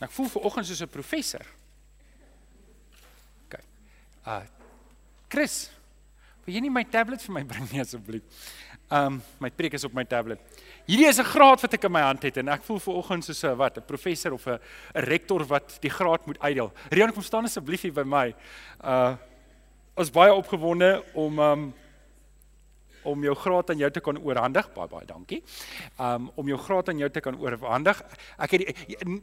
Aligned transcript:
En 0.00 0.08
ek 0.08 0.14
voel 0.16 0.30
ver 0.32 0.46
oggend 0.48 0.66
soos 0.66 0.80
'n 0.80 0.88
professor. 0.88 1.44
OK. 3.44 3.60
Uh 4.26 4.42
Chris, 5.28 5.70
wil 6.44 6.54
jy 6.54 6.60
nie 6.60 6.70
my 6.70 6.84
tablet 6.84 7.22
vir 7.22 7.32
my 7.32 7.44
bring 7.44 7.68
nie 7.70 7.80
asseblief? 7.80 8.22
Um 8.90 9.22
my 9.38 9.50
preek 9.50 9.74
is 9.74 9.84
op 9.84 9.92
my 9.92 10.04
tablet. 10.04 10.40
Hierdie 10.88 11.06
is 11.06 11.20
'n 11.20 11.24
graad 11.24 11.60
wat 11.60 11.74
ek 11.74 11.84
in 11.84 11.92
my 11.92 12.00
hand 12.00 12.22
het 12.22 12.36
en 12.38 12.48
ek 12.48 12.64
voel 12.64 12.80
ver 12.80 12.94
oggend 12.94 13.24
soos 13.24 13.44
'n 13.44 13.56
wat, 13.56 13.76
'n 13.76 13.86
professor 13.86 14.32
of 14.32 14.46
'n 14.46 14.58
rektor 14.94 15.44
wat 15.44 15.78
die 15.80 15.90
graad 15.90 16.26
moet 16.26 16.40
uitdeel. 16.40 16.72
Rian, 16.90 17.12
kom 17.12 17.22
staan 17.22 17.44
asseblief 17.44 17.82
hier 17.82 17.92
by 17.92 18.04
my. 18.04 18.34
Uh 18.82 19.16
ons 19.96 20.10
baie 20.10 20.32
opgewonde 20.32 21.04
om 21.14 21.38
um 21.38 21.74
om 23.02 23.24
jou 23.24 23.34
graad 23.34 23.70
aan 23.70 23.78
jou 23.78 23.90
te 23.90 24.00
kan 24.00 24.18
oorhandig. 24.18 24.72
Baie 24.74 24.88
baie 24.88 25.06
dankie. 25.06 25.42
Um 25.98 26.30
om 26.34 26.48
jou 26.48 26.58
graad 26.58 26.88
aan 26.88 26.98
jou 26.98 27.10
te 27.10 27.20
kan 27.20 27.38
oorhandig. 27.38 28.02
Ek 28.38 28.56
het 28.56 28.66
die, 28.66 28.74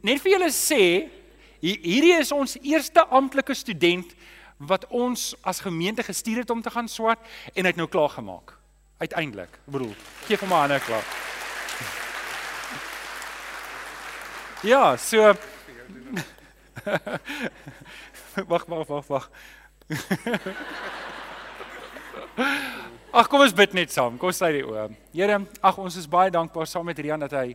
net 0.02 0.22
vir 0.22 0.32
julle 0.36 0.50
sê 0.54 0.82
hierdie 1.60 2.18
is 2.18 2.32
ons 2.32 2.56
eerste 2.62 3.04
amptelike 3.10 3.54
student 3.54 4.14
wat 4.58 4.86
ons 4.90 5.34
as 5.46 5.60
gemeente 5.62 6.02
gestuur 6.02 6.42
het 6.42 6.50
om 6.50 6.62
te 6.62 6.70
gaan 6.70 6.88
swat 6.88 7.18
en 7.54 7.64
hy 7.64 7.70
het 7.70 7.78
nou 7.78 7.88
klaar 7.90 8.10
gemaak. 8.14 8.54
Uiteindelik. 8.98 9.60
Ek 9.66 9.72
bedoel, 9.72 9.94
gee 10.26 10.38
hom 10.40 10.50
'n 10.50 10.60
hande 10.66 10.80
klap. 10.80 11.04
Ja, 14.62 14.96
so 14.96 15.34
Wag, 18.48 18.66
wag, 18.66 18.86
wag, 18.86 19.06
wag. 19.06 19.30
Ag 23.08 23.24
kom 23.32 23.40
ons 23.40 23.54
bid 23.56 23.72
net 23.72 23.88
saam. 23.88 24.18
Kom 24.20 24.32
sluit 24.36 24.58
die 24.58 24.64
oë. 24.68 24.82
Here, 25.16 25.38
ag 25.64 25.78
ons 25.80 25.94
is 25.96 26.04
baie 26.10 26.28
dankbaar 26.28 26.66
saam 26.68 26.84
met 26.90 26.98
Rian 27.00 27.22
dat 27.24 27.32
hy 27.32 27.54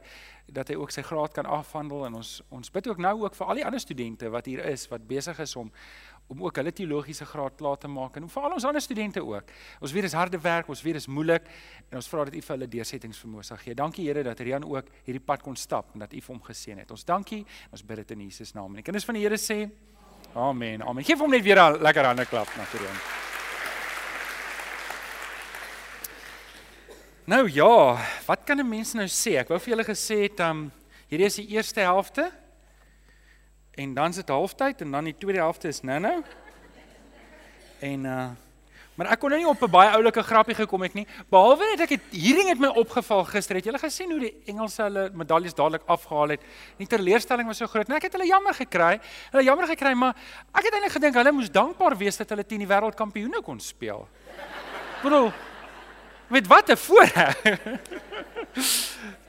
dat 0.53 0.67
hy 0.67 0.75
ook 0.75 0.91
sy 0.91 1.01
graad 1.05 1.31
kan 1.33 1.47
afhandel 1.47 2.01
en 2.07 2.17
ons 2.19 2.31
ons 2.51 2.71
bid 2.73 2.87
ook 2.89 2.97
nou 3.01 3.13
ook 3.21 3.37
vir 3.37 3.47
al 3.47 3.59
die 3.61 3.63
ander 3.63 3.79
studente 3.79 4.27
wat 4.33 4.49
hier 4.49 4.59
is 4.67 4.83
wat 4.91 5.05
besig 5.07 5.37
is 5.39 5.53
om 5.55 5.69
om 6.33 6.41
ook 6.43 6.57
hulle 6.59 6.73
teologiese 6.75 7.25
graad 7.29 7.55
klaar 7.59 7.77
te 7.77 7.87
maak 7.87 8.17
en 8.17 8.27
vir 8.33 8.47
al 8.47 8.57
ons 8.57 8.65
ander 8.65 8.81
studente 8.81 9.21
ook. 9.21 9.53
Ons 9.79 9.93
weet 9.93 10.07
dis 10.07 10.15
harde 10.17 10.39
werk, 10.41 10.69
ons 10.73 10.81
weet 10.83 10.97
dis 10.97 11.07
moeilik 11.07 11.45
en 11.91 11.99
ons 12.01 12.09
vra 12.09 12.25
dat 12.25 12.35
U 12.35 12.41
vir 12.41 12.55
hulle 12.55 12.69
deursettingsvermoë 12.75 13.45
sal 13.45 13.61
gee. 13.61 13.77
Dankie 13.77 14.07
Here 14.07 14.23
dat 14.25 14.41
Rian 14.41 14.65
ook 14.65 14.89
hierdie 15.05 15.21
pad 15.21 15.45
kon 15.45 15.55
stap 15.55 15.93
en 15.93 16.07
dat 16.07 16.13
U 16.13 16.21
vir 16.21 16.33
hom 16.33 16.41
geseën 16.43 16.81
het. 16.81 16.91
Ons 16.91 17.05
dankie. 17.05 17.43
Ons 17.71 17.85
bid 17.85 18.01
dit 18.01 18.15
in 18.17 18.25
Jesus 18.25 18.55
naam. 18.57 18.73
En 18.73 18.81
die 18.81 18.87
kinders 18.89 19.05
van 19.05 19.19
die 19.19 19.27
Here 19.27 19.37
sê 19.37 19.67
Amen. 20.33 20.81
Amen. 20.81 21.05
Geef 21.05 21.21
hom 21.21 21.29
net 21.29 21.43
weer 21.45 21.61
'n 21.61 21.83
lekker 21.83 22.05
hande 22.05 22.25
klap 22.25 22.49
na 22.57 22.65
Rian. 22.73 23.32
Nou 27.23 27.51
ja, 27.51 27.97
wat 28.25 28.39
kan 28.43 28.57
'n 28.59 28.69
mens 28.69 28.93
nou 28.93 29.07
sê? 29.07 29.37
Ek 29.39 29.47
wou 29.47 29.59
vir 29.59 29.69
julle 29.69 29.83
gesê 29.83 30.15
het, 30.21 30.39
um 30.39 30.71
hierdie 31.07 31.25
is 31.25 31.35
die 31.35 31.47
eerste 31.47 31.79
helfte. 31.79 32.31
En 33.71 33.93
dan 33.93 34.09
is 34.09 34.15
dit 34.15 34.27
halftyd 34.27 34.81
en 34.81 34.91
dan 34.91 35.03
die 35.03 35.17
tweede 35.17 35.39
helfte 35.39 35.67
is 35.67 35.81
nou-nou. 35.81 36.23
En 37.79 38.05
uh 38.05 38.29
maar 38.95 39.07
ek 39.11 39.19
kon 39.19 39.29
nou 39.29 39.39
nie 39.41 39.49
op 39.49 39.61
'n 39.63 39.71
baie 39.71 39.89
oulike 39.89 40.23
grappie 40.23 40.55
gekom 40.55 40.81
het 40.81 40.93
nie. 40.93 41.07
Behalwe 41.29 41.65
net 41.65 41.79
ek 41.79 41.89
het 41.89 42.01
hierdie 42.11 42.47
het 42.47 42.59
my 42.59 42.67
opgeval 42.67 43.23
gister. 43.23 43.55
Het 43.55 43.65
julle 43.65 43.79
gesien 43.79 44.11
hoe 44.11 44.19
die 44.19 44.41
Engelse 44.45 44.83
hulle 44.83 45.09
medaljes 45.13 45.53
dadelik 45.53 45.81
afgehaal 45.85 46.29
het? 46.29 46.41
Die 46.77 46.87
teleurstelling 46.87 47.47
was 47.47 47.57
so 47.57 47.67
groot. 47.67 47.87
Nou 47.87 47.97
ek 47.97 48.03
het 48.03 48.11
hulle 48.11 48.27
jammer 48.27 48.53
gekry. 48.53 48.99
Hulle 49.31 49.43
jammer 49.43 49.67
gekry, 49.67 49.93
maar 49.93 50.15
ek 50.53 50.63
het 50.63 50.73
eintlik 50.73 50.91
gedink 50.91 51.15
hulle 51.15 51.31
moes 51.31 51.49
dankbaar 51.49 51.97
wees 51.97 52.17
dat 52.17 52.29
hulle 52.29 52.45
teen 52.45 52.59
die 52.59 52.67
wêreldkampioene 52.67 53.41
kon 53.41 53.59
speel. 53.59 54.07
Bro, 55.01 55.33
Met 56.27 56.47
wat 56.47 56.69
'n 56.69 56.77
voorreg. 56.77 57.35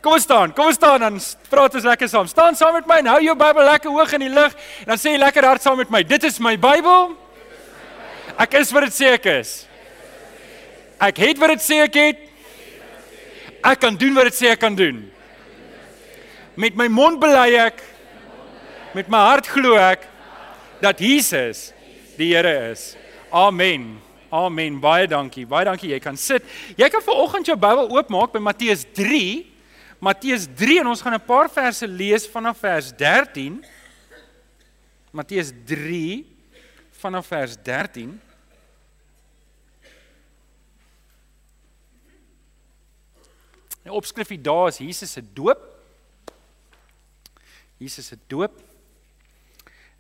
Kom 0.05 0.19
ons 0.19 0.23
staan, 0.23 0.53
kom 0.53 0.67
ons 0.69 0.77
staan 0.77 1.01
dan 1.01 1.15
praat 1.49 1.75
ons 1.79 1.87
lekker 1.89 2.09
saam. 2.09 2.27
Staan 2.29 2.57
saam 2.57 2.75
met 2.77 2.87
my 2.87 2.99
en 3.01 3.07
hou 3.15 3.21
jou 3.25 3.37
Bybel 3.41 3.65
lekker 3.65 3.91
hoog 3.91 4.13
in 4.13 4.27
die 4.27 4.35
lug 4.35 4.53
en 4.83 4.93
dan 4.93 5.01
sê 5.01 5.15
jy 5.15 5.21
lekker 5.23 5.47
hard 5.49 5.65
saam 5.65 5.81
met 5.81 5.89
my. 5.89 6.03
Dit 6.05 6.27
is 6.29 6.37
my 6.45 6.59
Bybel. 6.61 7.17
Ek 8.37 8.59
is 8.61 8.73
wat 8.75 8.85
dit 8.85 8.99
sê 8.99 9.15
ek 9.15 9.31
is. 9.33 9.55
Ek 11.01 11.17
het 11.25 11.41
wat 11.41 11.55
dit 11.55 11.65
sê 11.65 11.81
ek 11.87 11.97
het. 11.97 12.21
Ek 13.65 13.81
kan 13.81 13.97
doen 13.97 14.13
wat 14.21 14.29
dit 14.29 14.37
sê 14.43 14.53
ek 14.53 14.61
kan 14.61 14.77
doen. 14.77 15.01
Met 16.61 16.77
my 16.77 16.91
mond 16.93 17.17
bely 17.23 17.55
ek 17.65 17.81
met 18.93 19.09
my 19.09 19.25
hart 19.33 19.49
glo 19.49 19.81
ek 19.81 20.05
dat 20.85 21.01
Jesus 21.01 21.71
die 22.21 22.35
Here 22.37 22.71
is. 22.71 22.93
Amen. 23.33 24.04
Amen. 24.35 24.81
Baie 24.83 25.07
dankie. 25.07 25.45
Baie 25.47 25.63
dankie. 25.69 25.93
Jy 25.93 26.01
kan 26.03 26.17
sit. 26.19 26.43
Jy 26.75 26.89
kan 26.91 27.03
vanoggend 27.07 27.47
jou 27.47 27.55
Bybel 27.61 27.87
oopmaak 27.95 28.33
by 28.35 28.41
Matteus 28.43 28.83
3. 28.97 29.45
Matteus 30.03 30.49
3 30.59 30.81
en 30.83 30.91
ons 30.91 31.03
gaan 31.03 31.15
'n 31.15 31.23
paar 31.23 31.49
verse 31.49 31.87
lees 31.87 32.27
vanaf 32.27 32.59
vers 32.59 32.91
13. 32.91 33.63
Matteus 35.13 35.53
3 35.65 36.27
vanaf 36.99 37.27
vers 37.27 37.57
13. 37.63 38.21
Die 43.85 43.93
opskrif 43.93 44.29
hier 44.29 44.43
daar 44.43 44.69
is 44.69 44.79
Jesus 44.79 45.13
se 45.13 45.23
doop. 45.33 45.63
Jesus 47.79 48.07
se 48.07 48.19
doop. 48.27 48.61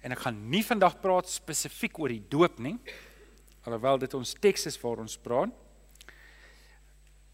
En 0.03 0.11
ek 0.11 0.19
gaan 0.19 0.49
nie 0.51 0.65
vandag 0.65 1.01
praat 1.01 1.31
spesifiek 1.31 1.99
oor 1.99 2.09
die 2.09 2.25
doop 2.29 2.59
nie 2.59 2.79
alhoewel 3.65 3.99
dit 3.99 4.15
ons 4.15 4.35
teks 4.41 4.67
is 4.71 4.81
waar 4.81 5.03
ons 5.05 5.17
praat. 5.21 5.53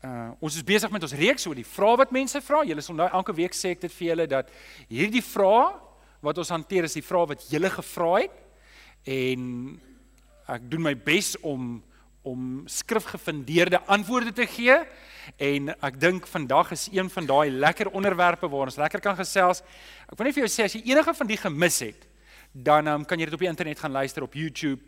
Uh 0.00 0.30
ons 0.40 0.56
is 0.56 0.64
besig 0.64 0.90
met 0.90 1.02
ons 1.04 1.16
reeks 1.18 1.46
oor 1.46 1.58
die 1.58 1.66
vrae 1.66 1.98
wat 2.00 2.14
mense 2.14 2.40
vra. 2.40 2.62
Julle 2.64 2.84
sal 2.84 2.96
nou 2.96 3.08
elke 3.10 3.34
week 3.36 3.56
sê 3.56 3.74
ek 3.74 3.82
dit 3.84 3.92
vir 3.98 4.12
julle 4.12 4.26
dat 4.30 4.52
hierdie 4.88 5.24
vrae 5.24 5.68
wat 6.24 6.40
ons 6.40 6.52
hanteer 6.52 6.88
is 6.88 6.96
die 6.96 7.04
vrae 7.04 7.32
wat 7.34 7.44
julle 7.50 7.70
gevra 7.72 8.14
het 8.22 8.40
en 9.08 9.44
ek 10.50 10.66
doen 10.70 10.88
my 10.90 10.96
bes 10.96 11.34
om 11.42 11.78
om 12.22 12.66
skrifgefundeerde 12.68 13.78
antwoorde 13.88 14.32
te 14.36 14.44
gee 14.44 14.74
en 15.40 15.70
ek 15.72 15.94
dink 16.00 16.26
vandag 16.28 16.74
is 16.76 16.88
een 16.92 17.08
van 17.08 17.26
daai 17.26 17.48
lekker 17.48 17.88
onderwerpe 17.96 18.48
waar 18.48 18.68
ons 18.68 18.76
lekker 18.76 19.00
kan 19.00 19.16
gesels. 19.16 19.62
Ek 20.04 20.18
wil 20.18 20.28
net 20.28 20.36
vir 20.36 20.44
jou 20.44 20.50
sê 20.52 20.66
as 20.68 20.76
jy 20.76 20.82
enige 20.92 21.14
van 21.16 21.30
die 21.30 21.38
gemis 21.40 21.80
het, 21.80 22.04
dan 22.52 22.92
um, 22.92 23.06
kan 23.08 23.16
jy 23.16 23.30
dit 23.30 23.38
op 23.38 23.44
die 23.46 23.48
internet 23.48 23.80
gaan 23.80 23.96
luister 23.96 24.26
op 24.26 24.36
YouTube. 24.36 24.82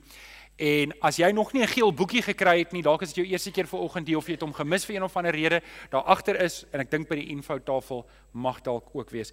En 0.57 0.93
as 1.01 1.17
jy 1.17 1.31
nog 1.33 1.53
nie 1.53 1.63
'n 1.63 1.69
geel 1.69 1.95
boekie 1.95 2.23
gekry 2.23 2.59
het 2.59 2.73
nie, 2.73 2.83
dalk 2.83 3.03
is 3.03 3.13
dit 3.13 3.25
jou 3.25 3.27
eerste 3.27 3.51
keer 3.51 3.67
vanoggend 3.67 4.07
hier 4.07 4.17
of 4.17 4.27
jy 4.27 4.33
het 4.33 4.43
hom 4.43 4.53
gemis 4.53 4.85
vir 4.85 4.97
een 4.97 5.03
of 5.03 5.17
ander 5.17 5.33
rede, 5.33 5.63
daar 5.91 6.03
agter 6.03 6.41
is 6.41 6.65
en 6.73 6.81
ek 6.81 6.91
dink 6.91 7.09
by 7.09 7.15
die 7.15 7.29
infotafel 7.29 8.07
mag 8.33 8.61
dalk 8.61 8.89
ook 8.93 9.11
wees. 9.11 9.33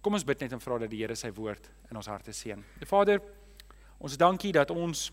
Kom 0.00 0.12
ons 0.12 0.24
bid 0.24 0.40
net 0.40 0.52
en 0.52 0.60
vra 0.60 0.78
dat 0.78 0.90
die 0.90 0.98
Here 0.98 1.14
sy 1.14 1.30
woord 1.30 1.70
in 1.90 1.96
ons 1.96 2.06
harte 2.06 2.32
seën. 2.32 2.64
Vader, 2.84 3.20
ons 3.98 4.16
dankie 4.16 4.52
dat 4.52 4.70
ons 4.70 5.12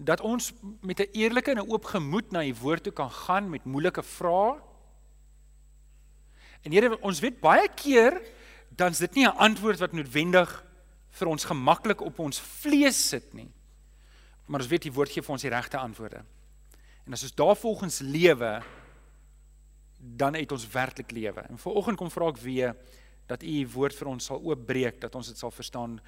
dat 0.00 0.20
ons 0.20 0.52
met 0.80 1.00
'n 1.00 1.12
eerlike 1.12 1.50
en 1.50 1.58
'n 1.58 1.70
oop 1.70 1.84
gemoed 1.84 2.30
na 2.32 2.44
u 2.44 2.54
woord 2.54 2.82
toe 2.82 2.92
kan 2.92 3.10
gaan 3.10 3.50
met 3.50 3.64
moeilike 3.64 4.02
vrae. 4.02 4.60
En 6.62 6.72
Here, 6.72 7.00
ons 7.00 7.20
weet 7.20 7.40
baie 7.40 7.68
keer 7.74 8.20
dan's 8.68 8.98
dit 8.98 9.14
nie 9.14 9.26
'n 9.26 9.36
antwoord 9.36 9.78
wat 9.78 9.92
noodwendig 9.92 10.64
vir 11.18 11.30
ons 11.30 11.44
gemaklik 11.44 12.02
op 12.06 12.18
ons 12.22 12.40
vlees 12.60 12.98
sit 13.10 13.32
nie. 13.34 13.48
Maar 14.46 14.64
ons 14.64 14.70
weet 14.70 14.88
die 14.88 14.94
woord 14.94 15.12
gee 15.12 15.24
vir 15.24 15.34
ons 15.36 15.46
die 15.46 15.52
regte 15.52 15.78
antwoorde. 15.78 16.22
En 17.06 17.16
as 17.16 17.24
ons 17.26 17.34
daarvolgens 17.38 18.00
lewe, 18.06 18.52
dan 20.00 20.34
het 20.34 20.52
ons 20.52 20.66
werklik 20.72 21.10
lewe. 21.10 21.44
En 21.48 21.58
vanoggend 21.58 21.98
kom 21.98 22.10
vra 22.10 22.30
ek 22.32 22.42
weer 22.42 22.74
dat 23.30 23.44
u 23.46 23.54
woord 23.74 23.94
vir 23.94 24.10
ons 24.10 24.26
sal 24.30 24.40
oopbreek, 24.42 24.98
dat 25.02 25.14
ons 25.14 25.28
dit 25.30 25.38
sal 25.38 25.52
verstaan. 25.54 25.98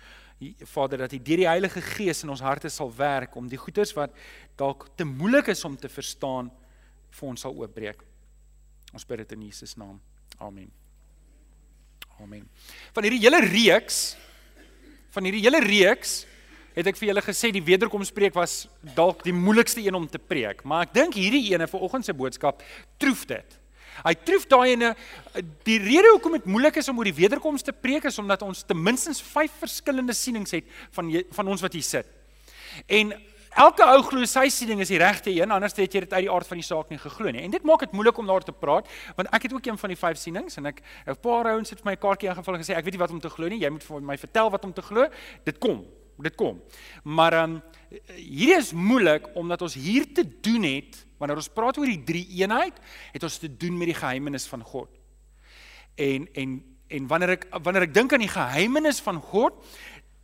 Vader, 0.73 1.05
dat 1.05 1.13
u 1.15 1.21
deur 1.23 1.43
die 1.45 1.47
Heilige 1.47 1.83
Gees 1.93 2.25
in 2.25 2.33
ons 2.35 2.43
harte 2.43 2.71
sal 2.73 2.91
werk 2.97 3.37
om 3.39 3.47
die 3.51 3.61
goeders 3.61 3.93
wat 3.95 4.15
dalk 4.59 4.89
te 4.99 5.07
moeilik 5.07 5.53
is 5.53 5.63
om 5.65 5.77
te 5.79 5.91
verstaan 5.93 6.51
vir 7.13 7.29
ons 7.29 7.45
sal 7.47 7.55
oopbreek. 7.55 8.03
Ons 8.93 9.07
bid 9.07 9.23
dit 9.23 9.37
in 9.37 9.47
Jesus 9.47 9.77
naam. 9.79 10.01
Amen. 10.43 10.71
Amen. 12.21 12.49
Van 12.95 13.07
hierdie 13.07 13.23
hele 13.23 13.41
reeks 13.47 14.17
van 15.13 15.29
hierdie 15.29 15.45
hele 15.45 15.61
reeks 15.65 16.23
het 16.73 16.89
ek 16.89 16.97
vir 16.97 17.11
julle 17.11 17.25
gesê 17.25 17.51
die 17.53 17.65
wederkomspreek 17.65 18.35
was 18.37 18.63
dalk 18.97 19.25
die 19.27 19.35
moeilikste 19.37 19.83
een 19.85 19.97
om 19.97 20.07
te 20.09 20.21
preek, 20.21 20.65
maar 20.65 20.87
ek 20.87 20.95
dink 20.97 21.19
hierdie 21.21 21.53
ene 21.53 21.69
vir 21.69 21.85
oggend 21.85 22.09
se 22.09 22.15
boodskap 22.17 22.63
troef 23.03 23.27
dit. 23.29 23.59
Hy 24.01 24.15
troef 24.25 24.47
daai 24.49 24.73
ene 24.73 24.95
die 25.67 25.77
rede 25.83 26.15
hoekom 26.15 26.39
dit 26.39 26.49
moeilik 26.49 26.79
is 26.81 26.89
om 26.89 26.99
oor 26.99 27.11
die 27.11 27.19
wederkoms 27.19 27.65
te 27.67 27.75
preek 27.77 28.07
is 28.09 28.17
omdat 28.23 28.45
ons 28.47 28.65
ten 28.65 28.81
minste 28.81 29.13
5 29.13 29.61
verskillende 29.61 30.17
sienings 30.17 30.57
het 30.57 30.69
van 30.97 31.13
van 31.37 31.53
ons 31.53 31.65
wat 31.65 31.77
hier 31.77 31.85
sit. 31.85 32.09
En 32.89 33.13
Elke 33.53 33.85
ou 33.85 34.01
glo 34.07 34.25
sy 34.25 34.47
siening 34.49 34.81
is 34.81 34.89
die 34.89 35.01
regte 35.01 35.29
een, 35.31 35.51
anders 35.53 35.75
het 35.77 35.93
jy 35.93 36.01
dit 36.07 36.13
uit 36.15 36.25
die 36.25 36.31
aard 36.33 36.49
van 36.49 36.61
die 36.61 36.65
saak 36.65 36.89
nie 36.89 36.99
geglo 37.01 37.31
nie. 37.35 37.43
En 37.45 37.53
dit 37.53 37.65
maak 37.69 37.85
dit 37.85 37.93
moeilik 37.93 38.17
om 38.19 38.31
daar 38.31 38.45
te 38.47 38.55
praat, 38.57 38.89
want 39.19 39.29
ek 39.37 39.49
het 39.49 39.53
ook 39.53 39.67
een 39.69 39.79
van 39.79 39.93
die 39.93 39.99
vyf 40.01 40.21
sienings 40.21 40.57
en 40.57 40.71
ek 40.71 40.81
'n 41.07 41.21
paar 41.21 41.51
ouens 41.53 41.71
het 41.71 41.81
vir 41.81 41.91
my 41.91 41.93
'n 41.93 42.01
kaartjie 42.01 42.31
aangevul 42.31 42.55
en 42.55 42.63
gesê 42.65 42.77
ek 42.77 42.85
weet 42.85 42.95
nie 42.95 43.05
wat 43.05 43.11
om 43.11 43.21
te 43.21 43.29
glo 43.29 43.49
nie, 43.49 43.61
jy 43.61 43.69
moet 43.69 43.85
vir 43.85 44.01
my 44.01 44.17
vertel 44.17 44.51
wat 44.51 44.65
om 44.65 44.73
te 44.73 44.83
glo. 44.83 45.09
Dit 45.45 45.59
kom, 45.59 45.85
dit 46.19 46.35
kom. 46.35 46.63
Maar 47.05 47.33
ehm 47.33 47.51
um, 47.51 47.63
hierdie 48.17 48.57
is 48.57 48.73
moeilik 48.73 49.29
omdat 49.35 49.63
ons 49.63 49.75
hier 49.75 50.13
te 50.15 50.25
doen 50.41 50.63
het 50.63 51.07
wanneer 51.19 51.37
ons 51.37 51.49
praat 51.49 51.79
oor 51.79 51.87
die 51.87 52.05
drie 52.05 52.27
eenheid, 52.41 52.81
het 53.13 53.23
ons 53.23 53.39
te 53.39 53.57
doen 53.57 53.79
met 53.79 53.87
die 53.87 54.01
geheimenis 54.01 54.47
van 54.47 54.63
God. 54.63 54.89
En 55.97 56.29
en 56.33 56.73
En 56.93 57.07
wanneer 57.09 57.37
ek 57.39 57.47
wanneer 57.65 57.87
ek 57.89 57.95
dink 57.95 58.13
aan 58.13 58.25
die 58.25 58.33
geheimenis 58.33 59.01
van 59.05 59.21
God, 59.33 59.57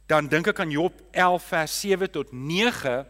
dan 0.08 0.28
dink 0.28 0.48
ek 0.48 0.60
aan 0.64 0.70
Job 0.72 0.94
11 1.12 1.48
vers 1.52 1.80
7 1.80 2.10
tot 2.10 2.32
9 2.32 3.04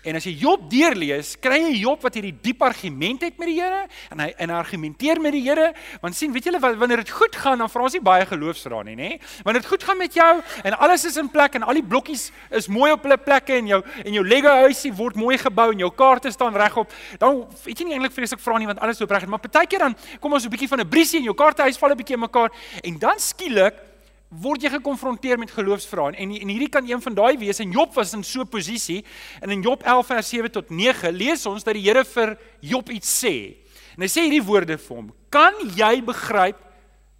En 0.00 0.16
as 0.16 0.24
jy 0.24 0.32
Job 0.40 0.62
deurlees, 0.72 1.34
kry 1.44 1.58
jy 1.60 1.82
Job 1.82 2.00
wat 2.00 2.14
hierdie 2.16 2.32
diep 2.32 2.62
argument 2.64 3.20
het 3.26 3.36
met 3.40 3.50
die 3.50 3.58
Here 3.58 3.82
en 4.08 4.22
hy 4.24 4.30
en 4.40 4.52
hy 4.52 4.56
argumenteer 4.56 5.20
met 5.20 5.34
die 5.36 5.42
Here. 5.44 5.66
Want 6.00 6.16
sien, 6.16 6.32
weet 6.32 6.48
julle 6.48 6.60
wanneer 6.62 7.02
dit 7.02 7.12
goed 7.12 7.36
gaan, 7.36 7.60
dan 7.60 7.68
vra 7.68 7.84
ons 7.84 7.96
nie 7.98 8.02
baie 8.04 8.24
geloofsraad 8.28 8.88
nie, 8.88 8.96
nê? 8.96 9.10
Wanneer 9.44 9.60
dit 9.60 9.68
goed 9.68 9.84
gaan 9.84 10.00
met 10.00 10.16
jou 10.16 10.30
en 10.64 10.78
alles 10.86 11.04
is 11.10 11.18
in 11.20 11.28
plek 11.32 11.58
en 11.58 11.68
al 11.68 11.82
die 11.82 11.84
blokkies 11.84 12.30
is 12.56 12.70
mooi 12.72 12.88
op 12.94 13.04
hulle 13.04 13.20
plekke 13.20 13.58
en 13.58 13.68
jou 13.74 13.82
en 14.06 14.16
jou 14.16 14.24
Lego 14.24 14.56
huisie 14.62 14.94
word 14.96 15.20
mooi 15.20 15.36
gebou 15.40 15.68
en 15.74 15.84
jou 15.84 15.92
kaarte 15.92 16.32
staan 16.32 16.56
regop, 16.56 16.96
dan 17.20 17.44
weet 17.66 17.84
jy 17.84 17.90
nie 17.90 17.98
eintlik 17.98 18.16
vreeslik 18.16 18.40
vra 18.40 18.56
nie 18.56 18.70
want 18.70 18.80
alles 18.80 19.04
loop 19.04 19.12
reg. 19.12 19.28
Maar 19.28 19.44
partykeer 19.44 19.84
dan 19.84 19.98
kom 20.20 20.32
ons 20.32 20.48
'n 20.48 20.54
bietjie 20.56 20.72
van 20.72 20.80
'n 20.80 20.88
briesie 20.88 21.20
en 21.20 21.28
jou 21.28 21.36
kaartehuis 21.36 21.76
val 21.76 21.92
'n 21.92 22.00
bietjie 22.00 22.16
mekaar 22.16 22.48
en 22.80 22.98
dan 22.98 23.20
skielik 23.20 23.89
word 24.30 24.62
jy 24.62 24.70
gekonfronteer 24.70 25.38
met 25.42 25.50
geloofsvrae 25.50 26.14
en 26.14 26.30
en 26.30 26.50
hierdie 26.52 26.70
kan 26.70 26.86
een 26.86 27.02
van 27.02 27.16
daai 27.18 27.36
wees 27.38 27.58
en 27.60 27.72
Job 27.74 27.94
was 27.94 28.14
in 28.14 28.22
so 28.22 28.42
'n 28.42 28.48
posisie 28.48 29.04
en 29.42 29.50
in 29.50 29.62
Job 29.62 29.82
11 29.82 30.06
vers 30.06 30.28
7 30.28 30.50
tot 30.50 30.70
9 30.70 31.12
lees 31.12 31.46
ons 31.46 31.64
dat 31.64 31.74
die 31.74 31.82
Here 31.82 32.04
vir 32.04 32.38
Job 32.60 32.88
iets 32.90 33.24
sê. 33.24 33.56
En 33.96 34.02
hy 34.02 34.08
sê 34.08 34.22
hierdie 34.22 34.46
woorde 34.46 34.78
vir 34.78 34.96
hom: 34.96 35.12
"Kan 35.30 35.54
jy 35.76 36.00
begryp 36.02 36.58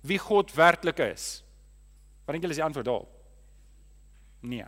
wie 0.03 0.19
God 0.19 0.55
werklik 0.55 0.99
is?" 0.99 1.43
Wat 2.25 2.33
dink 2.33 2.43
julle 2.43 2.53
is 2.53 2.63
die 2.63 2.65
antwoord 2.65 2.87
daarop? 2.87 3.09
Nee. 4.43 4.65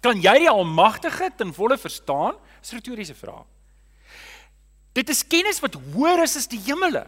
Kan 0.00 0.20
jy 0.20 0.38
die 0.38 0.50
Almagtige 0.50 1.30
ten 1.36 1.54
volle 1.54 1.78
verstaan? 1.78 2.36
Dis 2.60 2.72
'n 2.72 2.76
retoriese 2.76 3.14
vraag. 3.14 3.46
Dit 4.92 5.08
is 5.08 5.26
kennis 5.26 5.60
wat 5.60 5.74
hoër 5.74 6.22
is 6.22 6.36
as 6.36 6.46
die 6.46 6.60
hemele. 6.60 7.06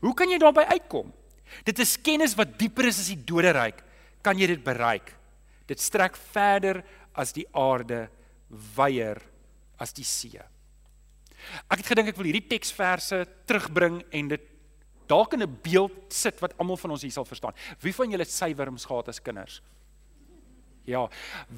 Hoe 0.00 0.14
kan 0.14 0.28
jy 0.28 0.38
daarby 0.38 0.60
uitkom? 0.60 1.12
Dit 1.64 1.78
is 1.78 1.96
kennis 1.96 2.34
wat 2.34 2.58
dieper 2.58 2.88
is 2.90 2.98
as 2.98 3.12
die 3.12 3.20
doderyk. 3.24 3.82
Kan 4.24 4.38
jy 4.40 4.46
dit 4.46 4.64
bereik? 4.64 5.12
Dit 5.68 5.80
strek 5.80 6.16
verder 6.32 6.82
as 7.14 7.32
die 7.32 7.46
aarde, 7.52 8.08
wyer 8.76 9.20
as 9.80 9.92
die 9.96 10.06
see. 10.06 10.40
Ek 11.68 11.80
het 11.82 11.92
gedink 11.92 12.12
ek 12.12 12.18
wil 12.18 12.30
hierdie 12.30 12.48
teksverse 12.48 13.24
terugbring 13.48 14.00
en 14.16 14.32
dit 14.32 14.50
dalk 15.10 15.34
in 15.36 15.42
'n 15.42 15.58
beeld 15.62 16.12
sit 16.12 16.40
wat 16.40 16.56
almal 16.58 16.76
van 16.76 16.90
ons 16.90 17.02
hier 17.02 17.12
sal 17.12 17.24
verstaan. 17.24 17.54
Wie 17.80 17.92
van 17.92 18.10
julle 18.10 18.24
suiwerms 18.24 18.84
gehad 18.84 19.08
as 19.08 19.20
kinders? 19.20 19.60
Ja. 20.84 21.08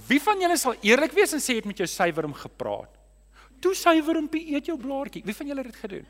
Wie 0.09 0.21
van 0.23 0.41
julle 0.41 0.57
sal 0.57 0.75
eerlik 0.83 1.13
wees 1.13 1.33
en 1.33 1.41
sê 1.41 1.55
jy 1.55 1.57
het 1.57 1.65
met 1.65 1.79
jou 1.79 1.87
suiwerm 1.87 2.35
gepraat? 2.35 2.91
Toe 3.61 3.75
suiwermpie 3.75 4.55
eet 4.55 4.67
jou 4.67 4.79
blaartjie. 4.79 5.23
Wie 5.25 5.35
van 5.35 5.47
julle 5.47 5.63
het 5.63 5.73
dit 5.73 5.81
gedoen? 5.81 6.07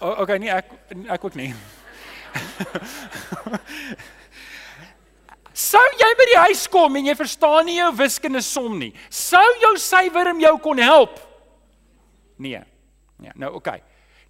O, 0.00 0.10
okay, 0.22 0.38
nee, 0.38 0.50
ek 0.50 0.66
ek 1.08 1.24
ook 1.24 1.34
nie. 1.34 1.54
Sou 5.54 5.82
jy 6.00 6.10
by 6.18 6.26
die 6.32 6.40
huis 6.48 6.64
kom 6.70 6.96
en 6.98 7.06
jy 7.06 7.14
verstaan 7.14 7.66
nie 7.68 7.76
jou 7.78 7.90
wiskunde 7.94 8.42
som 8.42 8.72
nie. 8.78 8.90
Sou 9.06 9.46
jou 9.62 9.74
sywerm 9.78 10.40
jou 10.42 10.54
kon 10.62 10.80
help? 10.82 11.20
Nee. 12.42 12.62
Ja, 13.22 13.32
nou 13.38 13.52
oké. 13.54 13.78
Okay. 13.78 13.80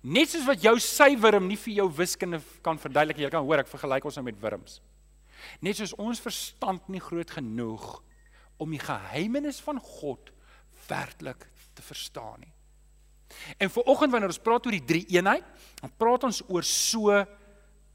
Net 0.04 0.28
soos 0.28 0.44
wat 0.44 0.60
jou 0.60 0.74
sywerm 0.84 1.46
nie 1.48 1.56
vir 1.56 1.78
jou 1.80 1.88
wiskunde 1.96 2.42
kan 2.64 2.76
verduidelik 2.80 3.16
nie. 3.16 3.24
Jy 3.24 3.32
kan 3.32 3.46
hoor 3.46 3.62
ek 3.62 3.70
vergelyk 3.72 4.04
ons 4.04 4.18
nou 4.20 4.26
met 4.26 4.40
wurms. 4.42 4.82
Net 5.64 5.80
soos 5.80 5.94
ons 5.96 6.20
verstand 6.20 6.84
nie 6.92 7.00
groot 7.00 7.30
genoeg 7.32 7.86
om 8.60 8.74
die 8.74 8.82
geheimenis 8.82 9.62
van 9.64 9.80
God 9.80 10.28
werklik 10.88 11.48
te 11.74 11.82
verstaan 11.84 12.44
nie. 12.44 12.52
En 13.58 13.72
vir 13.72 13.88
oggend 13.90 14.12
wanneer 14.12 14.30
ons 14.30 14.44
praat 14.44 14.68
oor 14.68 14.76
die 14.76 14.84
drie 14.84 15.06
eenheid, 15.16 15.46
dan 15.80 15.92
praat 15.98 16.28
ons 16.28 16.42
oor 16.52 16.66
so 16.68 17.24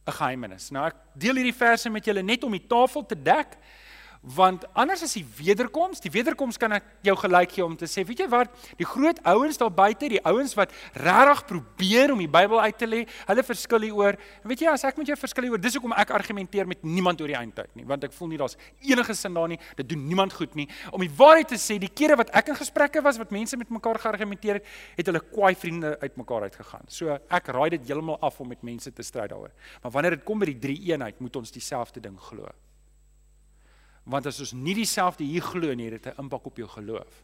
'n 0.09 0.17
geheimenis. 0.17 0.69
Nou 0.71 0.85
ek 0.87 0.95
deel 1.13 1.35
hierdie 1.35 1.55
verse 1.55 1.89
met 1.89 2.05
julle 2.05 2.23
net 2.23 2.43
om 2.43 2.51
die 2.51 2.67
tafel 2.67 3.05
te 3.05 3.15
dek 3.15 3.57
want 4.21 4.65
anders 4.75 5.03
as 5.05 5.13
die 5.15 5.23
wederkoms, 5.37 6.01
die 6.03 6.11
wederkoms 6.11 6.59
kan 6.59 6.73
ek 6.75 6.87
jou 7.07 7.15
gelyk 7.21 7.53
gee 7.55 7.63
om 7.63 7.75
te 7.79 7.87
sê, 7.87 8.03
weet 8.07 8.25
jy 8.25 8.27
wat, 8.31 8.51
die 8.79 8.87
groot 8.87 9.19
ouens 9.31 9.59
daar 9.61 9.71
buite, 9.71 10.09
die 10.11 10.19
ouens 10.27 10.55
wat 10.59 10.73
regtig 10.99 11.43
probeer 11.47 12.11
om 12.11 12.19
die 12.19 12.27
Bybel 12.31 12.59
uit 12.59 12.77
te 12.77 12.89
lê, 12.89 13.01
hulle 13.29 13.45
verskil 13.47 13.87
hieroor. 13.87 14.19
En 14.43 14.51
weet 14.51 14.65
jy, 14.65 14.73
as 14.73 14.83
ek 14.89 14.99
met 14.99 15.11
jou 15.11 15.17
verskil 15.19 15.47
hieroor, 15.47 15.63
dis 15.63 15.79
hoekom 15.79 15.95
ek 15.95 16.11
argumenteer 16.19 16.67
met 16.67 16.83
niemand 16.83 17.23
oor 17.23 17.31
die 17.31 17.39
eindtyd 17.39 17.71
nie, 17.79 17.87
want 17.87 18.05
ek 18.09 18.15
voel 18.17 18.33
nie 18.33 18.41
daar's 18.41 18.59
enige 18.83 19.15
sin 19.15 19.39
daar 19.39 19.49
nie, 19.51 19.59
dit 19.79 19.91
doen 19.95 20.05
niemand 20.11 20.35
goed 20.35 20.55
nie. 20.59 20.67
Om 20.91 21.05
die 21.05 21.11
waarheid 21.15 21.53
te 21.55 21.59
sê, 21.61 21.79
die 21.79 21.91
kere 21.91 22.19
wat 22.19 22.33
ek 22.35 22.51
in 22.51 22.59
gesprekke 22.59 23.03
was 23.05 23.19
wat 23.21 23.31
mense 23.35 23.57
met 23.59 23.71
mekaar 23.71 24.01
geargumenteer 24.03 24.59
het, 24.59 24.71
het 24.99 25.11
hulle 25.11 25.23
kwaai 25.31 25.53
vriende 25.55 25.95
uitmekaar 26.03 26.49
uitgegaan. 26.49 26.89
So 26.91 27.15
ek 27.15 27.53
raai 27.55 27.69
dit 27.77 27.87
heeltemal 27.87 28.19
af 28.25 28.39
om 28.43 28.51
met 28.51 28.67
mense 28.67 28.91
te 28.91 29.05
stry 29.05 29.29
daaroor. 29.31 29.55
Maar 29.83 29.95
wanneer 29.95 30.19
dit 30.19 30.27
kom 30.27 30.43
by 30.43 30.51
die 30.51 30.59
drie 30.59 30.81
eenheid, 30.91 31.23
moet 31.23 31.39
ons 31.39 31.55
dieselfde 31.55 32.03
ding 32.03 32.19
glo. 32.29 32.49
Want 34.09 34.25
as 34.25 34.39
ons 34.41 34.55
nie 34.57 34.73
dieselfde 34.73 35.23
hier 35.23 35.45
glo 35.45 35.73
nie, 35.73 35.89
het 35.91 36.03
dit 36.03 36.13
'n 36.13 36.21
impak 36.23 36.45
op 36.45 36.57
jou 36.57 36.67
geloof. 36.67 37.23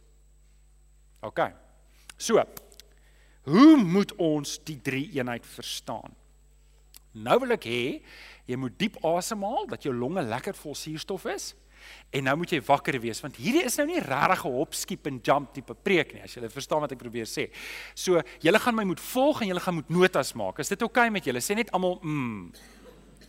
OK. 1.20 1.40
So, 2.16 2.42
hoe 3.42 3.76
moet 3.76 4.14
ons 4.14 4.58
die 4.64 4.80
drie 4.82 5.10
eenheid 5.12 5.46
verstaan? 5.46 6.14
Nou 7.16 7.38
wil 7.40 7.54
ek 7.56 7.64
hê 7.64 8.02
jy 8.46 8.56
moet 8.56 8.78
diep 8.78 8.98
asemhaal 9.04 9.66
dat 9.66 9.82
jou 9.82 9.94
longe 9.94 10.22
lekker 10.22 10.54
vol 10.54 10.74
suurstof 10.74 11.24
is. 11.32 11.54
En 12.10 12.24
nou 12.24 12.36
moet 12.36 12.50
jy 12.50 12.60
wakker 12.66 12.98
wees 13.00 13.20
want 13.22 13.36
hierdie 13.40 13.64
is 13.64 13.76
nou 13.76 13.86
nie 13.86 14.00
regtig 14.00 14.44
'n 14.44 14.52
hop 14.52 14.74
skip 14.74 15.06
en 15.06 15.20
jump 15.22 15.52
tipe 15.54 15.74
preek 15.74 16.14
nie 16.14 16.22
as 16.22 16.34
jy 16.34 16.48
verstaan 16.48 16.80
wat 16.80 16.92
ek 16.92 16.98
probeer 16.98 17.26
sê. 17.26 17.50
So, 17.94 18.22
julle 18.40 18.58
gaan 18.58 18.74
my 18.74 18.84
moet 18.84 19.00
volg 19.00 19.42
en 19.42 19.48
julle 19.48 19.60
gaan 19.60 19.74
moet 19.74 19.88
notas 19.88 20.34
maak. 20.34 20.58
Is 20.58 20.68
dit 20.68 20.82
oukei 20.82 21.06
okay 21.06 21.10
met 21.10 21.24
julle? 21.24 21.40
Sê 21.40 21.54
net 21.54 21.70
almal 21.70 21.98
mm. 22.02 22.52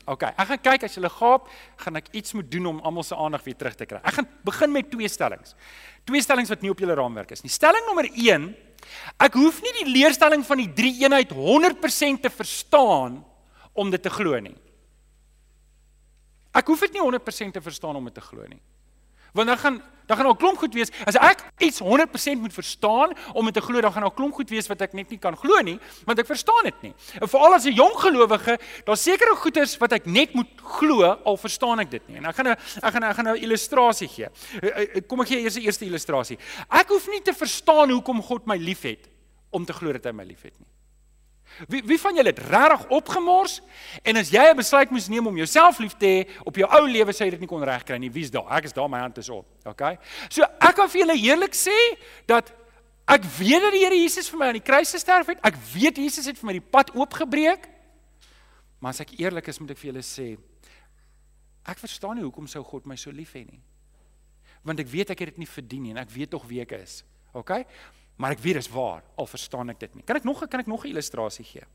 OK, 0.07 0.23
ek 0.23 0.47
gaan 0.53 0.61
kyk 0.63 0.85
as 0.87 0.93
jy 0.95 1.09
gaap, 1.11 1.49
gaan 1.83 1.99
ek 1.99 2.07
iets 2.15 2.31
moet 2.37 2.47
doen 2.51 2.69
om 2.71 2.77
almal 2.87 3.03
se 3.03 3.15
aandag 3.15 3.43
weer 3.43 3.57
terug 3.59 3.75
te 3.75 3.87
kry. 3.89 3.99
Ek 4.07 4.15
gaan 4.15 4.27
begin 4.47 4.71
met 4.71 4.87
twee 4.91 5.09
stellings. 5.11 5.51
Twee 6.07 6.23
stellings 6.23 6.51
wat 6.53 6.63
nie 6.63 6.71
op 6.71 6.79
julle 6.79 6.95
raamwerk 6.95 7.33
is 7.35 7.43
nie. 7.43 7.51
Stelling 7.51 7.83
nommer 7.89 8.07
1: 8.13 8.47
Ek 9.19 9.35
hoef 9.35 9.59
nie 9.65 9.73
die 9.81 9.89
leerstelling 9.97 10.45
van 10.47 10.61
die 10.63 10.69
drie 10.77 10.93
eenheid 11.01 11.33
100% 11.35 12.23
te 12.23 12.31
verstaan 12.31 13.19
om 13.75 13.91
dit 13.91 14.01
te 14.01 14.13
glo 14.13 14.39
nie. 14.39 14.55
Ek 16.55 16.71
hoef 16.71 16.87
dit 16.87 16.95
nie 16.95 17.03
100% 17.03 17.57
te 17.59 17.61
verstaan 17.61 17.99
om 17.99 18.07
dit 18.07 18.15
te 18.15 18.23
glo 18.23 18.47
nie. 18.47 18.61
Want 19.35 19.51
dan 19.51 19.59
gaan 19.61 19.81
dan 20.07 20.17
gaan 20.17 20.25
al 20.25 20.35
klomp 20.35 20.57
goed 20.57 20.73
wees. 20.73 20.91
As 21.05 21.15
ek 21.19 21.43
iets 21.63 21.81
100% 21.83 22.41
moet 22.41 22.53
verstaan 22.53 23.13
om 23.33 23.45
dit 23.45 23.53
te 23.53 23.61
glo, 23.61 23.81
dan 23.81 23.93
gaan 23.93 24.07
al 24.07 24.15
klomp 24.15 24.33
goed 24.39 24.49
wees 24.49 24.69
wat 24.71 24.81
ek 24.81 24.95
net 24.97 25.11
nie 25.13 25.19
kan 25.21 25.35
glo 25.37 25.59
nie, 25.65 25.77
want 26.07 26.19
ek 26.19 26.29
verstaan 26.29 26.69
dit 26.69 26.87
nie. 26.87 26.93
En 27.21 27.27
veral 27.27 27.57
as 27.57 27.65
'n 27.65 27.75
jong 27.75 27.95
gelowige, 27.99 28.57
daar's 28.85 29.03
sekere 29.03 29.35
goeders 29.35 29.77
wat 29.77 29.91
ek 29.91 30.05
net 30.05 30.33
moet 30.33 30.47
glo 30.79 31.03
al 31.03 31.37
verstaan 31.37 31.79
ek 31.79 31.91
dit 31.91 32.07
nie. 32.07 32.17
En 32.17 32.25
ek 32.25 32.35
gaan 32.35 32.47
'n 32.47 32.57
ek 32.83 32.93
gaan 32.93 33.03
ek 33.03 33.15
gaan 33.15 33.27
'n 33.27 33.43
illustrasie 33.43 34.07
gee. 34.07 34.29
Eh, 34.61 34.67
eh, 34.67 34.95
eh, 34.95 35.01
kom 35.07 35.21
ek 35.21 35.27
gee 35.27 35.41
eers 35.41 35.53
die 35.53 35.65
eerste 35.65 35.85
illustrasie. 35.85 36.37
Ek 36.69 36.87
hoef 36.87 37.07
nie 37.07 37.21
te 37.21 37.33
verstaan 37.33 37.89
hoekom 37.89 38.21
God 38.21 38.45
my 38.45 38.57
liefhet 38.57 39.09
om 39.51 39.65
te 39.65 39.73
glo 39.73 39.91
dat 39.91 40.03
hy 40.05 40.11
my 40.11 40.23
liefhet 40.23 40.53
nie. 40.59 40.76
Wie 41.65 41.81
wie 41.85 41.97
van 41.99 42.15
julle 42.15 42.29
het 42.29 42.39
regtig 42.39 42.85
opgemors 42.93 43.61
en 44.03 44.17
as 44.17 44.29
jy 44.29 44.43
'n 44.51 44.55
besluit 44.55 44.91
moes 44.91 45.07
neem 45.07 45.27
om 45.27 45.37
jouself 45.37 45.79
lief 45.79 45.97
te 45.97 46.05
hê 46.05 46.27
op 46.45 46.55
jou 46.55 46.67
ou 46.69 46.85
lewe 46.87 47.13
sou 47.13 47.25
jy 47.25 47.31
dit 47.31 47.39
nie 47.39 47.47
kon 47.47 47.63
regkry 47.63 47.97
nie. 47.97 48.11
Wie's 48.11 48.31
daar? 48.31 48.45
Ek 48.57 48.65
is 48.65 48.73
daar, 48.73 48.89
my 48.89 48.99
hand 48.99 49.17
is 49.17 49.29
op. 49.29 49.45
Okay? 49.65 49.97
So 50.29 50.43
ek 50.43 50.75
kan 50.75 50.89
vir 50.89 51.01
julle 51.01 51.17
eerlik 51.17 51.53
sê 51.55 51.97
dat 52.25 52.53
ek 53.07 53.23
weet 53.23 53.61
dat 53.61 53.71
die 53.71 53.83
Here 53.85 53.95
Jesus 53.95 54.29
vir 54.29 54.39
my 54.39 54.45
aan 54.47 54.59
die 54.59 54.71
kruis 54.71 54.91
gesterf 54.91 55.27
het. 55.27 55.39
Ek 55.41 55.55
weet 55.73 55.97
Jesus 55.97 56.25
het 56.25 56.37
vir 56.37 56.45
my 56.45 56.53
die 56.53 56.69
pad 56.71 56.91
oopgebreek. 56.95 57.67
Maar 58.79 58.89
as 58.89 59.01
ek 59.01 59.17
eerlik 59.19 59.47
is, 59.47 59.59
moet 59.59 59.71
ek 59.71 59.77
vir 59.77 59.91
julle 59.91 60.03
sê 60.05 60.37
ek 61.67 61.79
verstaan 61.79 62.15
nie 62.15 62.23
hoekom 62.23 62.47
sou 62.47 62.63
God 62.63 62.85
my 62.85 62.95
so 62.95 63.11
lief 63.11 63.33
hê 63.33 63.43
nie. 63.43 63.59
Want 64.63 64.79
ek 64.79 64.87
weet 64.87 65.09
ek 65.09 65.19
het 65.19 65.29
dit 65.33 65.39
nie 65.39 65.49
verdien 65.49 65.83
nie 65.83 65.91
en 65.91 65.97
ek 65.97 66.11
weet 66.13 66.29
tog 66.29 66.45
wie 66.47 66.61
ek 66.61 66.71
is. 66.77 67.03
Okay? 67.33 67.65
Maar 68.17 68.33
ek 68.33 68.41
weet 68.41 68.57
dit 68.57 68.65
is 68.65 68.73
waar 68.73 69.03
al 69.15 69.29
verstaan 69.29 69.69
ek 69.69 69.79
dit 69.79 69.95
nie. 69.95 70.03
Kan 70.03 70.17
ek 70.19 70.25
nog 70.25 70.41
kan 70.47 70.59
ek 70.59 70.67
nog 70.67 70.83
'n 70.85 70.89
illustrasie 70.89 71.45
gee? 71.45 71.65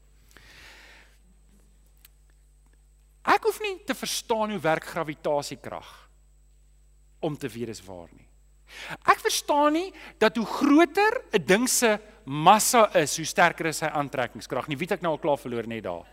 Ek 3.23 3.45
hoef 3.47 3.61
nie 3.63 3.79
te 3.87 3.95
verstaan 3.95 4.51
hoe 4.51 4.59
werk 4.59 4.85
gravitasie-krag 4.85 6.09
om 7.21 7.39
te 7.39 7.49
weet 7.49 7.67
dit 7.67 7.79
is 7.79 7.85
waar 7.87 8.09
nie. 8.11 8.27
Ek 9.07 9.21
verstaan 9.23 9.73
nie 9.73 9.93
dat 10.19 10.37
hoe 10.37 10.47
groter 10.47 11.23
'n 11.33 11.45
ding 11.47 11.69
se 11.69 11.99
massa 12.25 12.91
is, 12.95 13.17
hoe 13.17 13.27
sterker 13.27 13.67
is 13.67 13.79
sy 13.79 13.87
aantrekkingskrag 13.87 14.69
nie. 14.69 14.77
Wie 14.77 14.87
het 14.87 14.99
ek 14.99 15.03
nou 15.03 15.13
al 15.13 15.19
klaar 15.19 15.39
verloor 15.39 15.67
net 15.67 15.83
daar? 15.83 16.07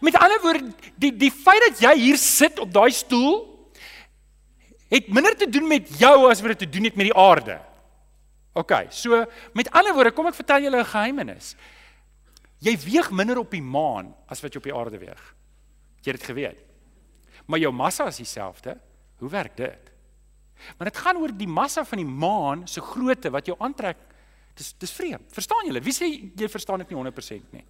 Met 0.00 0.16
ander 0.16 0.40
woorde, 0.42 0.72
die 0.96 1.16
die 1.16 1.30
feit 1.30 1.62
dat 1.68 1.80
jy 1.80 1.94
hier 1.98 2.16
sit 2.16 2.58
op 2.58 2.72
daai 2.72 2.90
stoel 2.90 3.48
het 4.88 5.08
minder 5.08 5.36
te 5.36 5.48
doen 5.48 5.68
met 5.68 5.88
jou 5.98 6.30
as 6.30 6.40
wat 6.40 6.58
dit 6.58 6.58
te 6.58 6.68
doen 6.76 6.84
het 6.84 6.96
met 6.96 7.08
die 7.08 7.16
aarde. 7.16 7.60
OK, 8.52 8.72
so 8.90 9.24
met 9.56 9.70
ander 9.72 9.94
woorde, 9.96 10.12
kom 10.12 10.26
ek 10.26 10.36
vertel 10.36 10.66
julle 10.66 10.82
'n 10.82 10.92
geheimenis. 10.92 11.56
Jy 12.60 12.76
weeg 12.78 13.10
minder 13.10 13.38
op 13.38 13.50
die 13.50 13.62
maan 13.62 14.14
as 14.28 14.40
wat 14.40 14.52
jy 14.52 14.58
op 14.58 14.68
die 14.68 14.74
aarde 14.74 14.98
weeg. 14.98 15.34
Jy 16.02 16.12
het 16.12 16.20
dit 16.20 16.30
geweet. 16.30 16.58
Maar 17.46 17.58
jou 17.58 17.72
massa 17.72 18.06
is 18.06 18.16
dieselfde. 18.16 18.78
Hoe 19.18 19.30
werk 19.30 19.56
dit? 19.56 19.90
Maar 20.78 20.90
dit 20.90 20.96
gaan 20.96 21.16
oor 21.16 21.32
die 21.34 21.48
massa 21.48 21.84
van 21.84 21.98
die 21.98 22.06
maan 22.06 22.66
se 22.68 22.80
grootte 22.80 23.30
wat 23.30 23.46
jou 23.46 23.56
aantrek. 23.58 23.96
Dis 24.54 24.74
dis 24.78 24.92
vreemd. 24.92 25.32
Verstaan 25.32 25.66
julle? 25.66 25.80
Wie 25.80 25.94
sê 25.94 26.08
jy 26.36 26.48
verstaan 26.48 26.78
dit 26.78 26.90
nie 26.90 26.98
100% 26.98 27.52
nie? 27.56 27.64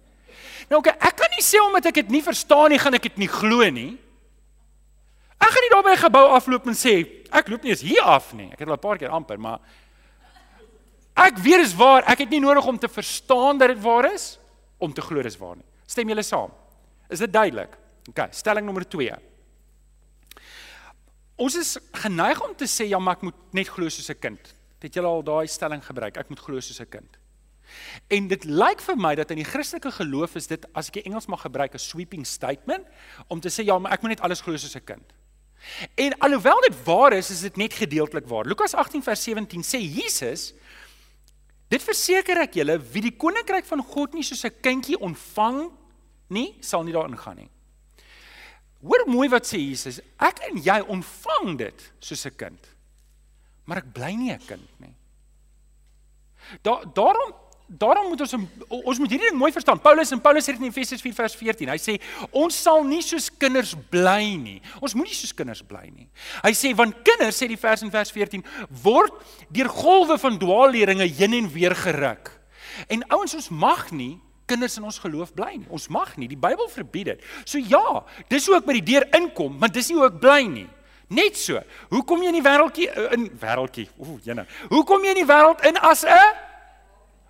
Nou 0.69 0.79
okay, 0.81 0.95
ek 0.99 1.15
kan 1.15 1.31
nie 1.33 1.43
sê 1.45 1.61
omdat 1.61 1.91
ek 1.91 2.01
dit 2.03 2.09
nie 2.09 2.23
verstaan 2.25 2.73
nie, 2.73 2.79
gaan 2.81 2.97
ek 2.97 3.07
dit 3.07 3.21
nie 3.23 3.29
glo 3.31 3.69
nie. 3.69 3.93
Ek 5.37 5.51
gaan 5.51 5.65
nie 5.65 5.71
daar 5.73 5.83
by 5.83 5.93
'n 5.93 6.05
gebou 6.05 6.25
afloop 6.37 6.67
en 6.67 6.73
sê 6.73 7.23
ek 7.31 7.49
loop 7.49 7.63
nie 7.63 7.71
eens 7.71 7.81
hier 7.81 8.01
af 8.01 8.33
nie. 8.33 8.51
Ek 8.51 8.59
het 8.59 8.67
al 8.67 8.75
'n 8.75 8.79
paar 8.79 8.97
keer 8.97 9.09
amper, 9.09 9.39
maar 9.39 9.59
ek 11.15 11.37
weet 11.37 11.59
is 11.65 11.75
waar. 11.75 12.03
Ek 12.09 12.19
het 12.25 12.29
nie 12.29 12.39
nodig 12.39 12.65
om 12.65 12.79
te 12.79 12.89
verstaan 12.89 13.57
dat 13.57 13.67
dit 13.67 13.81
waar 13.81 14.13
is 14.13 14.39
om 14.77 14.93
te 14.93 15.01
glo 15.01 15.21
dit 15.21 15.31
is 15.31 15.37
waar 15.37 15.55
nie. 15.55 15.65
Stem 15.85 16.09
julle 16.09 16.23
saam? 16.23 16.51
Is 17.09 17.19
dit 17.19 17.33
duidelik? 17.33 17.77
OK, 18.09 18.27
stelling 18.31 18.65
nommer 18.65 18.85
2. 18.89 19.13
Ons 21.35 21.55
is 21.57 21.77
geneig 22.03 22.41
om 22.43 22.55
te 22.55 22.67
sê 22.69 22.87
ja, 22.89 22.99
maar 22.99 23.17
ek 23.17 23.27
moet 23.29 23.39
net 23.51 23.69
glo 23.69 23.89
soos 23.89 24.09
'n 24.09 24.19
kind. 24.19 24.55
Het 24.83 24.93
julle 24.93 25.07
al 25.07 25.23
daai 25.23 25.47
stelling 25.47 25.83
gebruik? 25.85 26.17
Ek 26.17 26.29
moet 26.29 26.39
glo 26.39 26.59
soos 26.59 26.79
'n 26.79 26.89
kind. 26.89 27.17
En 28.07 28.27
dit 28.27 28.43
lyk 28.43 28.81
vir 28.81 28.97
my 28.97 29.15
dat 29.15 29.31
in 29.31 29.41
die 29.41 29.47
Christelike 29.47 29.91
geloof 29.91 30.35
is 30.35 30.47
dit 30.47 30.65
as 30.73 30.87
ek 30.87 30.93
die 30.93 31.05
Engels 31.09 31.27
mag 31.27 31.41
gebruik 31.41 31.73
'n 31.73 31.79
sweeping 31.79 32.25
statement 32.25 32.85
om 33.27 33.39
te 33.39 33.49
sê 33.49 33.65
ja, 33.65 33.79
maar 33.79 33.93
ek 33.93 34.01
moet 34.01 34.09
net 34.09 34.21
alles 34.21 34.41
glo 34.41 34.57
soos 34.57 34.75
'n 34.75 34.83
kind. 34.85 35.13
En 35.95 36.17
alhoewel 36.19 36.59
dit 36.61 36.83
waar 36.83 37.13
is, 37.13 37.29
is 37.29 37.41
dit 37.41 37.55
net 37.55 37.73
gedeeltelik 37.73 38.27
waar. 38.27 38.45
Lukas 38.45 38.73
18 38.73 39.03
vers 39.03 39.23
17 39.23 39.63
sê 39.63 39.79
Jesus 39.79 40.53
Dit 41.73 41.81
verseker 41.81 42.43
ek 42.43 42.59
julle 42.59 42.77
wie 42.93 43.01
die 43.07 43.15
koninkryk 43.17 43.65
van 43.65 43.81
God 43.81 44.13
nie 44.13 44.25
soos 44.25 44.45
'n 44.45 44.61
kindjie 44.61 44.99
ontvang 44.99 45.71
nie, 46.29 46.53
sal 46.61 46.83
nie 46.83 46.93
daarin 46.93 47.17
gaan 47.17 47.37
nie. 47.37 47.49
Hoor 48.83 49.07
mooi 49.07 49.29
wat 49.29 49.47
sê 49.47 49.57
Jesus, 49.57 49.99
ek 50.19 50.43
en 50.49 50.57
jy 50.61 50.79
ontvang 50.81 51.57
dit 51.57 51.91
soos 51.99 52.25
'n 52.25 52.35
kind. 52.37 52.61
Maar 53.65 53.77
ek 53.77 53.93
bly 53.93 54.13
nie 54.13 54.31
'n 54.31 54.45
kind 54.45 54.79
nie. 54.79 54.95
Daar 56.61 56.85
daarom 56.93 57.33
daarom 57.67 58.09
moet 58.11 58.21
ons 58.21 58.33
ons 58.67 58.99
moet 58.99 59.09
hierdie 59.09 59.29
ding 59.29 59.37
mooi 59.39 59.51
verstaan. 59.51 59.79
Paulus 59.81 60.11
en 60.11 60.21
Paulus 60.21 60.45
sê 60.45 60.53
dit 60.55 60.61
in 60.61 60.69
Efesiërs 60.69 61.01
4 61.01 61.15
vers 61.17 61.35
14. 61.39 61.71
Hy 61.73 61.79
sê 61.81 61.95
ons 62.31 62.59
sal 62.65 62.83
nie 62.87 63.01
soos 63.05 63.29
kinders 63.29 63.73
bly 63.93 64.35
nie. 64.39 64.59
Ons 64.83 64.95
moenie 64.97 65.15
soos 65.15 65.33
kinders 65.35 65.63
bly 65.65 65.87
nie. 65.89 66.07
Hy 66.43 66.53
sê 66.57 66.73
want 66.77 66.99
kinders 67.07 67.39
sê 67.39 67.47
die 67.49 67.59
vers 67.59 67.85
in 67.85 67.93
vers 67.93 68.11
14 68.13 68.43
word 68.83 69.15
deur 69.53 69.71
golwe 69.71 70.19
van 70.21 70.37
dwaalleringe 70.41 71.07
heen 71.17 71.39
en 71.39 71.49
weer 71.53 71.75
geruk. 71.77 72.31
En 72.91 73.05
ouens 73.13 73.35
ons 73.39 73.49
mag 73.53 73.89
nie 73.93 74.15
kinders 74.49 74.77
in 74.77 74.85
ons 74.87 74.99
geloof 74.99 75.33
bly 75.33 75.55
nie. 75.55 75.67
Ons 75.73 75.89
mag 75.93 76.15
nie, 76.19 76.27
die 76.27 76.39
Bybel 76.39 76.67
verbied 76.71 77.13
dit. 77.13 77.27
So 77.45 77.61
ja, 77.61 78.03
dis 78.29 78.47
hoe 78.49 78.57
ek 78.59 78.67
by 78.67 78.77
die 78.81 78.87
deur 78.93 79.07
inkom, 79.15 79.55
maar 79.59 79.71
dis 79.71 79.89
nie 79.89 79.97
hoe 79.99 80.09
ek 80.09 80.19
bly 80.23 80.41
nie. 80.49 80.67
Net 81.13 81.37
so. 81.37 81.59
Hoe 81.91 82.01
kom 82.07 82.23
jy 82.23 82.31
in 82.31 82.39
die 82.39 82.45
wêreldjie 82.45 82.87
in 83.15 83.27
wêreldjie? 83.39 83.87
Ooh, 84.01 84.17
jene. 84.23 84.45
Hoe 84.71 84.83
kom 84.87 85.03
jy 85.05 85.13
in 85.13 85.21
die 85.21 85.29
wêreld 85.29 85.63
in 85.67 85.77
as 85.77 86.03
'n 86.03 86.51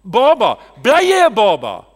baba? 0.04 0.58
Bly 0.82 1.02
jy 1.02 1.26
'n 1.26 1.34
baba? 1.34 1.94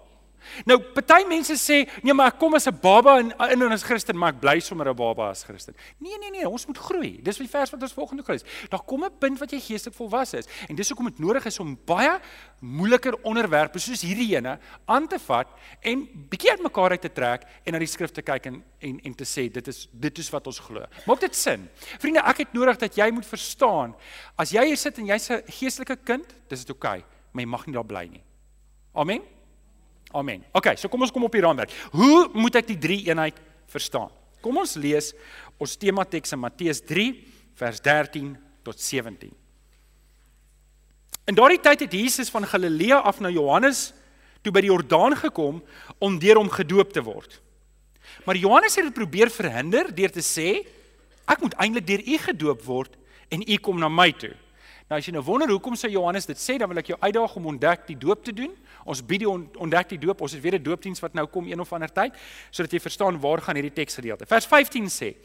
Nou, 0.66 0.78
party 0.96 1.26
mense 1.28 1.56
sê, 1.60 1.84
nee, 2.02 2.14
maar 2.16 2.32
ek 2.32 2.40
kom 2.42 2.56
as 2.58 2.68
'n 2.68 2.80
baba 2.82 3.20
in 3.20 3.34
in 3.52 3.72
as 3.72 3.84
Christen, 3.84 4.18
maar 4.18 4.34
ek 4.34 4.40
bly 4.40 4.60
sommer 4.60 4.90
'n 4.90 4.96
baba 4.96 5.30
as 5.30 5.44
Christen. 5.44 5.76
Nee, 6.00 6.18
nee, 6.18 6.32
nee, 6.32 6.50
ons 6.50 6.66
moet 6.66 6.78
groei. 6.78 7.20
Dis 7.22 7.38
die 7.38 7.48
vers 7.48 7.70
wat 7.70 7.82
ons 7.82 7.94
volgende 7.94 8.24
kry. 8.24 8.40
Daar 8.70 8.84
kom 8.86 9.04
'n 9.04 9.12
punt 9.20 9.40
wat 9.40 9.52
jy 9.52 9.60
geestelik 9.60 9.96
volwasse 9.96 10.38
is 10.38 10.48
en 10.68 10.76
dis 10.76 10.90
hoekom 10.90 11.06
dit 11.06 11.20
nodig 11.20 11.46
is 11.46 11.60
om 11.60 11.78
baie 11.86 12.20
moeiliker 12.60 13.14
onderwerpe 13.24 13.80
soos 13.80 14.02
hierdie 14.02 14.36
ene 14.36 14.60
aan 14.86 15.08
te 15.08 15.20
vat 15.20 15.48
en 15.82 16.08
bietjie 16.30 16.52
uitmekaar 16.52 16.92
uit 16.92 17.02
te 17.02 17.12
trek 17.14 17.44
en 17.66 17.74
na 17.74 17.80
die 17.80 17.88
skrif 17.88 18.12
te 18.12 18.22
kyk 18.22 18.46
en 18.46 18.64
en 18.80 19.00
en 19.04 19.14
te 19.16 19.26
sê 19.26 19.52
dit 19.52 19.68
is 19.68 19.88
dit 19.92 20.18
is 20.18 20.30
wat 20.30 20.48
ons 20.48 20.60
glo. 20.60 20.86
Maak 21.06 21.20
dit 21.20 21.36
sin? 21.36 21.70
Vriende, 22.00 22.20
ek 22.20 22.38
het 22.38 22.54
nodig 22.54 22.78
dat 22.78 22.96
jy 22.96 23.12
moet 23.12 23.26
verstaan 23.26 23.96
as 24.36 24.52
jy 24.52 24.66
hier 24.66 24.78
sit 24.78 24.98
en 24.98 25.06
jy's 25.06 25.30
'n 25.30 25.44
geestelike 25.48 25.98
kind, 26.04 26.26
dis 26.48 26.66
dit 26.66 26.76
oukei, 26.76 27.00
okay, 27.00 27.17
maar 27.38 27.46
jy 27.46 27.52
mag 27.54 27.66
nie 27.70 27.78
daar 27.78 27.86
bly 27.86 28.06
nie. 28.10 28.24
Amen. 28.98 29.22
Amen. 30.18 30.46
OK, 30.58 30.72
so 30.80 30.90
kom 30.90 31.04
ons 31.06 31.14
kom 31.14 31.28
op 31.28 31.36
die 31.36 31.44
raamwerk. 31.44 31.74
Hoe 31.94 32.30
moet 32.34 32.58
ek 32.58 32.72
die 32.72 32.80
drie 32.82 33.04
eenheid 33.06 33.38
verstaan? 33.70 34.10
Kom 34.42 34.58
ons 34.58 34.74
lees 34.80 35.12
ons 35.62 35.76
tema 35.78 36.06
teks 36.08 36.34
in 36.34 36.42
Matteus 36.42 36.82
3 36.82 37.12
vers 37.58 37.82
13 37.86 38.32
tot 38.66 38.82
17. 38.82 39.34
In 41.28 41.38
daardie 41.38 41.62
tyd 41.62 41.84
het 41.86 41.94
Jesus 41.94 42.32
van 42.34 42.48
Galilea 42.48 43.02
af 43.06 43.20
na 43.22 43.30
Johannes 43.30 43.92
toe 44.46 44.54
by 44.56 44.64
die 44.64 44.72
Jordaan 44.72 45.18
gekom 45.20 45.60
om 46.00 46.18
deur 46.22 46.40
hom 46.40 46.50
gedoop 46.50 46.94
te 46.96 47.04
word. 47.04 47.42
Maar 48.26 48.40
Johannes 48.40 48.78
het 48.80 48.88
dit 48.88 48.96
probeer 48.96 49.30
verhinder 49.34 49.92
deur 49.94 50.14
te 50.14 50.24
sê 50.24 50.64
ek 51.28 51.44
moet 51.44 51.58
eintlik 51.60 51.88
deur 51.90 52.06
u 52.06 52.20
gedoop 52.30 52.64
word 52.66 52.96
en 53.34 53.44
u 53.44 53.58
kom 53.60 53.82
na 53.82 53.90
my 53.92 54.10
toe. 54.16 54.34
Nou 54.88 54.96
as 55.02 55.08
jy 55.08 55.12
nou 55.12 55.24
wonder 55.28 55.52
hoekom 55.52 55.76
sê 55.76 55.90
Johannes 55.92 56.30
dit 56.30 56.40
sê, 56.40 56.56
dan 56.60 56.70
wil 56.72 56.80
ek 56.80 56.94
jou 56.94 56.98
uitdaag 57.02 57.34
om 57.36 57.50
ontdek 57.52 57.84
die 57.90 57.98
doop 58.00 58.22
te 58.24 58.32
doen. 58.36 58.54
Ons 58.88 59.02
bied 59.04 59.26
die 59.26 59.28
ontdek 59.28 59.90
die 59.92 60.00
doop. 60.00 60.22
Ons 60.24 60.38
het 60.38 60.42
weer 60.42 60.56
'n 60.56 60.64
doopdiens 60.64 61.04
wat 61.04 61.14
nou 61.14 61.28
kom 61.28 61.48
een 61.48 61.60
of 61.60 61.74
ander 61.74 61.92
tyd 61.92 62.16
sodat 62.52 62.72
jy 62.72 62.80
verstaan 62.80 63.20
waar 63.20 63.42
gaan 63.42 63.56
hierdie 63.56 63.74
teksgedeelte. 63.84 64.26
Vers 64.26 64.46
15 64.46 64.88
sê: 64.88 65.16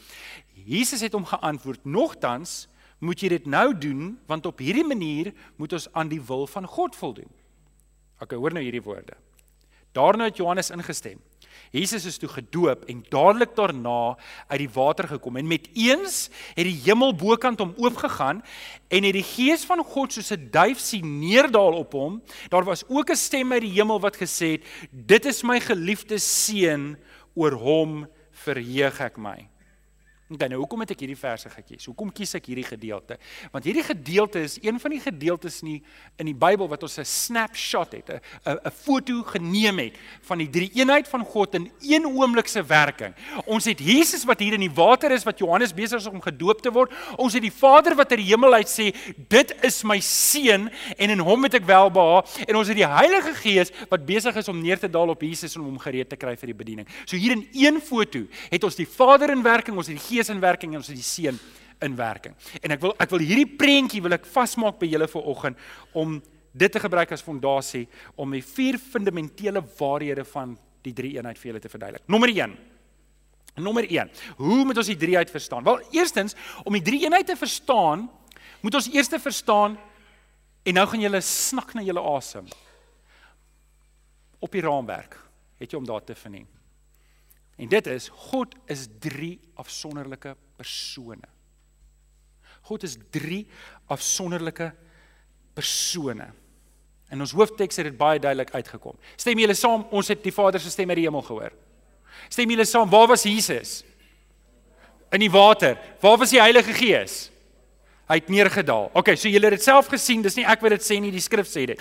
Jesus 0.67 1.01
het 1.01 1.13
hom 1.13 1.25
geantwoord: 1.25 1.85
"Nogtans 1.85 2.69
moet 2.99 3.21
jy 3.21 3.29
dit 3.29 3.47
nou 3.47 3.79
doen, 3.79 4.19
want 4.27 4.47
op 4.47 4.59
hierdie 4.59 4.85
manier 4.85 5.33
moet 5.57 5.73
ons 5.73 5.93
aan 5.93 6.09
die 6.09 6.21
wil 6.21 6.47
van 6.47 6.67
God 6.67 6.97
voldoen." 6.97 7.31
OK, 8.21 8.33
hoor 8.33 8.53
nou 8.53 8.63
hierdie 8.63 8.83
woorde. 8.83 9.15
Daarna 9.93 10.25
het 10.25 10.37
Johannes 10.37 10.71
ingestem. 10.71 11.21
Jesus 11.73 12.05
is 12.05 12.19
toe 12.21 12.29
gedoop 12.29 12.85
en 12.93 13.01
dadelik 13.09 13.55
daarna 13.57 14.15
uit 14.49 14.61
die 14.61 14.71
water 14.75 15.09
gekom 15.09 15.39
en 15.41 15.49
met 15.49 15.71
eens 15.73 16.27
het 16.53 16.67
die 16.69 16.77
hemel 16.85 17.15
bokant 17.17 17.63
hom 17.65 17.73
oopgegaan 17.81 18.43
en 18.93 19.07
het 19.09 19.17
die 19.17 19.25
gees 19.25 19.65
van 19.65 19.81
God 19.81 20.13
soos 20.13 20.33
'n 20.37 20.51
duif 20.53 20.79
sien 20.79 21.19
neerdal 21.19 21.73
op 21.73 21.93
hom. 21.93 22.23
Daar 22.49 22.65
was 22.65 22.85
ook 22.89 23.11
'n 23.11 23.17
stem 23.17 23.53
uit 23.53 23.63
die 23.63 23.73
hemel 23.73 24.01
wat 24.01 24.17
gesê 24.17 24.61
het: 24.61 24.65
"Dit 24.91 25.25
is 25.25 25.43
my 25.43 25.61
geliefde 25.61 26.19
seun, 26.19 26.97
oor 27.35 27.53
hom 27.53 28.07
verheug 28.31 29.01
ek 29.01 29.17
my." 29.17 29.52
Okay, 30.33 30.49
nou 30.49 30.63
hoekom 30.63 30.81
het 30.81 30.95
ek 30.95 31.03
hierdie 31.05 31.19
verse 31.19 31.51
gekies? 31.53 31.85
Hoekom 31.91 32.09
kies 32.15 32.31
ek 32.39 32.47
hierdie 32.49 32.65
gedeelte? 32.65 33.19
Want 33.53 33.67
hierdie 33.69 33.85
gedeelte 33.85 34.41
is 34.47 34.55
een 34.63 34.79
van 34.81 34.95
die 34.95 35.01
gedeeltes 35.03 35.59
nie 35.67 35.83
in 36.23 36.31
die 36.31 36.37
Bybel 36.37 36.71
wat 36.71 36.87
ons 36.87 36.97
'n 36.99 37.05
snapshot 37.05 37.93
het, 37.93 38.09
'n 38.09 38.21
'n 38.65 38.71
foto 38.71 39.23
geneem 39.23 39.79
het 39.79 39.99
van 40.23 40.39
die 40.39 40.49
drie 40.49 40.71
eenheid 40.73 41.09
van 41.09 41.25
God 41.25 41.55
in 41.55 41.71
een 41.81 42.07
oomblik 42.07 42.49
se 42.49 42.63
werking. 42.65 43.15
Ons 43.45 43.65
het 43.65 43.79
Jesus 43.79 44.25
wat 44.25 44.41
hier 44.41 44.55
in 44.55 44.61
die 44.61 44.71
water 44.71 45.11
is 45.11 45.25
wat 45.25 45.39
Johannes 45.39 45.75
besig 45.75 46.01
is 46.01 46.07
om 46.07 46.21
gedoop 46.21 46.63
te 46.63 46.73
word. 46.73 46.93
Ons 47.17 47.35
het 47.35 47.43
die 47.43 47.53
Vader 47.53 47.95
wat 47.95 48.11
uit 48.11 48.21
die 48.21 48.33
hemel 48.33 48.55
uit 48.55 48.69
sê, 48.69 48.95
"Dit 49.29 49.55
is 49.63 49.83
my 49.83 50.01
seun 50.01 50.71
en 50.97 51.11
in 51.11 51.19
hom 51.19 51.43
het 51.43 51.55
ek 51.55 51.67
welbehaag." 51.67 52.25
En 52.49 52.57
ons 52.57 52.69
het 52.69 52.77
die 52.77 52.87
Heilige 52.87 53.35
Gees 53.35 53.71
wat 53.89 54.07
besig 54.07 54.37
is 54.37 54.49
om 54.49 54.61
neer 54.61 54.79
te 54.79 54.89
daal 54.89 55.09
op 55.09 55.21
Jesus 55.21 55.57
om 55.57 55.65
hom 55.65 55.79
gereed 55.79 56.09
te 56.09 56.17
kry 56.17 56.37
vir 56.37 56.47
die 56.47 56.65
bediening. 56.65 56.89
So 57.05 57.17
hier 57.17 57.33
in 57.33 57.49
een 57.53 57.81
foto 57.81 58.27
het 58.51 58.65
ons 58.65 58.75
die 58.75 58.89
Vader 58.89 59.31
in 59.31 59.43
werking, 59.43 59.77
ons 59.77 59.87
het 59.87 59.97
die 59.97 60.07
Gees 60.17 60.22
Gees 60.23 60.31
in 60.31 60.43
werking 60.43 60.77
en 60.77 60.79
ons 60.79 60.91
het 60.91 60.99
die 60.99 61.03
Seun 61.03 61.39
in 61.83 61.97
werking. 61.99 62.37
En 62.63 62.77
ek 62.77 62.83
wil 62.85 62.95
ek 63.03 63.11
wil 63.11 63.25
hierdie 63.27 63.49
prentjie 63.59 64.03
wil 64.05 64.15
ek 64.15 64.29
vasmaak 64.31 64.79
by 64.79 64.87
julle 64.87 65.09
vir 65.11 65.31
oggend 65.33 65.65
om 65.99 66.21
dit 66.53 66.71
te 66.71 66.83
gebruik 66.83 67.15
as 67.17 67.25
fondasie 67.25 67.89
om 68.21 68.31
die 68.37 68.45
vier 68.45 68.79
fundamentele 68.79 69.65
waarhede 69.81 70.23
van 70.31 70.55
die 70.85 70.93
drie 70.95 71.17
eenheid 71.17 71.41
vir 71.41 71.51
julle 71.51 71.63
te 71.65 71.73
verduidelik. 71.73 72.07
Nommer 72.07 72.31
1. 72.31 72.55
Nommer 73.63 73.89
1. 73.89 74.13
Hoe 74.39 74.61
moet 74.69 74.79
ons 74.79 74.93
die 74.93 74.99
drie-eenheid 74.99 75.31
verstaan? 75.33 75.65
Wel, 75.67 75.83
eerstens 75.99 76.37
om 76.63 76.79
die 76.79 76.85
drie-eenheid 76.85 77.27
te 77.29 77.37
verstaan, 77.37 78.07
moet 78.63 78.79
ons 78.79 78.89
eers 78.95 79.11
verstaan 79.19 79.77
en 80.63 80.79
nou 80.79 80.87
gaan 80.89 81.03
julle 81.03 81.21
snak 81.27 81.75
na 81.75 81.83
julle 81.83 82.03
asem. 82.15 82.47
Op 84.39 84.55
die 84.55 84.63
raamwerk 84.63 85.19
het 85.59 85.75
jy 85.75 85.83
om 85.83 85.87
daar 85.89 86.05
te 86.07 86.15
verneem. 86.19 86.47
En 87.63 87.71
dit 87.71 87.87
is 87.87 88.09
God 88.29 88.55
is 88.67 88.89
drie 88.99 89.37
afsonderlike 89.55 90.35
persone. 90.59 91.29
God 92.67 92.83
is 92.87 92.97
drie 93.15 93.47
afsonderlike 93.91 94.73
persone. 95.55 96.27
En 97.13 97.21
ons 97.21 97.35
hoofteks 97.37 97.79
het 97.79 97.91
dit 97.91 97.99
baie 97.99 98.21
duidelik 98.23 98.55
uitgekom. 98.55 98.97
Stem 99.21 99.39
julle 99.43 99.55
saam, 99.59 99.85
ons 99.93 100.09
het 100.11 100.23
die 100.25 100.35
Vader 100.35 100.63
se 100.63 100.71
stem 100.73 100.91
uit 100.91 101.03
die 101.03 101.07
hemel 101.07 101.25
gehoor. 101.27 101.55
Stem 102.33 102.51
julle 102.51 102.67
saam, 102.67 102.91
waar 102.91 103.11
was 103.11 103.27
Jesus? 103.29 103.83
In 105.13 105.21
die 105.21 105.31
water. 105.31 105.77
Waar 106.01 106.19
was 106.23 106.33
die 106.33 106.41
Heilige 106.41 106.73
Gees? 106.73 107.32
Hy 108.13 108.19
het 108.21 108.29
neergedaal. 108.29 108.91
Okay, 108.93 109.15
so 109.17 109.31
julle 109.33 109.49
het 109.49 109.55
dit 109.57 109.65
self 109.65 109.87
gesien, 109.89 110.21
dis 110.21 110.35
nie 110.37 110.43
ek 110.45 110.61
wat 110.61 110.75
dit 110.75 110.83
sê 110.85 110.99
nie, 111.01 111.09
die 111.15 111.23
skrif 111.25 111.47
sê 111.49 111.63
dit. 111.71 111.79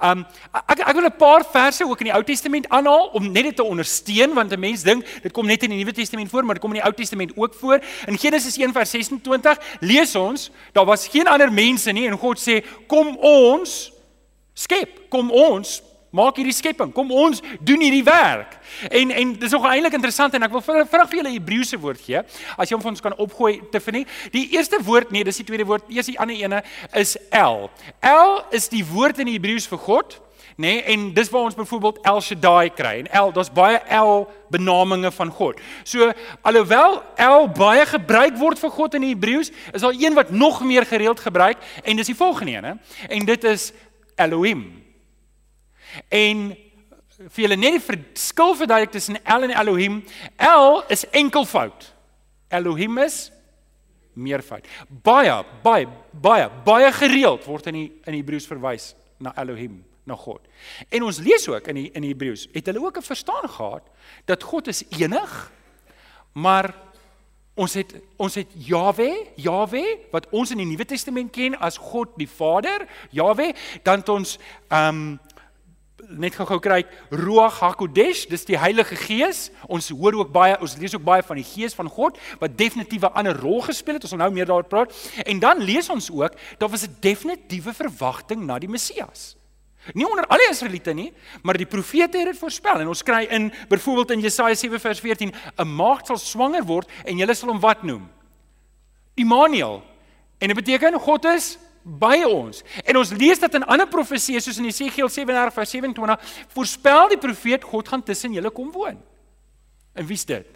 Um 0.00 0.22
ek 0.62 0.80
ek 0.80 0.94
wil 0.96 1.04
'n 1.04 1.18
paar 1.18 1.44
verse 1.44 1.84
ook 1.84 2.00
in 2.00 2.08
die 2.08 2.14
Ou 2.16 2.22
Testament 2.24 2.66
aanhaal 2.72 3.10
om 3.12 3.26
net 3.32 3.44
dit 3.44 3.56
te 3.56 3.62
ondersteun 3.62 4.32
want 4.32 4.52
'n 4.52 4.60
mens 4.60 4.82
dink 4.82 5.04
dit 5.22 5.32
kom 5.32 5.46
net 5.46 5.62
in 5.62 5.70
die 5.70 5.84
Nuwe 5.84 5.92
Testament 5.92 6.30
voor, 6.30 6.42
maar 6.42 6.54
dit 6.54 6.62
kom 6.62 6.72
in 6.72 6.80
die 6.80 6.86
Ou 6.88 6.94
Testament 6.94 7.32
ook 7.36 7.54
voor. 7.54 7.84
In 8.06 8.16
Genesis 8.16 8.56
1:26 8.56 9.60
lees 9.80 10.14
ons, 10.16 10.50
daar 10.72 10.86
was 10.86 11.06
geen 11.06 11.28
ander 11.28 11.52
mense 11.52 11.92
nie 11.92 12.06
en 12.06 12.16
God 12.16 12.38
sê, 12.38 12.64
"Kom 12.86 13.16
ons 13.18 13.92
skep, 14.54 15.10
kom 15.10 15.30
ons 15.30 15.82
maak 16.14 16.38
hierdie 16.38 16.54
skepping. 16.54 16.92
Kom 16.94 17.10
ons 17.14 17.42
doen 17.60 17.82
hierdie 17.82 18.04
werk. 18.06 18.56
En 18.90 19.10
en 19.10 19.34
dis 19.38 19.54
nog 19.54 19.66
eintlik 19.68 19.96
interessant 19.98 20.34
en 20.34 20.46
ek 20.46 20.54
wil 20.54 20.64
vinnig 20.64 20.90
vir 21.10 21.18
julle 21.18 21.34
Hebreëse 21.34 21.78
woord 21.82 22.02
gee. 22.04 22.22
As 22.56 22.70
jy 22.70 22.76
hom 22.76 22.84
vir 22.84 22.92
ons 22.94 23.04
kan 23.04 23.16
opgooi 23.18 23.54
Tiffany. 23.72 24.04
Die 24.34 24.46
eerste 24.54 24.78
woord, 24.84 25.10
nee, 25.14 25.26
dis 25.26 25.42
die 25.42 25.48
tweede 25.48 25.66
woord. 25.68 25.88
Eers 25.90 26.12
die 26.12 26.18
ander 26.20 26.38
ene 26.38 26.62
is 26.94 27.16
El. 27.34 27.66
El 28.00 28.38
is 28.54 28.70
die 28.70 28.84
woord 28.86 29.18
in 29.22 29.32
die 29.32 29.38
Hebreëus 29.38 29.66
vir 29.70 29.82
God. 29.88 30.20
nê? 30.54 30.76
Nee, 30.76 30.82
en 30.94 31.08
dis 31.14 31.30
waar 31.30 31.48
ons 31.48 31.54
byvoorbeeld 31.58 31.98
El 32.06 32.20
Shaddai 32.20 32.70
kry. 32.70 32.98
En 33.02 33.10
El, 33.10 33.32
daar's 33.34 33.50
baie 33.50 33.80
El 33.90 34.28
benamings 34.54 35.14
van 35.14 35.30
God. 35.30 35.58
So 35.82 36.12
alhoewel 36.42 37.02
El 37.16 37.48
baie 37.48 37.86
gebruik 37.86 38.38
word 38.38 38.58
vir 38.58 38.70
God 38.70 38.94
in 38.94 39.08
die 39.08 39.14
Hebreëus, 39.16 39.50
is 39.72 39.82
daar 39.82 39.98
een 39.98 40.14
wat 40.14 40.30
nog 40.30 40.62
meer 40.62 40.86
gereeld 40.86 41.20
gebruik 41.20 41.58
en 41.82 41.96
dis 41.96 42.06
die 42.06 42.16
volgende 42.16 42.52
een, 42.52 42.64
hè? 42.64 42.74
En 43.08 43.26
dit 43.26 43.44
is 43.44 43.72
Elohim. 44.14 44.83
En 46.08 46.56
vir 47.30 47.44
julle 47.44 47.56
net 47.56 47.78
die 47.78 47.86
verskil 47.86 48.56
verduidelik 48.58 48.92
tussen 48.92 49.20
El 49.24 49.48
en 49.48 49.54
Elohim. 49.54 50.02
El 50.36 50.82
is 50.88 51.06
enkelvoud. 51.10 51.92
Elohim 52.50 52.98
is 52.98 53.30
meervoud. 54.14 54.66
Baie, 55.02 55.34
baie, 55.62 55.88
baie, 56.10 56.48
baie 56.64 56.92
gereeld 56.92 57.46
word 57.48 57.66
in 57.70 57.80
die 57.80 57.88
in 58.06 58.16
Hebreëus 58.18 58.46
verwys 58.50 58.92
na 59.22 59.34
Elohim, 59.40 59.80
na 60.06 60.16
God. 60.18 60.42
En 60.90 61.06
ons 61.06 61.20
lees 61.22 61.46
ook 61.50 61.70
in 61.72 61.82
die 61.82 61.88
in 61.96 62.06
Hebreëus, 62.06 62.48
het 62.54 62.70
hulle 62.70 62.82
ook 62.84 62.98
'n 62.98 63.10
verstaan 63.10 63.48
gehad 63.48 63.84
dat 64.24 64.42
God 64.42 64.68
is 64.68 64.84
enig, 64.98 65.52
maar 66.32 66.74
ons 67.54 67.74
het 67.74 67.94
ons 68.16 68.34
het 68.34 68.48
Jawe, 68.54 69.26
Jawe 69.36 69.98
wat 70.10 70.26
ons 70.30 70.50
in 70.50 70.58
die 70.58 70.66
Nuwe 70.66 70.84
Testament 70.84 71.32
ken 71.32 71.58
as 71.58 71.76
God 71.76 72.08
die 72.16 72.28
Vader, 72.28 72.86
Jawe, 73.10 73.54
dan 73.82 73.98
het 73.98 74.08
ons 74.08 74.38
ehm 74.68 74.88
um, 74.88 75.20
net 76.08 76.34
gou-gou 76.34 76.58
kry 76.62 76.82
Ruach 77.10 77.60
HaKodesh, 77.60 78.26
dis 78.30 78.44
die 78.48 78.58
Heilige 78.58 78.96
Gees. 78.96 79.50
Ons 79.68 79.88
hoor 79.94 80.14
ook 80.20 80.32
baie, 80.32 80.56
ons 80.60 80.76
lees 80.80 80.94
ook 80.96 81.04
baie 81.04 81.22
van 81.22 81.40
die 81.40 81.46
Gees 81.46 81.76
van 81.76 81.88
God 81.88 82.18
wat 82.40 82.58
definitief 82.58 83.02
'n 83.02 83.14
ander 83.14 83.36
rol 83.40 83.62
gespeel 83.62 83.94
het. 83.94 84.02
Ons 84.02 84.10
sal 84.10 84.18
nou 84.18 84.30
meer 84.30 84.46
daaroor 84.46 84.68
praat. 84.68 84.92
En 85.24 85.38
dan 85.38 85.58
lees 85.58 85.88
ons 85.88 86.10
ook 86.10 86.32
daar 86.58 86.68
was 86.68 86.86
'n 86.86 86.96
definitiewe 87.00 87.72
verwagting 87.72 88.44
na 88.44 88.58
die 88.58 88.68
Messias. 88.68 89.36
Nie 89.92 90.08
onder 90.08 90.26
alle 90.26 90.48
Israeliete 90.50 90.92
nie, 90.92 91.12
maar 91.42 91.56
die 91.56 91.66
profete 91.66 92.18
het 92.18 92.26
dit 92.26 92.38
voorspel. 92.38 92.80
En 92.80 92.88
ons 92.88 93.02
kry 93.02 93.26
in 93.28 93.52
byvoorbeeld 93.68 94.10
in 94.10 94.20
Jesaja 94.20 94.54
7 94.54 94.80
vers 94.80 95.00
14, 95.00 95.34
'n 95.56 95.74
maagd 95.76 96.06
sal 96.06 96.16
swanger 96.16 96.64
word 96.64 96.88
en 97.04 97.16
julle 97.16 97.34
sal 97.34 97.48
hom 97.48 97.60
wat 97.60 97.82
noem? 97.82 98.08
Immanuel. 99.14 99.82
En 100.38 100.48
dit 100.48 100.56
beteken 100.56 101.00
God 101.00 101.24
is 101.24 101.58
by 101.84 102.22
ons. 102.24 102.62
En 102.84 102.96
ons 102.96 103.12
lees 103.12 103.38
dat 103.38 103.54
in 103.54 103.66
ander 103.68 103.88
profesieë 103.88 104.40
soos 104.40 104.58
in 104.58 104.70
Jesegiel 104.70 105.08
37:27 105.12 106.16
voorspel 106.56 107.08
die 107.12 107.20
profeet 107.20 107.64
God 107.64 107.88
gaan 107.88 108.02
tussen 108.02 108.32
julle 108.32 108.50
kom 108.50 108.72
woon. 108.72 109.00
En 109.94 110.06
wie's 110.06 110.24
dit? 110.24 110.46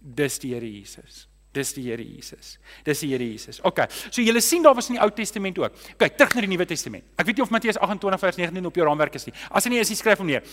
Dis 0.00 0.38
die 0.38 0.54
Here 0.54 0.66
Jesus. 0.66 1.26
Dis 1.52 1.72
die 1.74 1.82
Here 1.82 2.02
Jesus. 2.02 2.58
Dis 2.86 3.00
die 3.00 3.10
Here 3.10 3.24
Jesus. 3.24 3.60
OK. 3.66 3.84
So 4.10 4.22
julle 4.22 4.40
sien 4.40 4.62
daar 4.62 4.74
was 4.74 4.88
in 4.88 4.96
die 4.96 5.02
Ou 5.02 5.10
Testament 5.10 5.58
ook. 5.58 5.76
Kyk, 5.98 6.16
terug 6.16 6.34
na 6.34 6.44
die 6.46 6.50
Nuwe 6.52 6.66
Testament. 6.66 7.04
Ek 7.18 7.26
weet 7.26 7.36
nie 7.36 7.44
of 7.44 7.50
Matteus 7.50 7.78
28 7.78 8.22
vers 8.22 8.38
19 8.40 8.66
op 8.70 8.80
jou 8.80 8.86
raamwerk 8.86 9.18
is 9.18 9.26
nie. 9.28 9.34
As 9.50 9.66
hy 9.66 9.74
nie 9.74 9.82
is, 9.82 9.92
skryf 9.98 10.22
hom 10.22 10.30
neer. 10.30 10.46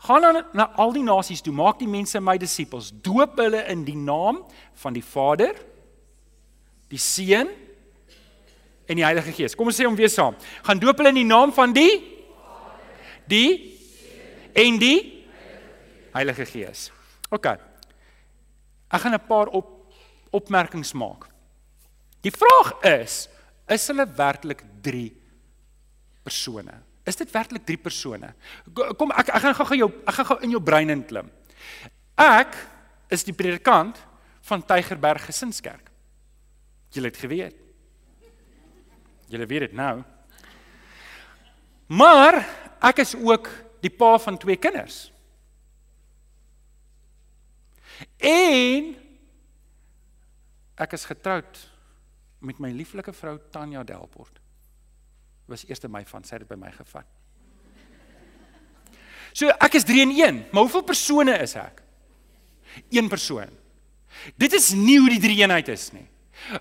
Gaan 0.00 0.24
dan 0.24 0.38
na 0.56 0.70
al 0.80 0.94
die 0.96 1.04
nasies 1.04 1.42
toe, 1.44 1.52
maak 1.52 1.76
die 1.82 1.88
mense 1.90 2.22
my 2.24 2.38
disippels, 2.40 2.88
doop 3.04 3.36
hulle 3.42 3.60
in 3.68 3.82
die 3.84 3.98
naam 3.98 4.40
van 4.80 4.96
die 4.96 5.04
Vader, 5.04 5.58
die 6.90 6.98
Seun 6.98 7.50
en 8.90 8.98
die 8.98 9.06
Heilige 9.06 9.32
Gees. 9.32 9.54
Kom 9.54 9.70
ons 9.70 9.78
sê 9.78 9.86
hom 9.86 9.96
weer 9.98 10.10
saam. 10.10 10.36
Gaan 10.66 10.82
doop 10.82 10.98
hulle 10.98 11.12
in 11.14 11.22
die 11.22 11.28
naam 11.28 11.54
van 11.54 11.74
die 11.74 11.92
die 13.30 13.78
en 14.58 14.78
die 14.82 14.98
Heilige 16.10 16.46
Gees. 16.50 16.88
OK. 17.30 17.46
Ek 18.90 19.00
gaan 19.00 19.14
'n 19.14 19.26
paar 19.26 19.46
op 19.46 19.94
opmerkings 20.30 20.92
maak. 20.92 21.28
Die 22.22 22.32
vraag 22.32 22.82
is, 22.82 23.28
is 23.68 23.86
hulle 23.86 24.06
werklik 24.06 24.64
3 24.82 25.12
persone? 26.22 26.74
Is 27.06 27.16
dit 27.16 27.30
werklik 27.30 27.64
3 27.64 27.76
persone? 27.78 28.34
Kom 28.96 29.10
ek 29.10 29.28
ek 29.28 29.42
gaan 29.42 29.66
gou 29.66 29.76
jou 29.76 29.90
ek 30.06 30.14
gaan 30.14 30.26
gou 30.26 30.38
in 30.42 30.50
jou 30.50 30.60
brein 30.62 30.90
inklim. 30.90 31.30
Ek 32.16 32.56
is 33.08 33.24
die 33.24 33.32
predikant 33.32 33.96
van 34.42 34.66
Tygerberg 34.66 35.24
Gesinskerk. 35.24 35.89
Julle 36.90 37.10
het 37.10 37.20
geweet. 37.22 37.56
Julle 39.30 39.46
weet 39.46 39.68
dit 39.68 39.76
nou. 39.78 40.00
Maar 41.90 42.40
ek 42.86 43.02
is 43.04 43.14
ook 43.18 43.48
die 43.82 43.90
pa 43.90 44.16
van 44.18 44.38
twee 44.38 44.58
kinders. 44.58 45.08
En 48.16 48.92
ek 50.80 50.96
is 50.96 51.06
getroud 51.08 51.62
met 52.40 52.60
my 52.62 52.70
lieflike 52.72 53.12
vrou 53.12 53.36
Tanya 53.52 53.84
Delport. 53.84 54.38
Was 55.50 55.66
eerste 55.68 55.90
my 55.92 56.04
van 56.08 56.24
sy 56.24 56.38
het 56.38 56.46
dit 56.46 56.52
by 56.52 56.58
my 56.58 56.70
gevat. 56.74 57.06
So 59.36 59.50
ek 59.62 59.76
is 59.78 59.86
3 59.86 60.06
in 60.08 60.14
1, 60.16 60.38
maar 60.50 60.66
hoeveel 60.66 60.86
persone 60.86 61.36
is 61.42 61.54
ek? 61.58 61.82
Een 62.90 63.10
persoon. 63.10 63.50
Dit 64.38 64.54
is 64.58 64.72
nie 64.74 64.98
hoe 64.98 65.10
die 65.12 65.22
drie 65.22 65.36
eenheid 65.42 65.68
is 65.70 65.90
nie. 65.94 66.06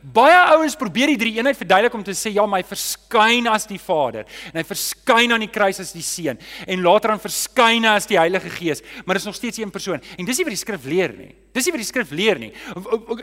Baie 0.04 0.38
ouens 0.54 0.76
probeer 0.78 1.12
die 1.14 1.18
drie 1.18 1.32
eenheid 1.38 1.58
verduidelik 1.58 1.96
om 1.98 2.04
te 2.06 2.14
sê 2.18 2.32
ja, 2.36 2.46
my 2.50 2.60
verskyn 2.68 3.48
as 3.50 3.66
die 3.70 3.80
Vader 3.82 4.28
en 4.52 4.60
hy 4.60 4.64
verskyn 4.68 5.34
aan 5.34 5.44
die 5.44 5.52
kruis 5.52 5.80
as 5.82 5.94
die 5.96 6.04
Seun 6.06 6.40
en 6.68 6.84
later 6.86 7.14
dan 7.14 7.22
verskyn 7.24 7.88
as 7.90 8.06
die 8.10 8.20
Heilige 8.20 8.52
Gees, 8.54 8.84
maar 9.06 9.18
dit 9.18 9.24
is 9.24 9.30
nog 9.30 9.38
steeds 9.38 9.62
een 9.62 9.72
persoon. 9.74 10.04
En 10.18 10.28
dis 10.28 10.38
nie 10.38 10.46
wat 10.48 10.56
die 10.56 10.62
skrif 10.62 10.86
leer 10.90 11.16
nie. 11.16 11.32
Dis 11.56 11.66
nie 11.66 11.74
wat 11.74 11.82
die 11.82 11.90
skrif 11.90 12.12
leer 12.14 12.42
nie. 12.42 12.52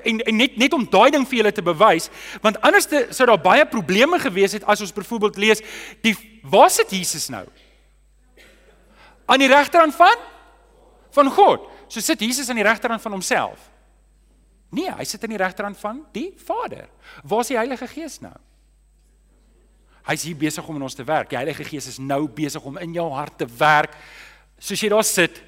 En, 0.02 0.20
en 0.20 0.40
net 0.40 0.56
net 0.58 0.74
om 0.76 0.86
daai 0.90 1.12
ding 1.14 1.26
vir 1.28 1.40
julle 1.42 1.54
te 1.54 1.64
bewys, 1.66 2.08
want 2.44 2.58
anders 2.66 2.88
sou 3.14 3.28
daar 3.28 3.42
baie 3.42 3.66
probleme 3.70 4.18
gewees 4.22 4.56
het 4.58 4.66
as 4.66 4.82
ons 4.84 4.94
byvoorbeeld 4.96 5.38
lees 5.40 5.62
die 6.06 6.16
waar 6.46 6.70
sit 6.70 6.90
Jesus 6.94 7.28
nou? 7.32 7.44
Aan 9.26 9.42
die 9.42 9.50
regterhand 9.50 9.94
van 9.98 10.26
van 11.16 11.30
God. 11.32 11.64
So 11.88 12.02
sit 12.04 12.20
Jesus 12.20 12.50
aan 12.50 12.60
die 12.60 12.66
regterhand 12.66 13.02
van 13.02 13.14
homself. 13.16 13.70
Nee, 14.74 14.90
hy 14.90 15.04
sit 15.06 15.22
aan 15.22 15.34
die 15.34 15.40
regterhand 15.40 15.78
van 15.78 16.02
die 16.12 16.32
Vader. 16.46 16.88
Waar 17.22 17.44
is 17.44 17.52
die 17.52 17.58
Heilige 17.58 17.86
Gees 17.86 18.18
nou? 18.20 18.34
Hy's 20.06 20.22
hier 20.22 20.38
besig 20.38 20.66
om 20.68 20.76
in 20.78 20.86
ons 20.86 20.94
te 20.94 21.04
werk. 21.06 21.30
Die 21.30 21.38
Heilige 21.38 21.64
Gees 21.66 21.88
is 21.90 21.98
nou 21.98 22.26
besig 22.30 22.62
om 22.62 22.78
in 22.78 22.94
jou 22.94 23.06
hart 23.14 23.38
te 23.38 23.46
werk. 23.58 23.96
Soos 24.58 24.82
jy 24.82 24.90
daar 24.90 25.06
sit, 25.06 25.40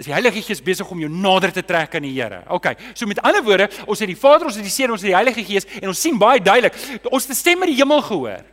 is 0.00 0.08
die 0.08 0.14
Heilige 0.14 0.40
Gees 0.44 0.62
besig 0.64 0.88
om 0.88 1.00
jou 1.02 1.10
nader 1.12 1.52
te 1.52 1.64
trek 1.66 1.94
aan 1.98 2.06
die 2.08 2.14
Here. 2.14 2.40
OK. 2.48 2.72
So 2.94 3.08
met 3.08 3.20
ander 3.20 3.44
woorde, 3.44 3.68
ons 3.86 4.00
het 4.00 4.08
die 4.08 4.18
Vader, 4.18 4.48
ons 4.48 4.56
het 4.56 4.64
die 4.64 4.72
Seun, 4.72 4.94
ons 4.94 5.04
het 5.04 5.10
die 5.10 5.16
Heilige 5.16 5.44
Gees 5.44 5.68
en 5.80 5.92
ons 5.92 6.00
sien 6.00 6.16
baie 6.20 6.40
duidelik, 6.40 6.76
ons 7.10 7.26
het 7.26 7.32
'n 7.36 7.40
stem 7.40 7.62
in 7.62 7.74
die 7.74 7.80
hemel 7.80 8.02
gehoor. 8.02 8.44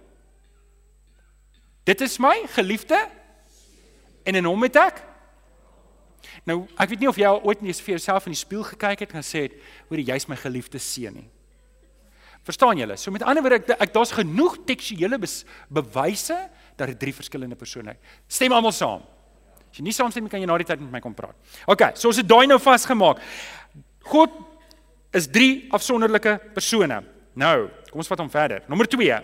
Dit 1.87 2.01
is 2.01 2.17
my 2.19 2.43
geliefde 2.51 2.99
en 4.23 4.35
in 4.35 4.43
hom 4.43 4.63
het 4.63 4.75
ek 4.75 5.06
Nou, 6.47 6.61
ek 6.79 6.93
weet 6.93 7.01
nie 7.03 7.09
of 7.11 7.17
jy 7.19 7.27
al 7.27 7.41
ooit 7.43 7.61
net 7.65 7.79
vir 7.83 7.97
jouself 7.97 8.27
in 8.29 8.35
die 8.35 8.39
spieël 8.39 8.63
gekyk 8.69 9.03
het 9.03 9.13
en 9.13 9.23
gesê 9.23 9.41
het, 9.47 9.57
"Hoor, 9.89 9.99
jy's 9.99 10.27
my 10.27 10.35
geliefde 10.35 10.79
seun 10.79 11.13
nie." 11.13 11.29
Verstaan 12.47 12.77
julle? 12.77 12.95
So 12.97 13.11
met 13.11 13.23
ander 13.23 13.43
woorde, 13.43 13.55
ek, 13.55 13.81
ek 13.81 13.93
daar's 13.93 14.11
genoeg 14.11 14.57
tekstuele 14.65 15.19
bewyse 15.69 16.37
dat 16.77 16.87
dit 16.87 16.99
drie 16.99 17.13
verskillende 17.13 17.55
persone 17.55 17.91
is. 17.91 17.97
Stem 18.27 18.53
almal 18.53 18.71
saam. 18.71 19.03
As 19.69 19.77
jy 19.77 19.83
nie 19.83 19.91
saamstem, 19.91 20.29
kan 20.29 20.39
jy 20.39 20.47
na 20.47 20.57
die 20.57 20.63
tyd 20.63 20.79
met 20.79 20.91
my 20.91 21.01
kom 21.03 21.13
praat. 21.13 21.35
OK, 21.67 21.91
so 21.95 22.07
ons 22.07 22.21
het 22.21 22.27
daai 22.27 22.47
nou 22.47 22.59
vasgemaak. 22.59 23.19
God 24.07 24.31
is 25.11 25.27
drie 25.27 25.67
afsonderlike 25.75 26.37
persone. 26.55 27.01
Nou, 27.35 27.69
kom 27.91 27.99
ons 27.99 28.07
vat 28.07 28.23
hom 28.23 28.31
verder. 28.31 28.63
Nommer 28.71 28.87
2. 28.87 29.19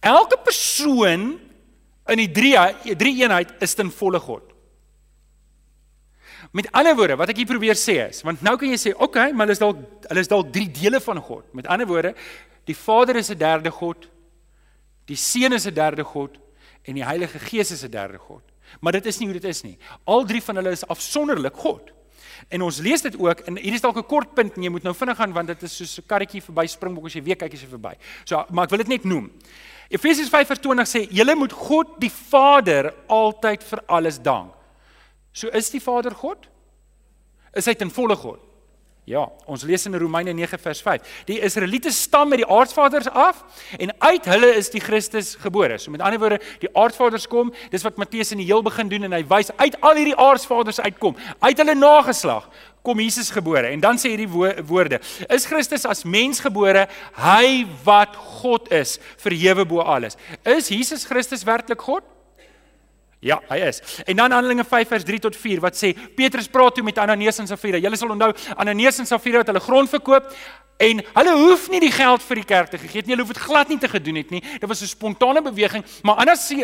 Elke 0.00 0.40
persoon 0.42 1.38
in 2.08 2.18
die 2.18 2.28
drie 2.32 2.56
drie 2.98 3.14
eenheid 3.22 3.54
is 3.62 3.74
ten 3.78 3.90
volle 3.94 4.18
God. 4.18 4.55
Met 6.56 6.70
ander 6.72 6.96
woorde, 6.96 7.18
wat 7.20 7.28
ek 7.32 7.42
hier 7.42 7.48
probeer 7.50 7.76
sê 7.76 7.98
is, 8.06 8.22
want 8.24 8.40
nou 8.44 8.54
kan 8.56 8.70
jy 8.70 8.78
sê, 8.80 8.92
oké, 8.94 9.04
okay, 9.04 9.32
maar 9.32 9.44
hulle 9.44 9.56
is 9.58 9.60
dalk 9.60 9.80
hulle 10.08 10.22
is 10.24 10.30
dalk 10.30 10.52
drie 10.54 10.68
dele 10.72 11.02
van 11.04 11.20
God. 11.20 11.44
Met 11.58 11.68
ander 11.72 11.88
woorde, 11.90 12.14
die 12.64 12.76
Vader 12.76 13.18
is 13.20 13.30
'n 13.30 13.38
derde 13.38 13.70
God, 13.70 14.08
die 15.04 15.18
Seun 15.20 15.52
is 15.52 15.66
'n 15.66 15.74
derde 15.74 16.04
God 16.04 16.38
en 16.84 16.94
die 16.94 17.04
Heilige 17.04 17.38
Gees 17.38 17.70
is 17.70 17.84
'n 17.84 17.90
derde 17.90 18.18
God. 18.18 18.42
Maar 18.80 18.92
dit 18.92 19.06
is 19.06 19.18
nie 19.18 19.28
hoe 19.28 19.38
dit 19.38 19.44
is 19.44 19.62
nie. 19.62 19.78
Al 20.04 20.24
drie 20.24 20.42
van 20.42 20.56
hulle 20.56 20.70
is 20.70 20.86
afsonderlik 20.86 21.54
God. 21.54 21.92
En 22.48 22.62
ons 22.62 22.78
lees 22.78 23.02
dit 23.02 23.18
ook 23.18 23.40
en 23.40 23.56
hier 23.56 23.74
is 23.74 23.80
dalk 23.80 23.96
'n 23.96 24.06
kort 24.06 24.34
punt 24.34 24.56
en 24.56 24.62
jy 24.62 24.70
moet 24.70 24.82
nou 24.82 24.94
vinnig 24.94 25.16
gaan 25.16 25.32
want 25.32 25.46
dit 25.46 25.62
is 25.62 25.76
soos 25.76 25.98
'n 25.98 26.06
karretjie 26.06 26.42
verby 26.42 26.66
springbok 26.66 27.06
as 27.06 27.14
jy 27.14 27.22
weer 27.22 27.36
kyk 27.36 27.52
as 27.52 27.60
jy 27.60 27.68
verby. 27.68 27.94
So, 28.24 28.44
maar 28.50 28.64
ek 28.64 28.70
wil 28.70 28.78
dit 28.78 28.88
net 28.88 29.04
noem. 29.04 29.30
Efesiërs 29.88 30.30
5:20 30.30 30.88
sê: 30.88 31.06
"Julle 31.10 31.34
moet 31.34 31.52
God 31.52 32.00
die 32.00 32.10
Vader 32.10 32.94
altyd 33.08 33.62
vir 33.62 33.82
alles 33.86 34.18
dank." 34.18 34.55
So 35.36 35.52
is 35.52 35.68
die 35.70 35.82
Vader 35.84 36.14
God? 36.16 36.48
Is 37.52 37.68
hy 37.68 37.74
ten 37.76 37.92
volle 37.92 38.16
God? 38.16 38.40
Ja, 39.06 39.20
ons 39.46 39.62
lees 39.62 39.84
in 39.86 39.94
Romeine 39.94 40.32
9 40.34 40.58
vers 40.58 40.80
5. 40.82 41.10
Die 41.28 41.36
Israeliete 41.46 41.92
stam 41.94 42.32
met 42.32 42.40
die 42.40 42.48
aardsvaders 42.50 43.06
af 43.06 43.44
en 43.78 43.92
uit 44.02 44.24
hulle 44.32 44.48
is 44.58 44.72
die 44.72 44.82
Christus 44.82 45.36
gebore. 45.38 45.76
So 45.78 45.92
met 45.94 46.02
ander 46.02 46.18
woorde, 46.18 46.40
die 46.58 46.72
aardsvaders 46.74 47.28
kom, 47.30 47.52
dis 47.70 47.84
wat 47.86 48.00
Matteus 48.02 48.34
in 48.34 48.42
die 48.42 48.48
heel 48.48 48.64
begin 48.66 48.90
doen 48.90 49.06
en 49.06 49.14
hy 49.14 49.22
wys 49.30 49.52
uit 49.60 49.76
al 49.78 50.00
hierdie 50.00 50.16
aardsvaders 50.18 50.82
uitkom, 50.88 51.14
uit 51.38 51.62
hulle 51.62 51.76
nageslag 51.78 52.48
kom 52.86 52.98
Jesus 53.04 53.30
gebore. 53.34 53.68
En 53.70 53.84
dan 53.84 54.00
sê 54.00 54.10
hierdie 54.14 54.30
woorde: 54.66 54.98
Is 55.30 55.46
Christus 55.46 55.86
as 55.86 56.02
mens 56.02 56.42
gebore, 56.42 56.88
hy 57.20 57.62
wat 57.86 58.18
God 58.40 58.72
is, 58.74 58.96
verhewe 59.22 59.68
bo 59.68 59.86
alles. 59.86 60.18
Is 60.42 60.72
Jesus 60.72 61.06
Christus 61.06 61.46
werklik 61.46 61.86
God? 61.86 62.15
Ja, 63.26 63.40
hy 63.50 63.56
is. 63.66 63.80
En 64.04 64.16
dan 64.16 64.30
Handelinge 64.30 64.64
5 64.64 64.88
vers 64.88 65.04
3 65.04 65.18
tot 65.18 65.36
4 65.36 65.60
wat 65.64 65.74
sê 65.74 65.90
Petrus 66.14 66.46
praat 66.48 66.76
toe 66.78 66.84
met 66.86 66.98
Ananias 67.02 67.40
en 67.42 67.48
Safira. 67.50 67.80
Julle 67.82 67.98
sal 67.98 68.14
onthou 68.14 68.30
Ananias 68.54 69.00
en 69.02 69.08
Safira 69.08 69.42
het 69.42 69.50
hulle 69.50 69.64
grond 69.64 69.90
verkoop 69.90 70.30
En 70.76 71.00
hulle 71.00 71.32
hoef 71.32 71.70
nie 71.72 71.78
die 71.80 71.92
geld 71.92 72.20
vir 72.28 72.36
die 72.42 72.44
kerk 72.44 72.68
te 72.68 72.78
gegee 72.78 73.00
het 73.00 73.06
nie. 73.08 73.14
Hulle 73.14 73.24
hoef 73.24 73.32
dit 73.32 73.44
glad 73.46 73.70
nie 73.72 73.78
te 73.80 73.88
gedoen 73.88 74.18
het 74.20 74.32
nie. 74.34 74.42
Dit 74.60 74.68
was 74.68 74.82
'n 74.82 74.86
spontane 74.86 75.42
beweging, 75.42 75.84
maar 76.02 76.16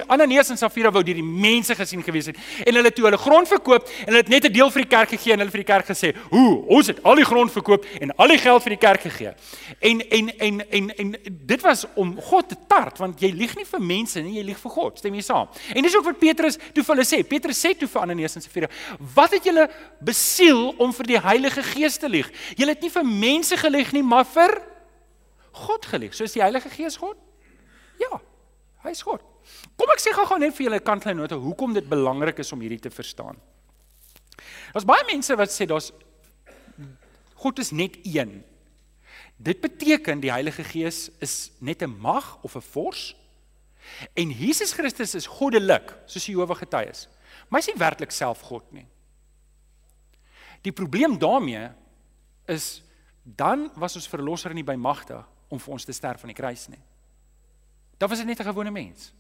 Ananias 0.07 0.51
en 0.51 0.57
Safira 0.57 0.91
wou 0.93 1.03
deur 1.03 1.15
die 1.15 1.23
mense 1.23 1.75
gesien 1.75 2.03
gewees 2.03 2.27
het. 2.27 2.37
En 2.65 2.75
hulle 2.75 2.93
toe 2.93 3.05
hulle 3.05 3.17
grond 3.17 3.49
verkoop 3.49 3.89
en 3.89 4.05
hulle 4.05 4.17
het 4.17 4.29
net 4.29 4.45
'n 4.45 4.53
deel 4.53 4.71
vir 4.71 4.83
die 4.83 4.89
kerk 4.89 5.09
gegee 5.09 5.33
en 5.33 5.39
hulle 5.39 5.51
vir 5.51 5.65
die 5.65 5.73
kerk 5.73 5.87
gesê, 5.87 6.15
"Hoe, 6.31 6.67
ons 6.67 6.87
het 6.87 7.03
al 7.03 7.15
die 7.15 7.25
grond 7.25 7.53
verkoop 7.53 7.85
en 8.01 8.15
al 8.17 8.29
die 8.29 8.39
geld 8.39 8.63
vir 8.63 8.71
die 8.71 8.87
kerk 8.87 9.01
gegee." 9.01 9.33
En 9.81 10.09
en 10.11 10.39
en 10.39 10.71
en 10.71 10.97
en 10.97 11.17
dit 11.47 11.61
was 11.61 11.87
om 11.95 12.21
God 12.21 12.49
te 12.49 12.57
tart, 12.69 12.99
want 12.99 13.21
jy 13.21 13.31
lieg 13.31 13.57
nie 13.57 13.65
vir 13.65 13.81
mense 13.81 14.21
nie, 14.21 14.35
jy 14.35 14.45
lieg 14.45 14.59
vir 14.59 14.71
God. 14.71 14.99
Stem 14.99 15.15
jy 15.15 15.23
saam? 15.23 15.49
En 15.75 15.83
dis 15.83 15.97
ook 15.97 16.05
wat 16.05 16.19
Petrus 16.19 16.52
toe 16.57 16.85
vir 16.85 16.95
hulle 16.95 17.07
sê. 17.07 17.23
Petrus 17.27 17.61
sê 17.61 17.75
toe 17.79 17.89
vir 17.89 18.03
Ananias 18.03 18.37
en 18.37 18.43
Safira, 18.43 18.69
"Wat 19.15 19.31
het 19.31 19.45
julle 19.45 19.69
besiel 20.01 20.75
om 20.79 20.93
vir 20.93 21.07
die 21.07 21.21
Heilige 21.21 21.63
Gees 21.63 21.97
te 21.99 22.09
lieg? 22.09 22.31
Julle 22.57 22.73
het 22.73 22.83
nie 22.83 22.91
vir 22.91 23.05
mense 23.05 23.57
gelieg 23.57 23.93
nie, 23.93 24.03
maar 24.03 24.25
vir 24.25 24.63
God 25.53 25.87
gelief. 25.87 26.15
So 26.15 26.25
is 26.25 26.33
die 26.33 26.43
Heilige 26.43 26.71
Gees 26.73 26.97
God? 26.97 27.19
Ja, 28.01 28.21
hy 28.85 28.91
is 28.91 29.03
God. 29.03 29.21
Kom 29.77 29.91
ek 29.93 30.03
sê 30.03 30.13
gou-gou 30.15 30.39
net 30.39 30.55
vir 30.57 30.69
julle 30.69 30.81
kantlyn 30.81 31.19
nota 31.19 31.37
hoekom 31.41 31.75
dit 31.75 31.89
belangrik 31.89 32.39
is 32.39 32.53
om 32.53 32.61
hierdie 32.61 32.81
te 32.81 32.91
verstaan. 32.91 33.37
Daar's 34.73 34.89
baie 34.89 35.05
mense 35.09 35.37
wat 35.37 35.53
sê 35.53 35.67
daar's 35.69 35.93
God 37.43 37.59
is 37.59 37.73
net 37.75 37.99
een. 38.07 38.45
Dit 39.43 39.61
beteken 39.61 40.21
die 40.23 40.31
Heilige 40.31 40.65
Gees 40.65 41.11
is 41.21 41.51
net 41.59 41.83
'n 41.83 41.99
mag 41.99 42.39
of 42.43 42.55
'n 42.57 42.63
vors. 42.63 43.17
En 44.15 44.31
Jesus 44.31 44.73
Christus 44.73 45.15
is 45.15 45.27
goddelik, 45.27 45.93
soos 46.07 46.27
Jehovah 46.27 46.57
getuies. 46.57 47.09
Maar 47.49 47.61
hy 47.61 47.65
is 47.67 47.73
nie 47.73 47.81
werklik 47.81 48.15
self 48.15 48.41
God 48.47 48.67
nie. 48.73 48.87
Die 50.63 50.73
probleem 50.73 51.19
daarmee 51.19 51.71
is 52.51 52.83
dan 53.23 53.71
was 53.79 53.97
ons 53.99 54.09
verlosser 54.11 54.55
nie 54.55 54.67
by 54.67 54.75
magte 54.75 55.21
om 55.53 55.61
vir 55.63 55.75
ons 55.75 55.85
te 55.87 55.95
sterf 55.95 56.23
aan 56.23 56.33
die 56.33 56.39
kruis 56.39 56.67
nie. 56.71 56.81
Dan 57.99 58.11
was 58.11 58.19
hy 58.19 58.27
net 58.27 58.41
'n 58.41 58.51
gewone 58.51 58.71
mens. 58.71 59.13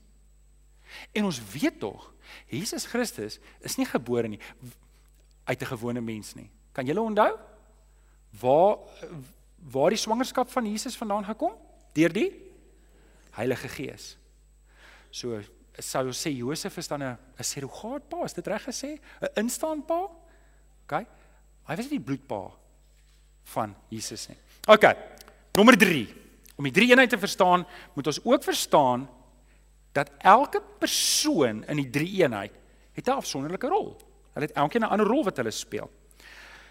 En 1.14 1.24
ons 1.24 1.40
weet 1.52 1.78
tog, 1.78 2.12
Jesus 2.46 2.86
Christus 2.86 3.38
is 3.60 3.76
nie 3.76 3.86
gebore 3.86 4.28
nie 4.28 4.40
uit 5.44 5.60
'n 5.62 5.66
gewone 5.66 6.00
mens 6.00 6.34
nie. 6.34 6.50
Kan 6.72 6.86
julle 6.86 7.00
onthou 7.00 7.38
waar 8.40 8.78
waar 9.70 9.90
die 9.90 9.98
swangerskap 9.98 10.50
van 10.50 10.66
Jesus 10.66 10.96
vandaan 10.96 11.24
gekom? 11.24 11.52
Deur 11.92 12.12
die 12.12 12.32
Heilige 13.30 13.68
Gees. 13.68 14.16
So 15.12 15.36
sou 15.78 16.12
sê 16.16 16.32
Josef 16.32 16.78
is 16.78 16.88
dan 16.88 17.02
'n 17.02 17.18
'n 17.38 17.44
surrogaatpa, 17.44 18.24
is 18.24 18.32
dit 18.32 18.46
reg 18.46 18.64
gesê? 18.64 18.98
'n 19.20 19.44
Instaanpa? 19.44 20.08
OK. 20.84 20.92
Hy 21.68 21.76
was 21.76 21.90
nie 21.90 21.98
die 21.98 22.04
bloedpa 22.04 22.50
van 23.44 23.74
Jesus 23.88 24.28
nie. 24.28 24.38
OK. 24.66 24.84
Nommer 25.54 25.76
3. 25.76 26.08
Om 26.56 26.64
die 26.64 26.72
drie 26.72 26.90
eenheid 26.90 27.10
te 27.10 27.18
verstaan, 27.18 27.66
moet 27.94 28.06
ons 28.06 28.24
ook 28.24 28.42
verstaan 28.42 29.08
dat 29.92 30.10
elke 30.18 30.62
persoon 30.78 31.64
in 31.64 31.76
die 31.76 31.90
drie 31.90 32.22
eenheid 32.22 32.52
het 32.92 33.08
'n 33.08 33.10
afsonderlike 33.10 33.68
rol. 33.68 33.96
Hulle 34.32 34.46
het 34.46 34.56
elkeen 34.56 34.82
'n 34.82 34.88
ander 34.88 35.06
rol 35.06 35.24
wat 35.24 35.36
hulle 35.36 35.50
speel. 35.50 35.90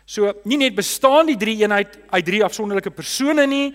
So, 0.06 0.34
nie 0.44 0.58
net 0.58 0.76
bestaan 0.76 1.26
die 1.26 1.38
drie 1.38 1.62
eenheid 1.62 2.00
uit 2.10 2.26
drie 2.26 2.44
afsonderlike 2.44 2.92
persone 2.92 3.48
nie, 3.48 3.74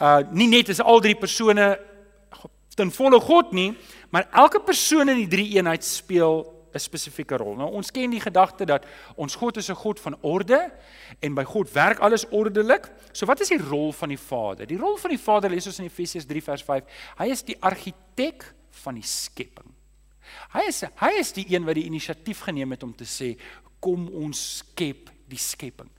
uh 0.00 0.22
nie 0.30 0.48
net 0.48 0.68
is 0.68 0.80
al 0.80 1.00
drie 1.00 1.14
persone 1.14 1.78
ten 2.74 2.90
volle 2.90 3.20
God 3.20 3.52
nie, 3.52 3.76
maar 4.10 4.28
elke 4.32 4.60
persoon 4.60 5.08
in 5.08 5.16
die 5.16 5.30
drie 5.30 5.48
eenheid 5.56 5.84
speel 5.84 6.54
'n 6.74 6.80
spesifieke 6.82 7.36
rol. 7.38 7.54
Nou 7.56 7.70
ons 7.78 7.90
ken 7.94 8.10
die 8.10 8.22
gedagte 8.22 8.66
dat 8.66 8.86
ons 9.16 9.34
God 9.38 9.56
is 9.56 9.70
'n 9.70 9.78
God 9.78 10.00
van 10.00 10.16
orde 10.22 10.72
en 11.20 11.34
by 11.34 11.44
God 11.44 11.72
werk 11.72 11.98
alles 11.98 12.26
ordelik. 12.28 12.90
So 13.12 13.26
wat 13.26 13.40
is 13.40 13.48
die 13.48 13.62
rol 13.62 13.92
van 13.92 14.08
die 14.08 14.18
Vader? 14.18 14.66
Die 14.66 14.78
rol 14.78 14.96
van 14.96 15.10
die 15.10 15.18
Vader 15.18 15.50
lees 15.50 15.66
ons 15.66 15.78
in 15.78 15.84
Efesiërs 15.84 16.26
3 16.26 16.42
vers 16.42 16.62
5. 16.62 16.84
Hy 17.18 17.28
is 17.30 17.42
die 17.42 17.56
argitek 17.60 18.54
van 18.70 18.94
die 18.94 19.06
skepping. 19.06 19.70
Hy 20.52 20.66
is 20.68 20.80
hy 20.80 21.12
is 21.18 21.32
die 21.32 21.46
een 21.48 21.64
wat 21.64 21.74
die 21.74 21.86
inisiatief 21.86 22.40
geneem 22.40 22.70
het 22.70 22.82
om 22.82 22.94
te 22.94 23.04
sê 23.04 23.36
kom 23.80 24.08
ons 24.08 24.56
skep 24.56 25.10
die 25.28 25.38
skepping. 25.38 25.90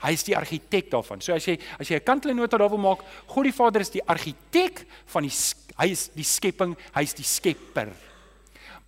Hy 0.00 0.14
is 0.16 0.24
die 0.24 0.36
argitek 0.36 0.90
daarvan. 0.90 1.20
So 1.20 1.34
as 1.36 1.44
jy 1.44 1.58
as 1.78 1.88
jy 1.88 1.96
'n 1.96 2.04
kantlynota 2.04 2.56
daar 2.56 2.70
wil 2.70 2.78
maak, 2.78 3.04
God 3.26 3.44
die 3.44 3.52
Vader 3.52 3.80
is 3.80 3.90
die 3.90 4.04
argitek 4.06 4.86
van 5.06 5.22
die 5.22 5.30
hy 5.80 5.90
is 5.94 6.08
die 6.14 6.26
skepping, 6.26 6.76
hy 6.94 7.02
is 7.08 7.16
die 7.16 7.26
skepper 7.26 7.94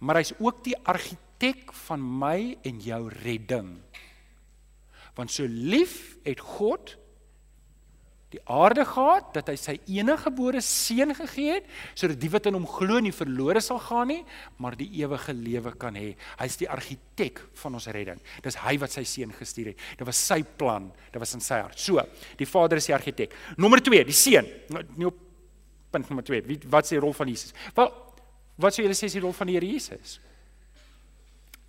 maar 0.02 0.18
hy's 0.18 0.34
ook 0.42 0.64
die 0.66 0.78
argitek 0.88 1.70
van 1.86 2.02
my 2.02 2.56
en 2.66 2.82
jou 2.82 3.04
redding. 3.22 3.76
Want 5.16 5.30
so 5.30 5.46
lief 5.46 6.16
het 6.26 6.42
God 6.42 6.96
die 8.32 8.40
aarde 8.48 8.86
gehad 8.88 9.34
dat 9.36 9.50
hy 9.52 9.54
sy 9.60 9.74
enige 9.92 10.24
gebore 10.24 10.62
seun 10.64 11.12
gegee 11.12 11.58
het 11.58 11.66
sodat 11.92 12.16
die 12.16 12.30
wat 12.32 12.46
in 12.48 12.56
hom 12.56 12.64
glo 12.64 12.96
nie 13.04 13.12
verlore 13.12 13.60
sal 13.60 13.76
gaan 13.84 14.08
nie, 14.08 14.22
maar 14.56 14.74
die 14.78 14.88
ewige 15.02 15.34
lewe 15.36 15.74
kan 15.78 15.98
hê. 16.00 16.14
Hy's 16.40 16.56
die 16.62 16.70
argitek 16.72 17.44
van 17.60 17.76
ons 17.76 17.90
redding. 17.92 18.22
Dis 18.42 18.56
hy 18.64 18.78
wat 18.82 18.96
sy 18.96 19.04
seun 19.06 19.36
gestuur 19.36 19.74
het. 19.74 19.84
Dit 20.00 20.08
was 20.08 20.18
sy 20.32 20.40
plan, 20.42 20.88
dit 21.12 21.20
was 21.22 21.36
in 21.36 21.44
sy 21.44 21.60
hart. 21.60 21.78
So, 21.78 22.02
die 22.40 22.48
Vader 22.48 22.80
is 22.80 22.88
die 22.88 22.96
argitek. 22.96 23.36
Nommer 23.60 23.84
2, 23.84 24.02
die 24.08 24.16
seun. 24.16 24.48
Nie 24.96 25.12
op 25.12 25.28
punt 25.92 26.08
nommer 26.10 26.24
2. 26.26 26.42
Wie 26.48 26.58
wat 26.72 26.88
sê 26.88 26.96
die 26.96 27.04
rol 27.04 27.14
van 27.16 27.30
Jesus? 27.30 27.52
Wel, 27.76 27.92
Wat 28.60 28.74
sou 28.74 28.84
julle 28.84 28.96
sê 28.96 29.08
is 29.08 29.16
die 29.16 29.22
rol 29.22 29.34
van 29.36 29.48
die 29.48 29.56
Here 29.56 29.68
Jesus? 29.68 30.18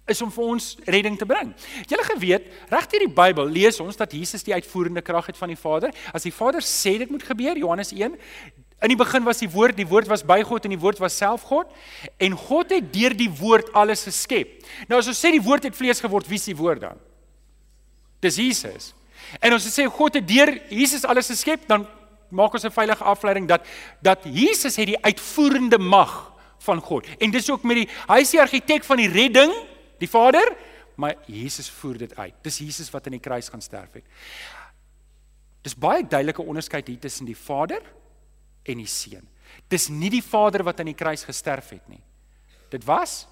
Is 0.09 0.19
om 0.23 0.31
vir 0.35 0.49
ons 0.55 0.73
redding 0.91 1.15
te 1.19 1.27
bring. 1.27 1.53
Julle 1.87 2.03
geweet, 2.09 2.49
reg 2.71 2.89
deur 2.91 3.05
die 3.05 3.13
Bybel 3.21 3.53
lees 3.55 3.79
ons 3.79 3.99
dat 3.99 4.11
Jesus 4.11 4.43
die 4.43 4.55
uitvoerende 4.55 5.03
krag 5.05 5.29
het 5.31 5.39
van 5.39 5.53
die 5.53 5.59
Vader. 5.59 5.93
As 6.11 6.27
die 6.27 6.33
Vader 6.35 6.63
sê 6.65 6.97
dit 6.99 7.11
moet 7.11 7.23
gebeur, 7.23 7.55
Johannes 7.59 7.93
1, 7.95 8.17
in 8.83 8.91
die 8.91 8.99
begin 8.99 9.23
was 9.23 9.39
die 9.39 9.47
woord, 9.47 9.77
die 9.79 9.87
woord 9.87 10.09
was 10.11 10.25
by 10.27 10.41
God 10.43 10.67
en 10.67 10.73
die 10.75 10.81
woord 10.81 10.99
was 10.99 11.15
self 11.15 11.45
God 11.47 11.71
en 12.19 12.35
God 12.35 12.73
het 12.75 12.89
deur 12.91 13.15
die 13.15 13.29
woord 13.31 13.71
alles 13.79 14.03
geskep. 14.09 14.57
Nou 14.89 14.99
as 14.99 15.07
ons 15.07 15.23
sê 15.23 15.31
die 15.31 15.43
woord 15.43 15.69
het 15.69 15.77
vlees 15.77 16.03
geword, 16.03 16.27
wie 16.27 16.41
is 16.41 16.49
die 16.51 16.57
woord 16.59 16.83
dan? 16.83 16.99
Dis 18.23 18.41
Jesus. 18.43 18.91
En 19.39 19.55
as 19.55 19.63
ons 19.63 19.79
sê 19.79 19.87
God 19.87 20.19
het 20.19 20.27
deur 20.27 20.51
Jesus 20.67 21.07
alles 21.07 21.31
geskep, 21.31 21.63
dan 21.71 21.87
maak 22.33 22.53
ons 22.53 22.65
'n 22.65 22.71
veilige 22.71 23.03
afleiding 23.03 23.47
dat 23.47 23.65
dat 24.01 24.19
Jesus 24.23 24.75
het 24.75 24.87
die 24.87 25.03
uitvoerende 25.03 25.77
mag 25.77 26.33
van 26.57 26.79
God. 26.81 27.07
En 27.17 27.31
dis 27.31 27.49
ook 27.49 27.63
met 27.63 27.75
die 27.75 27.89
hy 28.07 28.19
is 28.19 28.33
die 28.33 28.41
argitek 28.41 28.83
van 28.83 28.97
die 28.97 29.09
redding, 29.09 29.53
die 29.99 30.09
Vader, 30.09 30.55
maar 30.95 31.15
Jesus 31.25 31.69
voer 31.69 31.97
dit 31.97 32.15
uit. 32.15 32.33
Dis 32.41 32.57
Jesus 32.57 32.89
wat 32.93 33.05
aan 33.05 33.17
die 33.17 33.23
kruis 33.23 33.49
gaan 33.49 33.61
sterf 33.61 33.93
het. 33.93 34.05
Dis 35.61 35.75
baie 35.75 36.03
duidelike 36.03 36.43
onderskeid 36.43 36.87
hier 36.87 36.99
tussen 36.99 37.25
die 37.25 37.37
Vader 37.37 37.81
en 38.63 38.77
die 38.77 38.89
Seun. 38.89 39.27
Dis 39.67 39.87
nie 39.87 40.09
die 40.09 40.23
Vader 40.23 40.63
wat 40.63 40.79
aan 40.79 40.91
die 40.91 40.97
kruis 40.97 41.23
gesterf 41.23 41.69
het 41.69 41.87
nie. 41.87 42.03
Dit 42.69 42.83
was 42.83 43.27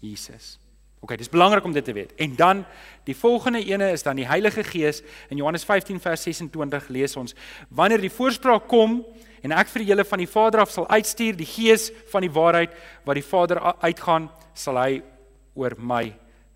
Jesus. 0.00 0.58
OK, 1.02 1.16
dis 1.18 1.28
belangrik 1.28 1.64
om 1.66 1.72
dit 1.74 1.84
te 1.84 1.92
weet. 1.92 2.14
En 2.14 2.36
dan 2.36 2.64
die 3.04 3.16
volgende 3.16 3.64
ene 3.64 3.90
is 3.90 4.02
dan 4.06 4.16
die 4.16 4.26
Heilige 4.26 4.62
Gees. 4.64 5.02
In 5.28 5.36
Johannes 5.36 5.64
15 5.66 5.98
vers 6.00 6.22
26 6.22 6.88
lees 6.88 7.16
ons: 7.18 7.34
Wanneer 7.68 8.00
die 8.00 8.12
voorspraak 8.12 8.68
kom, 8.70 9.00
en 9.42 9.54
ek 9.56 9.70
vir 9.74 9.82
julle 9.82 10.04
van 10.06 10.22
die 10.22 10.30
Vader 10.30 10.62
af 10.62 10.70
sal 10.70 10.86
uitstuur 10.86 11.34
die 11.36 11.48
gees 11.48 11.90
van 12.12 12.22
die 12.22 12.30
waarheid 12.30 12.74
wat 13.06 13.18
die 13.18 13.26
Vader 13.26 13.58
uitgaan 13.82 14.30
sal 14.54 14.78
hy 14.78 15.02
oor 15.58 15.74
my 15.78 16.04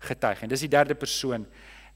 getuig. 0.07 0.43
En 0.43 0.51
dis 0.51 0.63
die 0.63 0.71
derde 0.71 0.95
persoon. 0.95 1.45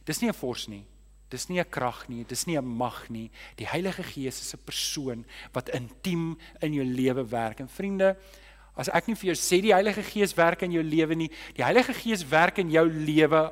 Dis 0.06 0.20
nie 0.22 0.30
'n 0.30 0.34
vors 0.34 0.68
nie. 0.68 0.84
Dis 1.30 1.48
nie 1.48 1.60
'n 1.60 1.70
krag 1.70 2.10
nie. 2.10 2.26
Dis 2.26 2.46
nie 2.48 2.58
'n 2.58 2.66
mag 2.66 3.10
nie. 3.10 3.32
Die 3.56 3.68
Heilige 3.68 4.04
Gees 4.04 4.42
is 4.42 4.54
'n 4.54 4.66
persoon 4.66 5.26
wat 5.54 5.70
intiem 5.70 6.38
in 6.62 6.74
jou 6.74 6.84
lewe 6.84 7.24
werk. 7.24 7.60
En 7.60 7.70
vriende 7.70 8.18
as 8.76 8.90
ek 8.90 9.08
nie 9.08 9.18
vir 9.20 9.32
jou 9.32 9.38
sê 9.40 9.62
die 9.64 9.74
Heilige 9.76 10.04
Gees 10.06 10.36
werk 10.38 10.64
in 10.68 10.76
jou 10.78 10.84
lewe 10.84 11.16
nie 11.16 11.30
die 11.58 11.66
Heilige 11.66 11.94
Gees 11.98 12.24
werk 12.32 12.62
in 12.64 12.72
jou 12.72 12.86
lewe 12.88 13.50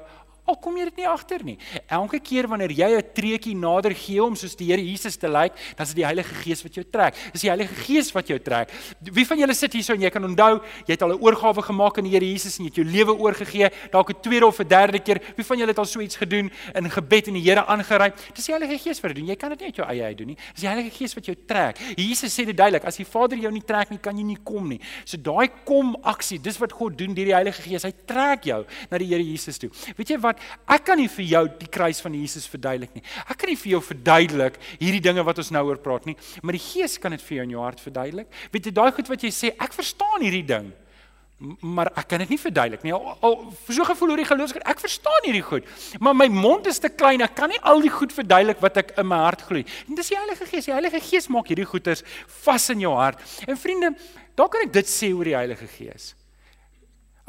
Al 0.50 0.58
kom 0.58 0.78
jy 0.80 0.88
dit 0.90 1.04
nie 1.04 1.08
agter 1.08 1.44
nie. 1.46 1.58
Elke 1.94 2.18
keer 2.26 2.48
wanneer 2.50 2.72
jy 2.74 2.90
'n 2.98 3.04
treukie 3.14 3.56
nader 3.56 3.94
gee 3.94 4.24
om 4.24 4.36
soos 4.36 4.56
die 4.56 4.66
Here 4.70 4.82
Jesus 4.82 5.16
te 5.16 5.30
lyk, 5.30 5.54
dan 5.78 5.86
is 5.86 5.94
dit 5.94 6.02
die 6.02 6.06
Heilige 6.06 6.34
Gees 6.42 6.64
wat 6.64 6.74
jou 6.74 6.84
trek. 6.84 7.14
Dis 7.34 7.42
die 7.42 7.50
Heilige 7.50 7.76
Gees 7.76 8.12
wat 8.14 8.28
jou 8.28 8.40
trek. 8.40 8.72
Wie 9.00 9.26
van 9.26 9.38
julle 9.38 9.54
sit 9.54 9.74
hier 9.74 9.84
so 9.84 9.94
en 9.94 10.02
jy 10.02 10.10
kan 10.10 10.24
onthou, 10.24 10.62
jy 10.88 10.94
het 10.94 11.02
al 11.02 11.14
'n 11.14 11.22
oorgawe 11.22 11.62
gemaak 11.62 11.98
aan 11.98 12.04
die 12.06 12.14
Here 12.14 12.26
Jesus 12.26 12.58
en 12.58 12.66
jy 12.66 12.70
het 12.70 12.76
jou 12.76 12.86
lewe 12.86 13.14
oorgegee, 13.14 13.70
dalk 13.92 14.10
'n 14.10 14.22
tweede 14.22 14.46
of 14.46 14.60
'n 14.60 14.68
derde 14.68 15.00
keer. 15.00 15.22
Wie 15.36 15.46
van 15.46 15.58
julle 15.58 15.70
het 15.70 15.78
al 15.78 15.86
so 15.86 16.00
iets 16.00 16.16
gedoen 16.16 16.52
in 16.74 16.90
gebed 16.90 17.28
en 17.28 17.34
die 17.34 17.44
Here 17.44 17.66
aangeraai? 17.66 18.12
Dis 18.34 18.46
die 18.46 18.56
Heilige 18.56 18.78
Gees 18.80 19.00
wat 19.02 19.14
dit 19.14 19.18
doen. 19.18 19.28
Jy 19.28 19.36
kan 19.36 19.50
dit 19.50 19.60
nie 19.60 19.68
uit 19.68 19.76
jou 19.76 19.88
eie 19.88 20.04
uit 20.04 20.18
doen 20.18 20.28
nie. 20.28 20.38
Dis 20.54 20.62
die 20.62 20.68
Heilige 20.68 20.98
Gees 20.98 21.14
wat 21.14 21.26
jou 21.26 21.36
trek. 21.46 21.78
Jesus 21.96 22.34
sê 22.34 22.46
dit 22.46 22.58
duidelik, 22.58 22.86
as 22.86 22.98
die 22.98 23.06
Vader 23.06 23.38
jou 23.38 23.52
nie 23.52 23.62
trek 23.62 23.90
nie, 23.90 24.00
kan 24.00 24.18
jy 24.18 24.24
nie 24.24 24.38
kom 24.44 24.68
nie. 24.68 24.80
So 25.06 25.18
daai 25.18 25.50
kom 25.64 25.96
aksie, 26.02 26.40
dis 26.42 26.58
wat 26.58 26.72
God 26.72 26.98
doen 26.98 27.14
deur 27.14 27.26
die 27.26 27.36
Heilige 27.36 27.62
Gees. 27.62 27.84
Hy 27.84 27.94
trek 28.06 28.44
jou 28.44 28.66
na 28.90 28.98
die 28.98 29.08
Here 29.08 29.24
Jesus 29.24 29.58
toe. 29.58 29.70
Weet 29.96 30.10
jy 30.10 30.18
wat? 30.18 30.39
Ek 30.68 30.86
kan 30.88 31.00
nie 31.00 31.10
vir 31.12 31.26
jou 31.34 31.44
die 31.62 31.72
kruis 31.72 32.02
van 32.04 32.18
Jesus 32.18 32.48
verduidelik 32.50 32.98
nie. 32.98 33.06
Ek 33.26 33.38
kan 33.40 33.52
nie 33.52 33.60
vir 33.60 33.74
jou 33.76 33.82
verduidelik 33.92 34.60
hierdie 34.80 35.04
dinge 35.10 35.26
wat 35.28 35.42
ons 35.42 35.54
nou 35.56 35.66
oor 35.70 35.82
praat 35.84 36.06
nie, 36.10 36.18
maar 36.42 36.58
die 36.58 36.64
Gees 36.64 37.00
kan 37.02 37.16
dit 37.16 37.24
vir 37.26 37.40
jou 37.40 37.48
in 37.48 37.56
jou 37.58 37.64
hart 37.64 37.82
verduidelik. 37.84 38.30
Weet 38.54 38.70
jy 38.70 38.76
daai 38.76 38.92
goed 38.96 39.10
wat 39.12 39.26
jy 39.26 39.34
sê, 39.34 39.54
ek 39.60 39.76
verstaan 39.76 40.24
hierdie 40.26 40.46
ding 40.48 40.70
maar 41.64 41.88
ek 41.96 42.10
kan 42.12 42.20
dit 42.24 42.34
nie 42.34 42.40
verduidelik 42.40 42.84
nie. 42.84 42.94
Al, 42.96 43.14
al 43.24 43.36
so 43.70 43.86
gevoel 43.88 44.14
oor 44.14 44.22
die 44.22 44.28
geloof, 44.28 44.54
ek 44.60 44.82
verstaan 44.84 45.28
hierdie 45.28 45.46
goed, 45.46 45.68
maar 46.04 46.18
my 46.18 46.28
mond 46.32 46.68
is 46.68 46.82
te 46.84 46.92
klein. 46.92 47.24
Ek 47.24 47.36
kan 47.38 47.52
nie 47.52 47.60
al 47.64 47.80
die 47.84 47.94
goed 47.94 48.14
verduidelik 48.16 48.60
wat 48.64 48.80
ek 48.84 48.94
in 49.00 49.08
my 49.08 49.22
hart 49.24 49.46
glo 49.48 49.62
nie. 49.62 49.68
Dis 49.96 50.12
die 50.12 50.20
Heilige 50.20 50.50
Gees. 50.50 50.68
Die 50.68 50.76
Heilige 50.76 51.04
Gees 51.04 51.30
maak 51.32 51.52
hierdie 51.52 51.68
goeters 51.70 52.04
vas 52.44 52.70
in 52.74 52.84
jou 52.84 52.92
hart. 52.98 53.24
En 53.48 53.60
vriende, 53.60 53.94
daar 54.36 54.52
kan 54.52 54.68
ek 54.68 54.76
dit 54.82 54.92
sê 54.92 55.14
oor 55.16 55.32
die 55.32 55.38
Heilige 55.38 55.70
Gees. 55.78 56.14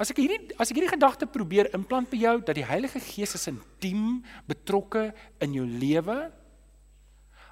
As 0.00 0.08
ek 0.12 0.22
hierdie 0.22 0.54
as 0.56 0.70
ek 0.72 0.78
hierdie 0.78 0.94
gedagte 0.94 1.28
probeer 1.28 1.68
implant 1.76 2.08
by 2.08 2.22
jou 2.22 2.36
dat 2.40 2.56
die 2.56 2.64
Heilige 2.64 3.02
Gees 3.04 3.34
is 3.36 3.48
intiem 3.50 4.22
betrokke 4.48 5.10
in 5.44 5.58
jou 5.58 5.66
lewe. 5.68 6.16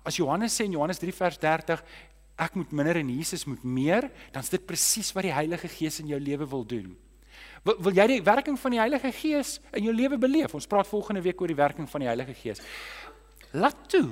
As 0.01 0.17
Johannes 0.17 0.55
sê 0.57 0.65
in 0.65 0.79
Johannes 0.79 1.01
3 1.03 1.13
vers 1.13 1.37
30, 1.43 1.83
ek 2.41 2.57
moet 2.57 2.73
minder 2.73 2.97
en 3.03 3.11
Jesus 3.13 3.45
moet 3.51 3.61
meer, 3.67 4.09
dan 4.33 4.47
is 4.47 4.53
dit 4.55 4.65
presies 4.65 5.11
wat 5.13 5.27
die 5.27 5.35
Heilige 5.35 5.69
Gees 5.69 6.01
in 6.01 6.09
jou 6.09 6.21
lewe 6.23 6.49
wil 6.49 6.65
doen. 6.65 6.95
Wil, 7.67 7.77
wil 7.85 7.99
jy 7.99 8.07
die 8.15 8.23
werking 8.25 8.57
van 8.57 8.75
die 8.75 8.81
Heilige 8.81 9.13
Gees 9.13 9.59
in 9.77 9.85
jou 9.91 9.93
lewe 9.93 10.17
beleef? 10.17 10.55
Ons 10.57 10.71
praat 10.71 10.89
volgende 10.89 11.21
week 11.27 11.43
oor 11.43 11.53
die 11.53 11.59
werking 11.59 11.91
van 11.91 12.05
die 12.05 12.09
Heilige 12.09 12.37
Gees. 12.39 12.65
Laat 13.53 13.85
toe 13.93 14.07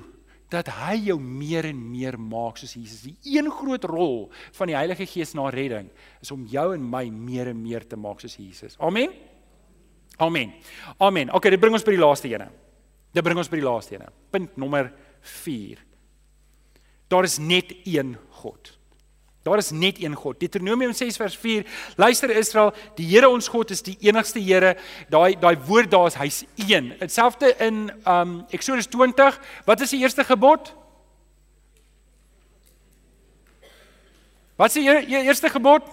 dat 0.53 0.69
hy 0.71 0.95
jou 1.09 1.17
meer 1.21 1.67
en 1.67 1.79
meer 1.91 2.19
maak 2.21 2.61
soos 2.61 2.77
Jesus. 2.79 3.03
Die 3.07 3.39
een 3.39 3.51
groot 3.51 3.85
rol 3.91 4.29
van 4.59 4.71
die 4.71 4.77
Heilige 4.79 5.07
Gees 5.11 5.35
na 5.35 5.49
redding 5.51 5.89
is 6.23 6.31
om 6.35 6.45
jou 6.51 6.69
en 6.75 6.85
my 6.91 7.07
meer 7.11 7.51
en 7.51 7.59
meer 7.63 7.87
te 7.87 7.99
maak 7.99 8.23
soos 8.23 8.39
Jesus. 8.39 8.79
Amen. 8.79 9.15
Amen. 10.23 10.55
Amen. 11.03 11.33
Okay, 11.35 11.53
dit 11.53 11.61
bring 11.61 11.75
ons 11.77 11.85
by 11.85 11.97
die 11.97 12.01
laaste 12.01 12.31
ene. 12.31 12.49
Dit 13.17 13.25
bring 13.25 13.39
ons 13.41 13.51
by 13.51 13.59
die 13.61 13.67
laaste 13.67 13.97
ene. 13.97 14.09
Punt 14.33 14.57
nommer 14.61 14.91
4. 15.45 15.83
Daar 17.13 17.27
is 17.27 17.39
net 17.39 17.73
een 17.85 18.17
God. 18.43 18.73
Daar 19.47 19.59
is 19.59 19.71
net 19.71 20.03
een 20.03 20.15
God. 20.15 20.41
Deuteronomium 20.41 20.93
6 20.93 21.17
vers 21.17 21.37
4. 21.37 21.67
Luister 21.97 22.31
Israel, 22.31 22.73
die 22.95 23.07
Here 23.07 23.29
ons 23.29 23.47
God 23.49 23.71
is 23.71 23.83
die 23.83 23.95
enigste 24.01 24.41
Here. 24.43 24.73
Daai 25.09 25.37
daai 25.39 25.55
woord 25.69 25.91
daar 25.91 26.09
is 26.11 26.17
hy's 26.19 26.41
een. 26.59 26.89
Ditselfde 26.99 27.53
in 27.63 27.85
um 28.11 28.41
Eksodus 28.51 28.91
20. 28.91 29.39
Wat 29.65 29.85
is 29.87 29.95
die 29.95 30.01
eerste 30.03 30.27
gebod? 30.27 30.73
Wat 34.59 34.75
is 34.75 34.83
die 34.83 35.23
eerste 35.23 35.53
gebod? 35.55 35.87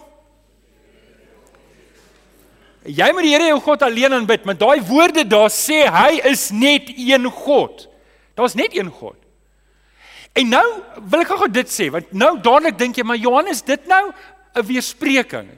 Jy 2.90 3.12
moet 3.14 3.28
die 3.30 3.36
Here 3.36 3.52
jou 3.54 3.60
God 3.70 3.86
alleen 3.86 4.18
aanbid, 4.18 4.50
maar 4.50 4.58
daai 4.58 4.82
woorde 4.90 5.28
daar 5.30 5.54
sê 5.54 5.84
hy 5.94 6.24
is 6.26 6.50
net 6.50 6.90
een 6.98 7.30
God. 7.30 7.86
Daar's 8.34 8.58
net 8.58 8.74
een 8.74 8.90
God. 8.90 9.23
En 10.34 10.50
nou 10.50 10.68
wil 11.10 11.22
ek 11.22 11.30
gou 11.30 11.50
dit 11.54 11.70
sê 11.70 11.90
want 11.94 12.14
nou 12.18 12.36
dadelik 12.42 12.78
dink 12.78 12.98
jy 12.98 13.06
maar 13.06 13.22
Johannes 13.22 13.62
dit 13.62 13.86
nou 13.88 14.12
'n 14.56 14.66
weerspreking. 14.66 15.50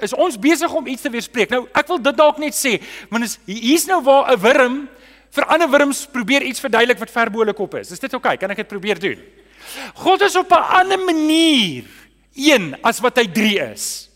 Is 0.00 0.14
ons 0.16 0.38
besig 0.38 0.72
om 0.72 0.86
iets 0.86 1.02
te 1.02 1.10
weerspreek? 1.10 1.50
Nou 1.50 1.68
ek 1.74 1.86
wil 1.88 2.00
dit 2.00 2.16
dalk 2.16 2.38
net 2.38 2.54
sê, 2.54 2.80
want 3.10 3.24
is 3.24 3.38
hier's 3.44 3.86
nou 3.86 4.02
waar 4.02 4.32
'n 4.32 4.40
wurm 4.40 4.88
vir 5.30 5.44
ander 5.44 5.68
wurms 5.68 6.06
probeer 6.06 6.42
iets 6.42 6.60
verduidelik 6.60 6.98
wat 6.98 7.10
ver 7.10 7.30
bo 7.30 7.42
hulle 7.42 7.52
kop 7.52 7.74
is. 7.74 7.90
Is 7.90 7.98
dit 7.98 8.12
oukei? 8.14 8.34
Okay? 8.34 8.40
Kan 8.40 8.50
ek 8.50 8.56
dit 8.56 8.68
probeer 8.68 8.98
doen? 8.98 9.18
God 9.94 10.22
is 10.22 10.36
op 10.36 10.50
'n 10.50 10.68
ander 10.80 10.98
manier 10.98 11.84
een 12.34 12.76
as 12.82 13.00
wat 13.00 13.16
hy 13.16 13.26
3 13.26 13.72
is. 13.72 14.08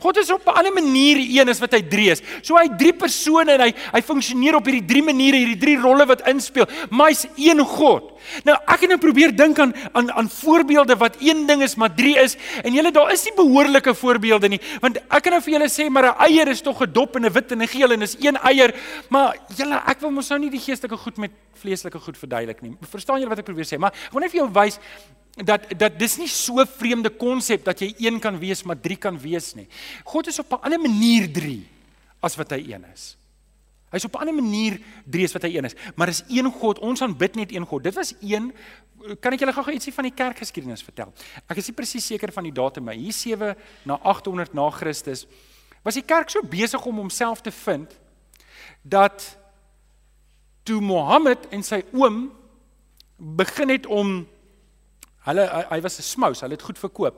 God 0.00 0.16
is 0.18 0.30
op 0.30 0.46
'n 0.46 0.56
ander 0.58 0.72
manier 0.72 1.16
een 1.18 1.48
as 1.48 1.60
wat 1.60 1.72
hy 1.72 1.82
drie 1.82 2.10
is. 2.10 2.22
So 2.42 2.56
hy 2.56 2.68
drie 2.76 2.92
persone 2.92 3.52
en 3.52 3.60
hy 3.60 3.74
hy 3.92 4.02
funksioneer 4.02 4.56
op 4.56 4.64
hierdie 4.64 4.86
drie 4.86 5.02
maniere, 5.02 5.36
hierdie 5.36 5.58
drie 5.58 5.78
rolle 5.78 6.06
wat 6.06 6.26
inspel. 6.26 6.66
Maar 6.90 7.08
hy's 7.08 7.26
een 7.36 7.60
God. 7.60 8.12
Nou 8.44 8.56
ek 8.66 8.80
het 8.80 8.90
nou 8.90 8.98
probeer 8.98 9.34
dink 9.36 9.58
aan 9.58 9.74
aan 9.92 10.10
aan 10.12 10.28
voorbeelde 10.28 10.96
wat 10.96 11.16
een 11.20 11.46
ding 11.46 11.62
is 11.62 11.76
maar 11.76 11.94
drie 11.94 12.16
is 12.18 12.36
en 12.62 12.74
julle 12.74 12.90
daar 12.92 13.12
is 13.12 13.24
nie 13.24 13.34
behoorlike 13.36 13.94
voorbeelde 13.94 14.48
nie 14.48 14.60
want 14.80 14.98
ek 14.98 15.22
kan 15.22 15.36
nou 15.36 15.42
vir 15.42 15.52
julle 15.52 15.68
sê 15.70 15.88
maar 15.90 16.06
'n 16.10 16.18
eier 16.28 16.48
is 16.48 16.60
tog 16.60 16.78
gedop 16.78 17.16
in 17.16 17.26
'n 17.26 17.32
wit 17.32 17.52
en 17.52 17.62
'n 17.62 17.68
geel 17.68 17.92
en 17.92 18.02
is 18.02 18.16
een 18.20 18.36
eier 18.36 18.74
maar 19.08 19.36
julle 19.56 19.82
ek 19.86 20.00
wil 20.00 20.10
mos 20.10 20.28
nou 20.28 20.38
nie 20.38 20.50
die 20.50 20.60
geestelike 20.60 20.96
goed 20.96 21.16
met 21.16 21.30
vleeslike 21.56 21.98
goed 21.98 22.18
verduidelik 22.18 22.62
nie. 22.62 22.76
Verstaan 22.90 23.18
julle 23.20 23.32
wat 23.32 23.38
ek 23.38 23.48
probeer 23.48 23.64
sê? 23.64 23.78
Maar 23.78 23.92
ek 23.92 24.12
wil 24.12 24.20
net 24.20 24.30
vir 24.30 24.40
jou 24.42 24.50
wys 24.52 24.78
dat 25.44 25.68
dat 25.76 25.98
dis 25.98 26.16
nie 26.16 26.28
so 26.28 26.64
vreemde 26.78 27.10
konsep 27.12 27.64
dat 27.64 27.80
jy 27.80 27.92
een 27.98 28.20
kan 28.20 28.38
wees 28.40 28.62
maar 28.64 28.80
drie 28.80 28.96
kan 28.96 29.18
wees 29.20 29.54
nie. 29.54 29.68
God 30.04 30.26
is 30.26 30.38
op 30.38 30.52
'n 30.52 30.62
ander 30.62 30.80
manier 30.80 31.32
drie 31.32 31.68
as 32.20 32.36
wat 32.36 32.50
hy 32.50 32.72
een 32.72 32.84
is. 32.92 33.16
Hy's 33.90 34.04
op 34.04 34.14
'n 34.14 34.18
ander 34.18 34.34
manier 34.34 34.80
drie 35.04 35.24
as 35.24 35.32
wat 35.32 35.42
hy 35.42 35.56
een 35.56 35.64
is, 35.64 35.74
maar 35.94 36.08
is 36.08 36.24
een 36.28 36.50
God. 36.52 36.78
Ons 36.78 37.02
aanbid 37.02 37.34
net 37.34 37.52
een 37.52 37.66
God. 37.66 37.82
Dit 37.82 37.94
was 37.94 38.14
een 38.20 38.52
kan 39.20 39.32
ek 39.32 39.40
julle 39.40 39.52
gou-gou 39.52 39.74
ietsie 39.74 39.94
van 39.94 40.04
die 40.04 40.14
kerkgeskiedenis 40.14 40.82
vertel. 40.82 41.12
Ek 41.46 41.56
is 41.56 41.66
nie 41.66 41.76
presies 41.76 42.06
seker 42.06 42.32
van 42.32 42.42
die 42.42 42.52
datum 42.52 42.84
maar 42.84 42.94
hier 42.94 43.12
7 43.12 43.56
na 43.84 43.98
800 44.02 44.54
na 44.54 44.70
Christus 44.70 45.26
was 45.82 45.94
die 45.94 46.02
kerk 46.02 46.30
so 46.30 46.42
besig 46.42 46.86
om 46.86 46.96
homself 46.96 47.40
te 47.40 47.52
vind 47.54 47.92
dat 48.82 49.36
toe 50.66 50.80
Mohammed 50.80 51.46
en 51.54 51.62
sy 51.62 51.84
oom 51.92 52.32
begin 53.16 53.68
het 53.68 53.86
om 53.86 54.26
Hulle 55.26 55.44
hy 55.70 55.80
was 55.82 55.98
'n 55.98 56.02
smous, 56.02 56.40
hulle 56.40 56.54
het 56.54 56.62
goed 56.62 56.78
verkoop. 56.78 57.14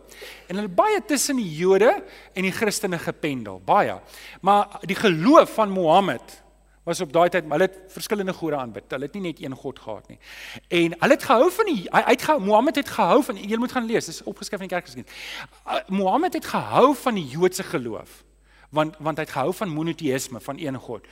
En 0.49 0.57
hulle 0.57 0.69
baie 0.69 1.05
tussen 1.05 1.37
die 1.37 1.57
Jode 1.57 2.03
en 2.35 2.43
die 2.43 2.53
Christene 2.53 2.99
gependel, 2.99 3.61
baie. 3.65 4.01
Maar 4.41 4.81
die 4.83 4.97
geloof 4.97 5.55
van 5.55 5.71
Mohammed 5.71 6.43
was 6.89 7.01
op 7.01 7.13
daai 7.13 7.29
tyd, 7.29 7.45
hulle 7.45 7.67
het 7.67 7.77
verskillende 7.93 8.33
gode 8.33 8.57
aanbid. 8.57 8.85
Hulle 8.89 9.05
het 9.05 9.17
nie 9.19 9.23
net 9.29 9.43
een 9.43 9.57
God 9.57 9.79
gehad 9.79 10.09
nie. 10.09 10.19
En 10.69 10.95
hulle 11.01 11.17
het 11.17 11.25
gehou 11.25 11.51
van 11.53 11.69
die 11.69 11.83
hy 11.91 12.03
het 12.07 12.23
gehou 12.23 12.41
Mohammed 12.41 12.81
het 12.81 12.89
gehou 12.89 13.19
van 13.27 13.37
jy 13.37 13.59
moet 13.61 13.73
gaan 13.73 13.87
lees, 13.87 14.09
dis 14.09 14.23
opgeskryf 14.23 14.63
in 14.63 14.69
die 14.69 14.77
kerkgeskiedenis. 14.77 15.89
Mohammed 15.89 16.33
het 16.33 16.49
gehou 16.49 16.95
van 16.97 17.15
die 17.15 17.27
Joodse 17.27 17.63
geloof. 17.63 18.25
Want 18.71 18.97
want 18.99 19.17
hy 19.17 19.25
het 19.25 19.33
gehou 19.33 19.53
van 19.55 19.69
monoteïsme, 19.69 20.41
van 20.41 20.59
een 20.59 20.77
God. 20.77 21.05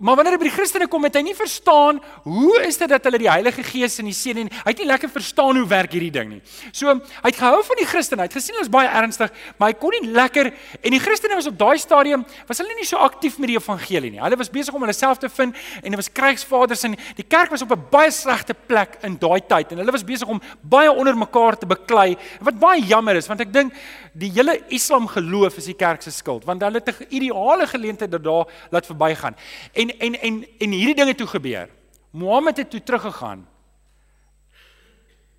Maar 0.00 0.16
wanneer 0.16 0.32
hy 0.32 0.40
by 0.40 0.46
die 0.48 0.54
Christene 0.54 0.86
kom, 0.88 1.04
het 1.04 1.16
hy 1.18 1.20
nie 1.26 1.34
verstaan 1.36 1.98
hoe 2.24 2.54
is 2.64 2.78
dit 2.80 2.88
dat 2.88 3.04
hulle 3.04 3.18
die 3.20 3.28
Heilige 3.28 3.60
Gees 3.68 3.98
in 4.00 4.06
die 4.08 4.14
seën 4.16 4.38
en 4.40 4.48
hy 4.48 4.70
het 4.70 4.78
nie 4.80 4.86
lekker 4.88 5.10
verstaan 5.12 5.58
hoe 5.60 5.66
werk 5.68 5.92
hierdie 5.92 6.12
ding 6.14 6.30
nie. 6.30 6.38
So 6.72 6.94
hy 6.94 7.26
het 7.26 7.36
gehou 7.36 7.58
van 7.68 7.80
die 7.82 7.84
Christene. 7.84 8.24
Hy 8.24 8.30
het 8.30 8.36
gesien 8.38 8.56
hulle 8.56 8.64
is 8.64 8.72
baie 8.72 8.88
ernstig, 8.88 9.34
maar 9.60 9.74
hy 9.74 9.76
kon 9.82 9.92
nie 9.92 10.08
lekker 10.16 10.48
en 10.80 10.96
die 10.96 11.00
Christene 11.04 11.36
was 11.36 11.50
op 11.50 11.58
daai 11.60 11.76
stadium 11.82 12.24
was 12.48 12.62
hulle 12.62 12.76
nie 12.78 12.88
so 12.88 12.96
aktief 12.96 13.36
met 13.42 13.52
die 13.52 13.58
evangelie 13.58 14.14
nie. 14.14 14.22
Hulle 14.24 14.38
was 14.40 14.48
besig 14.54 14.78
om 14.78 14.86
hulle 14.86 14.94
self 14.96 15.20
te 15.20 15.28
vind 15.28 15.60
en 15.82 15.90
hulle 15.90 16.00
was 16.00 16.08
krygsvaders 16.16 16.86
en 16.88 16.96
die 17.20 17.28
kerk 17.36 17.52
was 17.52 17.66
op 17.66 17.76
'n 17.76 17.84
baie 17.92 18.08
slegte 18.10 18.56
plek 18.56 18.96
in 19.04 19.18
daai 19.20 19.44
tyd 19.44 19.76
en 19.76 19.84
hulle 19.84 19.92
was 19.92 20.04
besig 20.04 20.28
om 20.28 20.40
baie 20.62 20.88
onder 20.88 21.12
mekaar 21.12 21.58
te 21.60 21.66
beklei. 21.66 22.16
Wat 22.40 22.56
baie 22.58 22.80
jammer 22.80 23.20
is 23.20 23.28
want 23.28 23.40
ek 23.44 23.52
dink 23.52 23.76
die 24.14 24.32
hele 24.32 24.56
Islam 24.72 25.06
geloof 25.06 25.58
is 25.58 25.68
die 25.68 25.76
kerk 25.76 26.00
se 26.00 26.10
skuld 26.10 26.48
want 26.48 26.62
hulle 26.62 26.80
het 26.80 26.88
'n 26.88 27.06
ideale 27.10 27.66
geleentheid 27.66 28.10
dat 28.10 28.24
daar 28.24 28.46
laat 28.70 28.86
verbygaan. 28.86 29.36
En 29.74 29.89
en 29.98 30.14
en 30.14 30.44
en 30.58 30.70
hierdie 30.70 30.94
dinge 30.94 31.14
toe 31.14 31.26
gebeur. 31.26 31.70
Mohammed 32.10 32.56
het 32.56 32.70
toe 32.70 32.82
teruggegaan. 32.82 33.46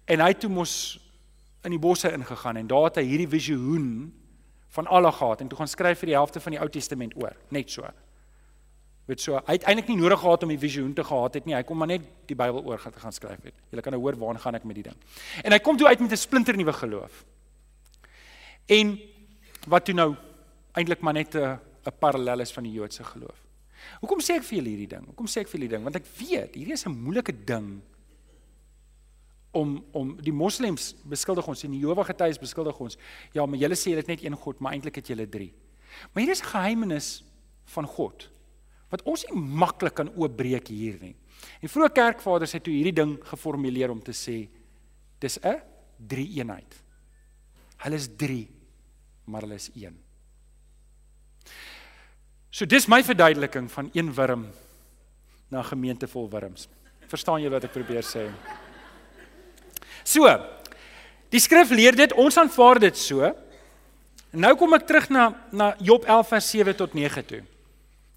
En 0.06 0.20
hy 0.20 0.34
toe 0.34 0.50
mos 0.50 1.00
in 1.64 1.76
die 1.76 1.80
bosse 1.80 2.12
ingegaan 2.12 2.58
en 2.58 2.68
daar 2.68 2.90
het 2.90 2.96
hy 2.96 3.04
hierdie 3.06 3.30
visioen 3.30 4.14
van 4.72 4.88
Allah 4.88 5.14
gehad 5.14 5.42
en 5.42 5.48
toe 5.48 5.58
gaan 5.60 5.68
skryf 5.68 6.00
vir 6.00 6.14
die 6.14 6.18
helfte 6.18 6.40
van 6.40 6.56
die 6.56 6.62
Ou 6.62 6.70
Testament 6.72 7.14
oor, 7.20 7.36
net 7.50 7.70
so. 7.72 7.86
Weet 9.10 9.22
so, 9.22 9.36
hy 9.36 9.58
het 9.58 9.66
eintlik 9.68 9.90
nie 9.92 9.98
nodig 10.00 10.22
gehad 10.22 10.44
om 10.46 10.54
die 10.54 10.60
visioen 10.62 10.94
te 10.96 11.04
gehad 11.04 11.36
het 11.36 11.48
nie. 11.50 11.56
Hy 11.58 11.64
kom 11.68 11.82
maar 11.82 11.90
net 11.90 12.06
die 12.30 12.38
Bybel 12.38 12.64
oor 12.64 12.80
gaan 12.80 12.94
te 12.96 13.02
gaan 13.02 13.16
skryf 13.16 13.44
het. 13.44 13.58
Julle 13.70 13.84
kan 13.84 13.96
nou 13.96 14.02
hoor 14.04 14.16
waarna 14.22 14.40
gaan 14.40 14.56
ek 14.56 14.68
met 14.70 14.78
die 14.80 14.86
ding. 14.88 14.98
En 15.44 15.52
hy 15.52 15.60
kom 15.60 15.78
toe 15.78 15.88
uit 15.88 16.00
met 16.00 16.12
'n 16.12 16.18
splinternuwe 16.18 16.74
geloof. 16.74 17.26
En 18.68 19.00
wat 19.68 19.86
toe 19.86 19.96
nou 19.96 20.16
eintlik 20.74 21.02
maar 21.02 21.14
net 21.14 21.36
'n 21.36 21.60
'n 21.86 21.98
parallel 22.00 22.40
is 22.40 22.54
van 22.54 22.64
die 22.64 22.72
Joodse 22.72 23.04
geloof. 23.04 23.51
Hoekom 24.02 24.20
sê 24.20 24.38
ek 24.40 24.44
vir 24.44 24.58
julle 24.58 24.70
hierdie 24.70 24.92
ding? 24.96 25.06
Hoekom 25.12 25.28
sê 25.28 25.42
ek 25.42 25.50
vir 25.50 25.58
julle 25.60 25.68
hierdie 25.68 25.78
ding? 25.78 25.88
Want 25.88 26.00
ek 26.02 26.08
weet 26.20 26.56
hierdie 26.56 26.74
is 26.74 26.86
'n 26.86 26.96
moeilike 26.96 27.34
ding 27.46 27.82
om 29.52 29.84
om 29.92 30.16
die 30.22 30.34
moslems 30.34 30.96
beskuldig 31.04 31.48
ons 31.48 31.64
en 31.64 31.72
die 31.72 31.80
Jehova 31.80 32.04
getuies 32.04 32.40
beskuldig 32.40 32.80
ons. 32.80 32.98
Ja, 33.34 33.46
maar 33.46 33.60
julle 33.60 33.76
sê 33.76 33.96
dit 33.96 34.08
net 34.08 34.24
een 34.24 34.36
God, 34.36 34.60
maar 34.60 34.74
eintlik 34.74 34.96
het 34.96 35.08
julle 35.08 35.28
drie. 35.28 35.54
Maar 36.14 36.24
hier 36.24 36.32
is 36.32 36.42
'n 36.42 36.54
geheimenis 36.56 37.24
van 37.66 37.86
God 37.86 38.30
wat 38.90 39.02
ons 39.08 39.26
nie 39.30 39.40
maklik 39.40 39.96
kan 39.96 40.10
oopbreek 40.16 40.68
hier 40.68 40.98
nie. 41.02 41.16
En 41.62 41.70
vroeë 41.70 41.94
kerkvaders 41.94 42.52
het 42.52 42.64
toe 42.64 42.74
hierdie 42.74 42.94
ding 42.94 43.18
geformuleer 43.24 43.90
om 43.90 44.02
te 44.02 44.12
sê 44.12 44.50
dis 45.20 45.40
'n 45.44 45.62
drie 45.98 46.28
eenheid. 46.38 46.76
Hulle 47.78 47.96
is 47.96 48.10
3, 48.18 48.48
maar 49.26 49.42
hulle 49.42 49.56
is 49.56 49.70
1. 49.74 49.98
So 52.52 52.68
dis 52.68 52.88
my 52.92 53.00
verduideliking 53.04 53.70
van 53.72 53.90
een 53.96 54.12
wurm 54.14 54.50
na 55.52 55.64
gemeente 55.64 56.08
vol 56.08 56.30
wurms. 56.30 56.68
Verstaan 57.08 57.40
julle 57.44 57.56
wat 57.56 57.68
ek 57.68 57.76
probeer 57.76 58.04
sê? 58.04 58.26
So, 60.08 60.28
die 61.32 61.40
skrif 61.40 61.72
leer 61.72 61.96
dit, 61.96 62.14
ons 62.20 62.38
aanvaar 62.40 62.82
dit 62.84 62.98
so. 62.98 63.32
Nou 64.32 64.52
kom 64.60 64.76
ek 64.76 64.88
terug 64.88 65.10
na 65.12 65.30
na 65.52 65.74
Job 65.84 66.08
11 66.08 66.30
vers 66.32 66.52
7 66.56 66.76
tot 66.80 66.96
9 66.96 67.24
toe. 67.28 67.42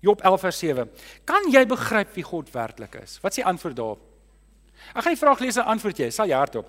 Job 0.05 0.23
11 0.23 0.43
vers 0.47 0.59
7. 0.63 0.91
Kan 1.27 1.49
jy 1.51 1.65
begryp 1.67 2.11
wie 2.15 2.27
God 2.27 2.51
werklik 2.55 2.99
is? 3.03 3.17
Wat 3.23 3.33
is 3.33 3.41
die 3.41 3.47
antwoord 3.49 3.79
daarop? 3.79 4.03
Ek 4.93 5.01
gaan 5.01 5.15
die 5.15 5.21
vraag 5.21 5.41
lees 5.41 5.59
en 5.59 5.71
antwoord 5.73 6.03
jy, 6.03 6.11
sal 6.13 6.29
jy 6.29 6.37
hardop. 6.37 6.69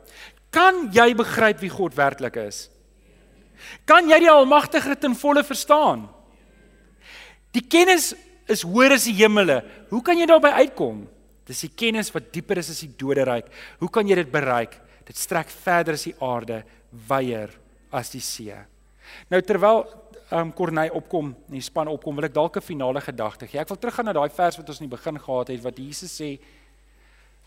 Kan 0.54 0.88
jy 0.96 1.10
begryp 1.18 1.60
wie 1.66 1.74
God 1.74 1.98
werklik 1.98 2.38
is? 2.46 2.68
Kan 3.90 4.10
jy 4.10 4.22
die 4.24 4.32
Almagtige 4.32 4.96
ten 5.00 5.18
volle 5.18 5.44
verstaan? 5.44 6.06
Die 7.56 7.64
kennis 7.64 8.12
is 8.52 8.66
hoër 8.68 8.98
as 8.98 9.08
die 9.08 9.16
hemele. 9.16 9.62
Hoe 9.90 10.02
kan 10.04 10.20
jy 10.20 10.28
daarby 10.30 10.52
uitkom? 10.60 11.06
Dis 11.48 11.64
die 11.64 11.72
kennis 11.78 12.12
wat 12.14 12.32
dieper 12.34 12.60
is 12.60 12.72
as 12.74 12.82
die 12.84 12.92
doderyk. 13.00 13.48
Hoe 13.80 13.90
kan 13.94 14.08
jy 14.08 14.18
dit 14.20 14.32
bereik? 14.32 14.76
Dit 15.06 15.20
strek 15.22 15.52
verder 15.54 15.96
as 15.96 16.08
die 16.08 16.16
aarde, 16.24 16.64
wyer 17.08 17.54
as 17.94 18.12
die 18.12 18.24
see. 18.24 18.56
Nou 19.30 19.40
terwyl 19.46 19.84
um, 20.34 20.52
Corneil 20.58 20.94
opkom, 20.98 21.32
die 21.54 21.62
span 21.64 21.90
opkom, 21.92 22.18
wil 22.18 22.28
ek 22.28 22.36
dalk 22.36 22.58
'n 22.58 22.66
finale 22.66 23.02
gedagte 23.02 23.48
gee. 23.48 23.62
Ek 23.62 23.70
wil 23.70 23.78
teruggaan 23.78 24.06
na 24.10 24.14
daai 24.14 24.30
vers 24.30 24.58
wat 24.58 24.70
ons 24.70 24.82
in 24.82 24.90
die 24.90 24.98
begin 24.98 25.20
gehad 25.20 25.48
het 25.48 25.64
wat 25.64 25.78
Jesus 25.78 26.12
sê: 26.12 26.40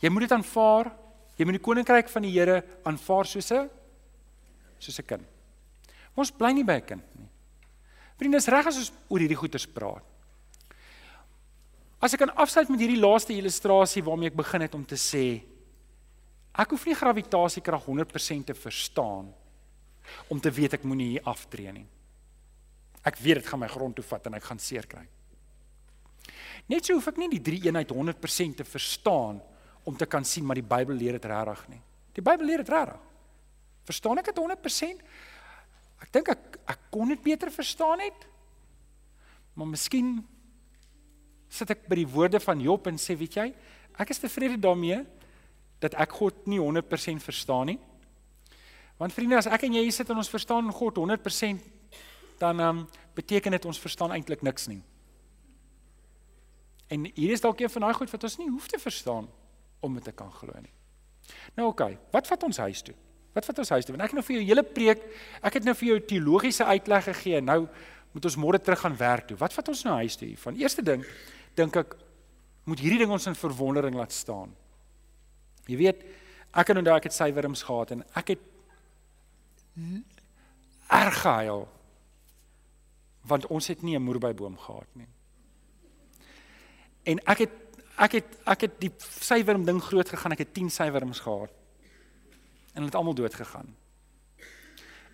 Jy 0.01 0.09
moet 0.11 0.29
dit 0.29 0.33
aanvaar. 0.33 0.93
Jy 1.37 1.45
moet 1.45 1.59
die 1.59 1.67
koninkryk 1.67 2.09
van 2.09 2.23
die 2.23 2.33
Here 2.33 2.63
aanvaar 2.85 3.27
soos 3.27 3.51
'n 3.53 3.69
soos 4.79 4.99
'n 4.99 5.07
kind. 5.07 5.27
Ons 6.17 6.31
bly 6.31 6.53
nie 6.53 6.65
by 6.65 6.79
'n 6.79 6.87
kind 6.87 7.05
nie. 7.19 7.28
Vriende, 8.19 8.41
is 8.41 8.51
reg 8.51 8.67
as 8.67 8.79
ons 8.81 8.93
oor 9.09 9.23
hierdie 9.23 9.39
goeters 9.39 9.67
praat. 9.71 10.05
As 12.03 12.15
ek 12.15 12.23
kan 12.23 12.35
afsluit 12.39 12.71
met 12.71 12.83
hierdie 12.83 13.01
laaste 13.01 13.35
illustrasie 13.35 14.05
waarmee 14.07 14.31
ek 14.31 14.39
begin 14.39 14.65
het 14.67 14.75
om 14.79 14.85
te 14.87 14.99
sê 14.99 15.27
ek 16.59 16.73
hoef 16.75 16.87
nie 16.87 16.97
gravitasiekrag 16.99 17.85
100% 17.87 18.51
te 18.51 18.55
verstaan 18.59 19.29
om 20.31 20.41
te 20.43 20.51
weet 20.51 20.79
ek 20.79 20.87
moenie 20.87 21.13
hier 21.15 21.31
aftree 21.31 21.71
nie. 21.75 21.87
Ek 23.07 23.19
weet 23.23 23.41
dit 23.41 23.47
gaan 23.47 23.63
my 23.63 23.69
grond 23.71 23.95
toe 23.95 24.07
vat 24.07 24.27
en 24.27 24.39
ek 24.39 24.47
gaan 24.47 24.63
seer 24.63 24.87
kry. 24.91 25.05
Net 26.69 26.87
so 26.87 26.97
hoef 26.99 27.11
ek 27.13 27.21
nie 27.21 27.31
die 27.37 27.43
drie 27.45 27.61
eenheid 27.67 27.93
100% 27.95 28.59
te 28.59 28.67
verstaan 28.67 29.39
om 29.87 29.97
te 29.97 30.07
kan 30.11 30.27
sien 30.27 30.47
maar 30.47 30.59
die 30.59 30.67
Bybel 30.67 30.99
leer 30.99 31.19
dit 31.19 31.29
regtig 31.31 31.63
nie. 31.73 31.83
Die 32.19 32.25
Bybel 32.25 32.51
leer 32.51 32.65
dit 32.65 32.73
regtig. 32.75 32.99
Verstaan 33.89 34.21
ek 34.21 34.31
dit 34.33 34.43
100%? 34.43 35.07
Ek 36.03 36.13
dink 36.15 36.33
ek 36.35 36.59
ek 36.69 36.89
kon 36.93 37.09
dit 37.09 37.23
beter 37.25 37.51
verstaan 37.53 38.03
het. 38.05 38.27
Maar 39.57 39.71
miskien 39.73 40.19
sit 41.49 41.71
ek 41.73 41.87
by 41.89 41.97
die 42.03 42.09
woorde 42.09 42.41
van 42.45 42.61
Job 42.61 42.87
en 42.91 43.01
sê, 43.01 43.17
weet 43.17 43.39
jy, 43.41 43.47
ek 43.99 44.13
is 44.13 44.21
tevrede 44.21 44.59
daarmee 44.61 45.01
dat 45.81 45.97
ek 45.99 46.13
God 46.19 46.45
nie 46.51 46.61
100% 46.61 47.25
verstaan 47.25 47.73
nie. 47.73 47.79
Want 48.99 49.15
vriende, 49.15 49.39
as 49.39 49.49
ek 49.49 49.65
en 49.65 49.79
jy 49.79 49.87
hier 49.87 49.95
sit 49.95 50.11
en 50.11 50.21
ons 50.21 50.31
verstaan 50.31 50.69
God 50.75 50.99
100%, 51.01 51.65
dan 52.39 52.61
um, 52.63 52.85
beteken 53.17 53.55
dit 53.55 53.67
ons 53.67 53.81
verstaan 53.81 54.13
eintlik 54.15 54.43
niks 54.47 54.69
nie. 54.71 54.83
En 56.89 57.05
hier 57.15 57.35
is 57.35 57.43
dalk 57.45 57.61
een 57.61 57.73
van 57.73 57.87
daai 57.87 57.97
goed 57.99 58.11
wat 58.11 58.25
ons 58.29 58.39
nie 58.41 58.49
hoef 58.51 58.69
te 58.71 58.79
verstaan 58.81 59.29
om 59.85 59.99
dit 59.99 60.05
te 60.05 60.15
kan 60.15 60.31
glo 60.35 60.55
nie. 60.61 60.73
Nou 61.57 61.71
oké, 61.71 61.85
okay, 61.85 61.99
wat 62.15 62.31
vat 62.31 62.47
ons 62.49 62.61
huis 62.65 62.83
toe? 62.87 62.97
Wat 63.39 63.47
vat 63.47 63.63
ons 63.63 63.71
huis 63.77 63.87
toe? 63.87 63.95
Want 63.95 64.05
ek 64.09 64.13
het 64.13 64.19
nou 64.19 64.27
vir 64.27 64.37
jou 64.41 64.45
hele 64.49 64.65
preek, 64.67 65.03
ek 65.47 65.61
het 65.61 65.67
nou 65.67 65.75
vir 65.79 65.93
jou 65.93 65.99
teologiese 66.11 66.67
uitleg 66.67 67.05
gegee. 67.13 67.41
Nou 67.45 67.61
moet 68.15 68.27
ons 68.27 68.39
môre 68.41 68.59
terug 68.59 68.81
gaan 68.83 68.97
werk 68.99 69.29
toe. 69.29 69.37
Wat 69.39 69.55
vat 69.55 69.69
ons 69.71 69.83
nou 69.87 69.95
huis 70.01 70.17
toe? 70.19 70.33
Van 70.43 70.57
eerste 70.59 70.83
ding, 70.83 71.05
dink 71.59 71.77
ek 71.79 71.95
moet 72.69 72.83
hierdie 72.83 72.99
ding 73.05 73.13
ons 73.15 73.29
in 73.31 73.39
verwondering 73.39 73.95
laat 73.95 74.15
staan. 74.17 74.51
Jy 75.69 75.79
weet, 75.79 76.03
ek 76.51 76.73
het 76.73 76.81
onthou 76.81 76.97
ek 76.97 77.07
het 77.11 77.15
sywerms 77.15 77.63
gehad 77.69 77.93
en 77.95 78.03
ek 78.19 78.35
het 78.35 78.47
erg 80.89 81.21
gehuil 81.23 81.69
want 83.29 83.45
ons 83.53 83.67
het 83.69 83.83
nie 83.85 83.95
'n 83.95 84.03
moerbeiboom 84.03 84.57
gehad 84.59 84.89
nie. 84.97 85.09
En 87.05 87.19
ek 87.27 87.39
het 87.39 87.55
ek 87.99 88.13
het 88.13 88.39
ek 88.47 88.61
het 88.61 88.81
die 88.81 88.93
sywerm 89.21 89.65
ding 89.65 89.83
groot 89.83 90.09
gegaan. 90.09 90.33
Ek 90.33 90.39
het 90.39 90.55
10 90.55 90.71
sywerms 90.71 91.21
gehad. 91.21 91.51
En 92.79 92.85
hulle 92.85 92.93
het 92.93 92.99
almal 93.01 93.17
dood 93.19 93.35
gegaan. 93.35 93.73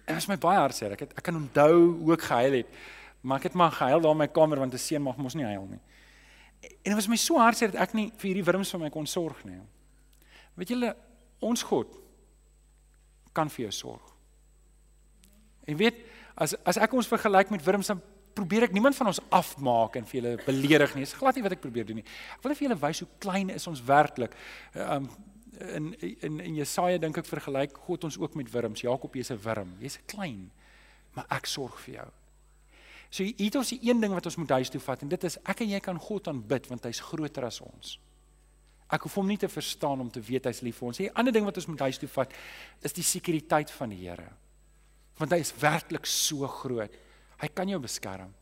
En 0.04 0.18
is 0.20 0.28
my 0.28 0.36
baie 0.36 0.60
hartseer. 0.60 0.92
Ek 0.92 1.06
het 1.06 1.14
ek 1.16 1.24
kan 1.24 1.38
onthou 1.38 1.96
hoe 2.04 2.12
ek 2.12 2.26
gehuil 2.28 2.58
het. 2.60 2.74
Maar 3.24 3.40
ek 3.40 3.48
het 3.48 3.56
maar 3.56 3.72
gehuil 3.72 4.02
daar 4.04 4.12
in 4.12 4.20
my 4.20 4.28
kamer 4.28 4.60
want 4.60 4.74
'n 4.76 4.78
seun 4.78 5.02
mag 5.02 5.16
mos 5.16 5.34
nie 5.34 5.48
huil 5.48 5.64
nie. 5.70 5.80
En 6.60 6.92
dit 6.92 6.94
was 6.94 7.08
my 7.08 7.16
so 7.16 7.38
hartseer 7.40 7.72
dat 7.72 7.80
ek 7.80 7.94
nie 7.94 8.12
vir 8.16 8.28
hierdie 8.28 8.44
wurms 8.44 8.70
van 8.70 8.80
my 8.80 8.90
kon 8.90 9.06
sorg 9.06 9.44
nie. 9.44 9.60
Weet 10.54 10.68
julle, 10.68 10.96
ons 11.40 11.62
God 11.62 11.88
kan 13.32 13.50
vir 13.50 13.62
jou 13.62 13.72
sorg. 13.72 14.12
En 15.64 15.76
weet, 15.76 15.94
as 16.34 16.54
as 16.64 16.76
ek 16.76 16.92
ons 16.92 17.08
vergelyk 17.08 17.50
met 17.50 17.64
wurms 17.64 17.86
dan 17.86 18.02
probeer 18.34 18.62
ek 18.62 18.72
niemand 18.72 18.96
van 18.96 19.06
ons 19.06 19.20
afmaak 19.30 19.96
en 19.96 20.04
vir 20.04 20.20
julle 20.20 20.44
beledig 20.44 20.94
nie. 20.94 21.04
Dis 21.04 21.12
glad 21.12 21.34
nie 21.34 21.42
wat 21.42 21.52
ek 21.52 21.60
probeer 21.60 21.86
doen 21.86 21.96
nie. 21.96 22.04
Ek 22.34 22.42
wil 22.42 22.52
net 22.52 22.58
vir 22.58 22.68
julle 22.68 22.80
wys 22.80 23.00
hoe 23.04 23.08
klein 23.18 23.50
is 23.50 23.66
ons 23.66 23.82
werklik. 23.82 24.34
Um 24.74 25.08
in 25.60 25.94
in 26.00 26.40
in 26.40 26.54
Jesaja 26.54 26.98
dink 26.98 27.18
ek 27.18 27.26
vergelyk 27.26 27.78
God 27.86 28.04
ons 28.04 28.18
ook 28.18 28.34
met 28.34 28.50
wurms. 28.50 28.80
Jakob 28.80 29.14
jy's 29.14 29.30
'n 29.30 29.40
wurm. 29.42 29.76
Jy's 29.80 29.98
klein, 30.06 30.50
maar 31.14 31.26
ek 31.30 31.46
sorg 31.46 31.78
vir 31.80 31.94
jou. 31.94 32.08
So 33.10 33.22
hier 33.22 33.46
het 33.46 33.56
ons 33.56 33.68
die 33.68 33.80
een 33.82 34.00
ding 34.00 34.12
wat 34.12 34.26
ons 34.26 34.36
moet 34.36 34.50
huis 34.50 34.68
toe 34.68 34.80
vat 34.80 35.02
en 35.02 35.08
dit 35.08 35.24
is 35.24 35.38
ek 35.44 35.60
en 35.60 35.68
jy 35.68 35.80
kan 35.80 35.98
God 35.98 36.28
aanbid 36.28 36.66
want 36.66 36.84
hy's 36.84 37.00
groter 37.00 37.44
as 37.44 37.60
ons. 37.60 37.98
Ek 38.90 39.02
hoef 39.02 39.14
hom 39.14 39.26
nie 39.26 39.38
te 39.38 39.48
verstaan 39.48 40.00
om 40.00 40.10
te 40.10 40.20
weet 40.20 40.44
hy's 40.44 40.62
lief 40.62 40.78
vir 40.78 40.88
ons. 40.88 40.98
Die 40.98 41.12
ander 41.14 41.32
ding 41.32 41.44
wat 41.44 41.56
ons 41.56 41.66
moet 41.66 41.80
huis 41.80 41.98
toe 41.98 42.08
vat 42.08 42.32
is 42.82 42.92
die 42.92 43.06
sekuriteit 43.06 43.70
van 43.70 43.90
die 43.94 44.02
Here. 44.02 44.28
Want 45.18 45.30
hy 45.30 45.38
is 45.38 45.54
werklik 45.60 46.06
so 46.06 46.46
groot. 46.48 46.90
Hy 47.38 47.48
kan 47.54 47.68
jou 47.68 47.78
beskerm. 47.78 48.32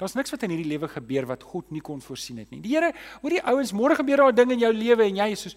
Daar's 0.00 0.16
niks 0.16 0.32
wat 0.32 0.42
in 0.42 0.54
hierdie 0.54 0.70
lewe 0.72 0.88
gebeur 0.88 1.26
wat 1.28 1.42
God 1.44 1.70
nie 1.70 1.82
kon 1.84 2.00
voorsien 2.00 2.40
het 2.40 2.50
nie. 2.50 2.60
Die 2.64 2.74
Here, 2.74 2.92
hoor 3.22 3.34
die 3.36 3.42
ouens, 3.44 3.72
môre 3.76 3.96
gebeur 3.98 4.24
daar 4.24 4.32
'n 4.32 4.36
ding 4.36 4.52
in 4.52 4.60
jou 4.60 4.72
lewe 4.72 5.04
en 5.04 5.16
jy 5.16 5.28
is 5.32 5.40
soos, 5.40 5.56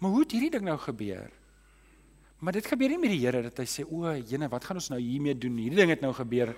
"Maar 0.00 0.10
hoe 0.10 0.24
het 0.24 0.32
hierdie 0.32 0.50
ding 0.50 0.64
nou 0.64 0.78
gebeur?" 0.78 1.30
Maar 2.40 2.52
dit 2.56 2.66
gebeur 2.66 2.88
nie 2.88 2.98
met 2.98 3.10
die 3.10 3.20
Here 3.20 3.42
dat 3.42 3.58
hy 3.58 3.64
sê, 3.64 3.84
"O, 3.84 4.08
Jene, 4.16 4.48
wat 4.48 4.64
gaan 4.64 4.76
ons 4.76 4.88
nou 4.88 5.00
hiermee 5.00 5.36
doen? 5.38 5.56
Hierdie 5.56 5.76
ding 5.76 5.90
het 5.90 6.00
nou 6.00 6.12
gebeur." 6.12 6.56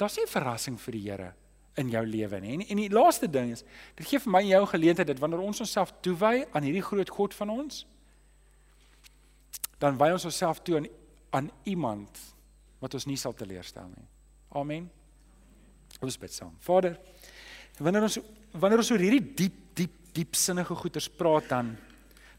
daar's 0.00 0.16
nie 0.16 0.24
'n 0.24 0.28
verrassing 0.28 0.80
vir 0.80 0.92
die 0.92 1.10
Here 1.10 1.34
in 1.74 1.88
jou 1.88 2.06
lewe 2.06 2.40
nie. 2.40 2.52
En 2.52 2.60
en 2.68 2.76
die 2.76 2.88
laaste 2.88 3.30
ding 3.30 3.52
is, 3.52 3.64
dit 3.94 4.06
gee 4.06 4.18
vir 4.18 4.32
my 4.32 4.40
en 4.40 4.46
jou 4.46 4.66
geleentheid 4.66 5.06
dat 5.06 5.18
wanneer 5.18 5.40
ons 5.40 5.60
onsself 5.60 5.92
toewy 6.00 6.46
aan 6.52 6.62
hierdie 6.62 6.82
groot 6.82 7.08
God 7.08 7.34
van 7.34 7.50
ons, 7.50 7.86
dan 9.78 9.96
wy 9.96 10.10
ons 10.10 10.24
onsself 10.24 10.62
toe 10.62 10.76
aan 10.76 10.86
aan 11.30 11.50
iemand 11.62 12.18
wat 12.78 12.94
ons 12.94 13.06
nie 13.06 13.16
sal 13.16 13.32
teleurstel 13.32 13.86
nie. 13.86 14.06
Amen. 14.48 14.90
Ons 16.00 16.18
bid 16.18 16.32
saam. 16.32 16.56
Vader, 16.58 16.98
wanneer 17.78 18.02
ons 18.02 18.18
wanneer 18.50 18.78
ons 18.78 18.90
oor 18.90 18.98
hierdie 18.98 19.34
diep 19.34 19.54
diep 19.74 20.12
diep 20.12 20.34
sinnige 20.34 20.74
goeters 20.74 21.08
praat 21.08 21.48
dan 21.48 21.76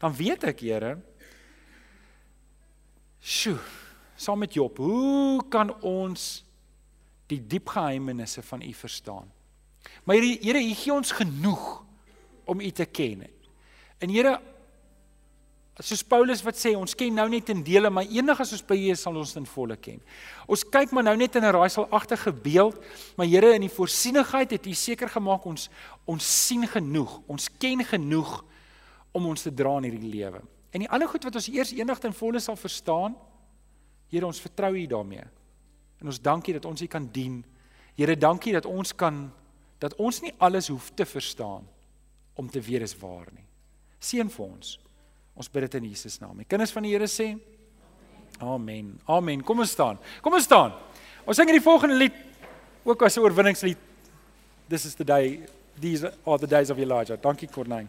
dan 0.02 0.14
weet 0.18 0.48
ek, 0.50 0.64
Here, 0.66 0.96
sjoe, 3.22 3.60
saam 4.18 4.42
met 4.42 4.54
Job, 4.58 4.80
hoe 4.82 5.42
kan 5.50 5.70
ons 5.86 6.42
die 7.30 7.40
diep 7.40 7.70
geheimenisse 7.72 8.42
van 8.44 8.62
U 8.62 8.72
verstaan. 8.74 9.28
Maar 10.04 10.18
Here, 10.18 10.38
Here, 10.42 10.62
U 10.62 10.74
gee 10.74 10.94
ons 10.94 11.14
genoeg 11.16 11.68
om 12.44 12.60
U 12.60 12.70
te 12.70 12.84
ken. 12.84 13.24
En 14.02 14.10
Here, 14.10 14.38
soos 15.82 16.04
Paulus 16.06 16.42
wat 16.44 16.58
sê, 16.60 16.74
ons 16.78 16.94
ken 16.98 17.14
nou 17.16 17.28
net 17.32 17.48
in 17.54 17.62
dele, 17.66 17.90
maar 17.90 18.10
eendag 18.10 18.42
as 18.44 18.52
ons 18.54 18.66
by 18.66 18.76
U 18.78 18.90
is, 18.92 19.02
sal 19.02 19.16
ons 19.18 19.34
in 19.38 19.48
volle 19.48 19.78
ken. 19.80 20.02
Ons 20.50 20.66
kyk 20.68 20.92
maar 20.94 21.06
nou 21.06 21.16
net 21.16 21.38
in 21.38 21.46
'n 21.46 21.54
raaiselagtige 21.54 22.32
beeld, 22.32 22.78
maar 23.16 23.26
Here, 23.26 23.54
in 23.54 23.66
die 23.66 23.76
voorsienigheid 23.78 24.50
het 24.50 24.66
U 24.66 24.74
seker 24.74 25.08
gemaak 25.08 25.46
ons 25.46 25.70
ons 26.04 26.46
sien 26.46 26.66
genoeg, 26.66 27.20
ons 27.26 27.48
ken 27.58 27.84
genoeg 27.84 28.42
om 29.12 29.26
ons 29.26 29.42
te 29.42 29.52
dra 29.54 29.76
in 29.78 29.90
hierdie 29.90 30.10
lewe. 30.10 30.40
En 30.72 30.80
die 30.80 30.88
ander 30.88 31.08
goed 31.08 31.24
wat 31.24 31.36
ons 31.36 31.48
eers 31.52 31.72
eendag 31.76 32.00
ten 32.00 32.14
volle 32.16 32.40
sal 32.40 32.56
verstaan, 32.56 33.16
Here, 34.12 34.26
ons 34.28 34.42
vertrou 34.44 34.74
U 34.76 34.82
daarmee. 34.86 35.24
En 36.02 36.10
ons 36.12 36.18
dankie 36.20 36.52
dat 36.52 36.66
ons 36.68 36.82
U 36.84 36.86
kan 36.86 37.06
dien. 37.14 37.38
Here, 37.96 38.16
dankie 38.16 38.52
dat 38.52 38.68
ons 38.68 38.92
kan 38.92 39.30
dat 39.82 39.96
ons 39.98 40.20
nie 40.22 40.30
alles 40.38 40.68
hoef 40.70 40.92
te 40.94 41.02
verstaan 41.08 41.64
om 42.38 42.50
te 42.50 42.60
weet 42.62 42.84
is 42.86 42.92
waar 43.00 43.26
nie. 43.34 43.46
Seën 43.98 44.28
vir 44.30 44.44
ons. 44.44 44.76
Ons 45.34 45.48
bid 45.50 45.64
dit 45.66 45.78
in 45.80 45.88
Jesus 45.90 46.20
naam. 46.22 46.36
Die 46.38 46.46
kinders 46.46 46.74
van 46.76 46.86
die 46.86 46.92
Here 46.92 47.08
sê 47.10 47.32
Amen. 48.42 48.94
Amen. 49.06 49.42
Kom 49.46 49.60
ons 49.62 49.72
staan. 49.74 49.98
Kom 50.22 50.34
ons 50.34 50.44
staan. 50.44 50.76
Ons 51.24 51.38
sing 51.38 51.48
in 51.50 51.56
die 51.56 51.64
volgende 51.64 51.96
lied 51.98 52.14
ook 52.84 53.02
as 53.02 53.16
'n 53.16 53.22
oorwinningslied. 53.22 53.78
This 54.68 54.84
is 54.84 54.94
the 54.94 55.04
day 55.04 55.46
these 55.80 56.04
are 56.04 56.38
the 56.38 56.46
days 56.46 56.70
of 56.70 56.78
Elijah. 56.78 57.16
Dankie 57.16 57.48
Corneille. 57.48 57.88